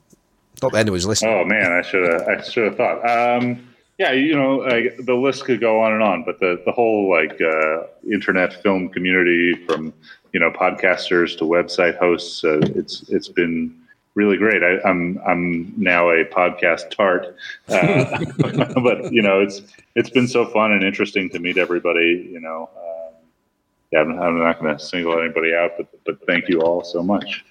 [0.64, 1.32] Not that anyone's listening.
[1.32, 3.06] Oh man, I should have I should have thought.
[3.08, 3.68] Um,
[4.00, 7.40] yeah, you know, the list could go on and on, but the the whole like
[7.40, 9.94] uh, internet film community, from
[10.34, 13.80] you know podcasters to website hosts, uh, it's it's been
[14.16, 14.64] really great.
[14.64, 17.36] I, am I'm, I'm now a podcast tart,
[17.70, 18.26] uh,
[18.82, 19.62] but you know it's
[19.96, 22.30] it's been so fun and interesting to meet everybody.
[22.32, 23.14] You know, um,
[23.92, 27.04] yeah, I'm, I'm not going to single anybody out, but but thank you all so
[27.04, 27.44] much.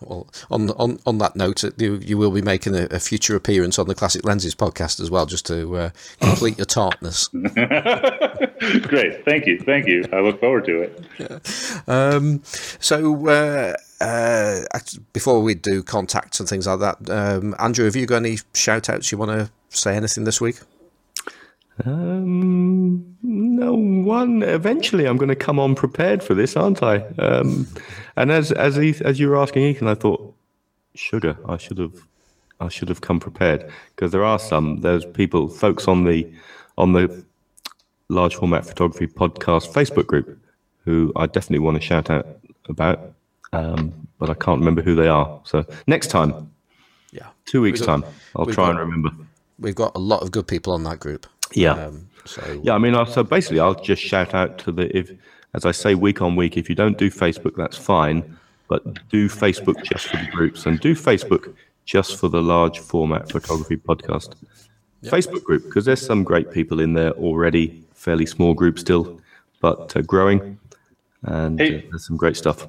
[0.00, 3.34] Well, on on on that note, uh, you you will be making a, a future
[3.34, 5.90] appearance on the Classic Lenses podcast as well, just to uh,
[6.20, 7.28] complete your tartness.
[7.28, 10.04] Great, thank you, thank you.
[10.12, 11.04] I look forward to it.
[11.88, 14.60] Um, so uh, uh,
[15.12, 18.88] before we do contacts and things like that, um, Andrew, have you got any shout
[18.88, 20.60] outs you want to say anything this week?
[21.84, 24.42] Um, no one.
[24.42, 26.98] Eventually, I'm going to come on prepared for this, aren't I?
[27.18, 27.68] Um,
[28.16, 30.34] and as as as you were asking Ethan, I thought,
[30.94, 31.38] sugar.
[31.46, 31.94] I should have,
[32.60, 34.80] I should have come prepared because there are some.
[34.80, 36.28] There's people, folks on the
[36.76, 37.24] on the
[38.08, 40.38] large format photography podcast Facebook group
[40.84, 42.26] who I definitely want to shout out
[42.68, 43.12] about,
[43.52, 45.40] um, but I can't remember who they are.
[45.44, 46.50] So next time,
[47.12, 48.04] yeah, two weeks time,
[48.36, 49.10] I'll try got, and remember.
[49.58, 51.26] We've got a lot of good people on that group.
[51.54, 51.72] Yeah.
[51.72, 55.10] Um, so yeah, I mean, so basically, I'll just shout out to the if,
[55.54, 56.56] as I say, week on week.
[56.56, 58.38] If you don't do Facebook, that's fine,
[58.68, 61.54] but do Facebook just for the groups and do Facebook
[61.86, 64.34] just for the large format photography podcast
[65.00, 65.12] yep.
[65.12, 67.82] Facebook group because there's some great people in there already.
[67.94, 69.20] Fairly small group still,
[69.60, 70.58] but uh, growing,
[71.22, 72.68] and hey, uh, there's some great stuff.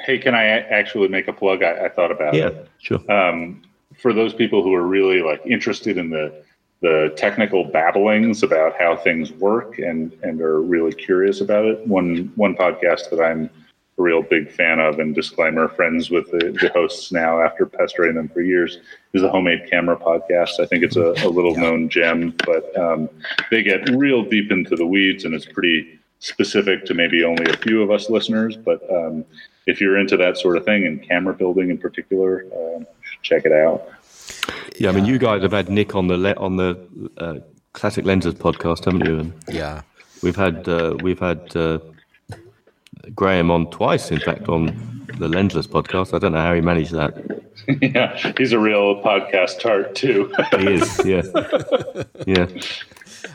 [0.00, 1.62] Hey, can I actually make a plug?
[1.62, 2.54] I, I thought about yeah, it.
[2.54, 3.12] Yeah, sure.
[3.12, 3.62] Um,
[3.96, 6.44] for those people who are really like interested in the
[6.82, 11.86] the technical babblings about how things work and and are really curious about it.
[11.86, 13.50] One one podcast that I'm
[13.98, 18.14] a real big fan of and disclaimer friends with the, the hosts now after pestering
[18.14, 18.78] them for years
[19.14, 23.08] is the homemade camera podcast i think it's a, a little known gem but um,
[23.50, 27.56] they get real deep into the weeds and it's pretty specific to maybe only a
[27.56, 29.24] few of us listeners but um,
[29.66, 32.84] if you're into that sort of thing and camera building in particular uh,
[33.22, 33.88] check it out
[34.78, 36.78] yeah, I mean, you guys have had Nick on the le- on the
[37.18, 37.36] uh,
[37.72, 39.18] Classic Lenses podcast, haven't you?
[39.18, 39.82] And yeah,
[40.22, 41.78] we've had uh, we've had uh,
[43.14, 44.66] Graham on twice, in fact, on
[45.18, 46.14] the Lensless podcast.
[46.14, 47.14] I don't know how he managed that.
[47.80, 50.32] yeah, he's a real podcast tart too.
[50.58, 51.22] he is, yeah,
[52.26, 52.46] yeah.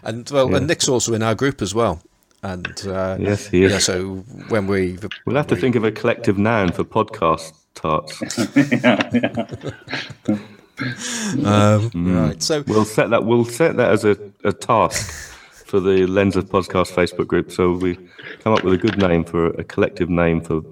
[0.03, 0.57] And well, yeah.
[0.57, 2.03] and Nick's also in our group as well.
[2.43, 3.71] And uh, yes, he is.
[3.71, 4.15] Yeah, so
[4.49, 8.19] when we we'll have to we, think of a collective noun for podcast tarts.
[8.83, 10.37] yeah, yeah.
[10.81, 12.27] Um, mm.
[12.27, 12.41] Right.
[12.41, 13.23] So we'll set that.
[13.23, 15.31] We'll set that as a, a task
[15.65, 17.51] for the Lenses Podcast Facebook group.
[17.51, 17.97] So we
[18.39, 20.63] come up with a good name for a collective name for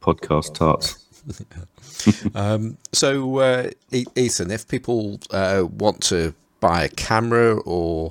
[0.00, 1.04] podcast tarts.
[2.34, 8.10] um, so uh, Ethan, if people uh, want to buy a camera or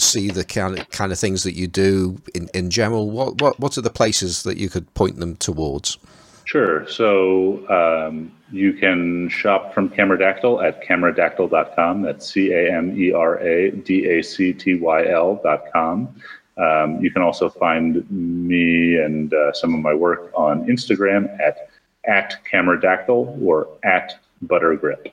[0.00, 3.58] see the kind of, kind of things that you do in, in general, what, what
[3.60, 5.98] what are the places that you could point them towards?
[6.44, 6.88] Sure.
[6.88, 12.02] So um, you can shop from Cameradactyl at cameradactyl.com.
[12.02, 16.14] That's C A M E R A D A C T Y L.com.
[16.56, 21.68] Um, you can also find me and uh, some of my work on Instagram at
[22.04, 25.12] at Cameradactyl or at Buttergrip.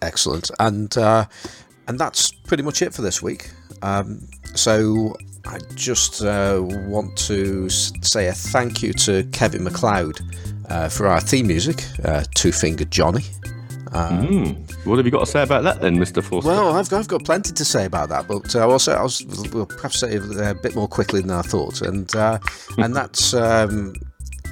[0.00, 1.26] Excellent, and uh,
[1.88, 3.50] and that's pretty much it for this week.
[3.82, 10.20] Um, so I just uh, want to say a thank you to Kevin MacLeod
[10.68, 13.24] uh, for our theme music, uh, Two Fingered Johnny.
[13.92, 14.86] Um, mm.
[14.86, 16.22] What have you got to say about that then, Mr.
[16.22, 16.50] Forster?
[16.50, 19.24] Well, I've got, I've got plenty to say about that, but uh, also I was
[19.52, 22.38] will perhaps say a bit more quickly than I thought, and uh,
[22.78, 23.94] and that's um,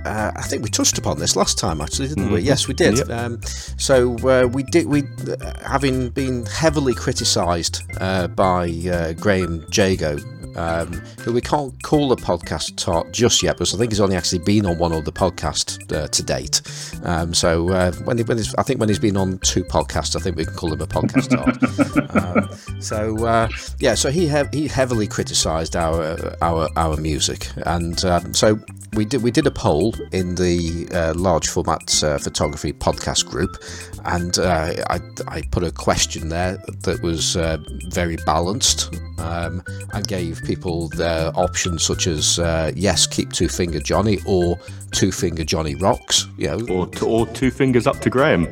[0.05, 2.35] uh, I think we touched upon this last time, actually, didn't mm-hmm.
[2.35, 2.41] we?
[2.43, 2.99] Yes, we did.
[2.99, 3.11] Yep.
[3.11, 3.41] Um,
[3.79, 4.87] so uh, we did.
[4.87, 10.19] We, uh, having been heavily criticised uh, by uh, Graham Jago
[10.57, 14.17] um, who we can't call a podcast talk just yet, because I think he's only
[14.17, 16.61] actually been on one other podcast uh, to date.
[17.05, 20.17] Um, so uh, when, he, when he's, I think when he's been on two podcasts,
[20.17, 22.15] I think we can call him a podcast talk.
[22.15, 23.49] um, so uh,
[23.79, 28.59] yeah, so he he heavily criticised our our our music, and um, so
[28.95, 33.63] we did we did a poll in the uh, large format uh, photography podcast group,
[34.05, 37.59] and uh, I I put a question there that was uh,
[37.89, 39.63] very balanced um,
[39.93, 44.59] and gave people their options such as uh, yes, keep two finger Johnny or
[44.93, 48.47] two finger Johnny rocks, you know, or or two fingers up to Graham.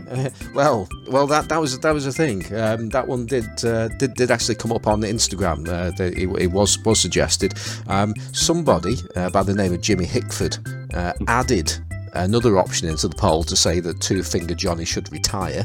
[0.54, 2.44] well, well that that was that was a thing.
[2.54, 3.46] Um, that one did
[3.98, 5.64] did did actually come up on the Instagram.
[5.64, 7.54] The, it, it, was was suggested.
[7.86, 10.58] Um, somebody by the name of Jimmy Hickford
[10.94, 11.72] uh, added
[12.14, 15.64] another option into the poll to say that Two Finger Johnny should retire.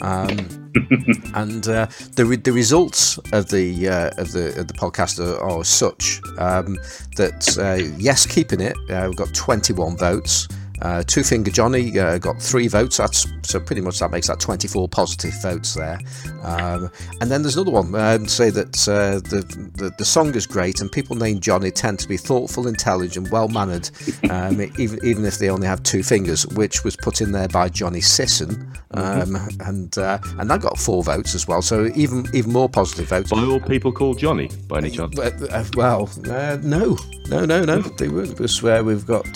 [0.00, 0.28] Um,
[1.34, 5.40] and uh, the re- the results of the uh, of the of the podcast are,
[5.42, 6.76] are such um,
[7.16, 8.76] that uh, yes, keeping it.
[8.90, 10.48] Uh, we've got 21 votes.
[10.82, 12.98] Uh, Two Finger Johnny uh, got three votes.
[12.98, 15.98] That's so pretty much that makes that 24 positive votes there.
[16.42, 16.90] Um,
[17.20, 17.94] and then there's another one.
[17.94, 19.42] Um, say that uh, the,
[19.76, 23.48] the the song is great, and people named Johnny tend to be thoughtful, intelligent, well
[23.48, 23.90] mannered,
[24.30, 27.68] um, even even if they only have two fingers, which was put in there by
[27.68, 31.62] Johnny Sisson, um, and uh, and that got four votes as well.
[31.62, 33.30] So even even more positive votes.
[33.30, 35.18] By all people called Johnny, by any chance?
[35.18, 36.96] Uh, uh, well, uh, no,
[37.28, 37.80] no, no, no.
[37.80, 38.26] They were.
[38.26, 39.26] This where we've got.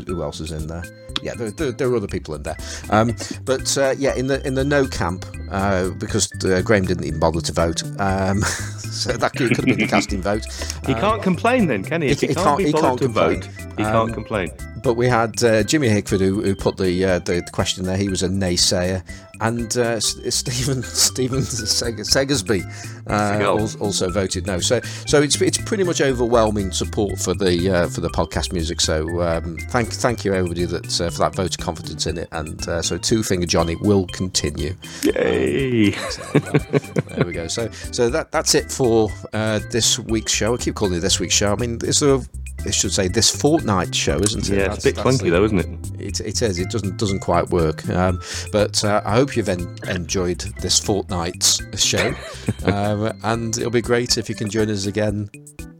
[0.00, 0.84] Um, who, who else is in there?
[1.22, 2.56] Yeah, there, there, there are other people in there.
[2.88, 3.14] Um,
[3.44, 7.20] but uh, yeah, in the in the no camp, uh, because uh, Graham didn't even
[7.20, 7.82] bother to vote.
[8.00, 8.40] Um,
[8.78, 10.44] so that could, could have been the casting vote.
[10.86, 12.08] He can't complain then, can he?
[12.08, 13.42] If he- he, can't, can't- he can't complain.
[13.42, 14.50] vote, he Um, can't complain.
[14.82, 17.98] But we had uh, Jimmy Hickford who, who put the, uh, the question there.
[17.98, 19.02] He was a naysayer,
[19.40, 22.62] and uh, Stephen Stephen Segersby
[23.08, 24.60] uh, also voted no.
[24.60, 28.80] So so it's it's pretty much overwhelming support for the uh, for the podcast music.
[28.80, 32.28] So um, thank thank you everybody that uh, for that vote of confidence in it.
[32.32, 34.74] And uh, so Two Finger Johnny will continue.
[35.02, 35.90] Yay!
[35.90, 37.48] There we go.
[37.48, 40.54] So so that that's it for uh, this week's show.
[40.54, 41.52] I keep calling it this week's show.
[41.52, 42.22] I mean, it's a
[42.66, 44.52] I should say this fortnight show, isn't it?
[44.52, 46.00] yeah, That's- it's a bit clunky the- though, isn't it?
[46.00, 46.58] It, it is.
[46.58, 47.88] It doesn't doesn't quite work.
[47.88, 48.20] Um,
[48.52, 52.14] but uh, I hope you've en- enjoyed this fortnight's show,
[52.64, 55.30] um, and it'll be great if you can join us again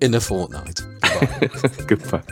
[0.00, 0.80] in a fortnight.
[1.86, 2.22] Goodbye.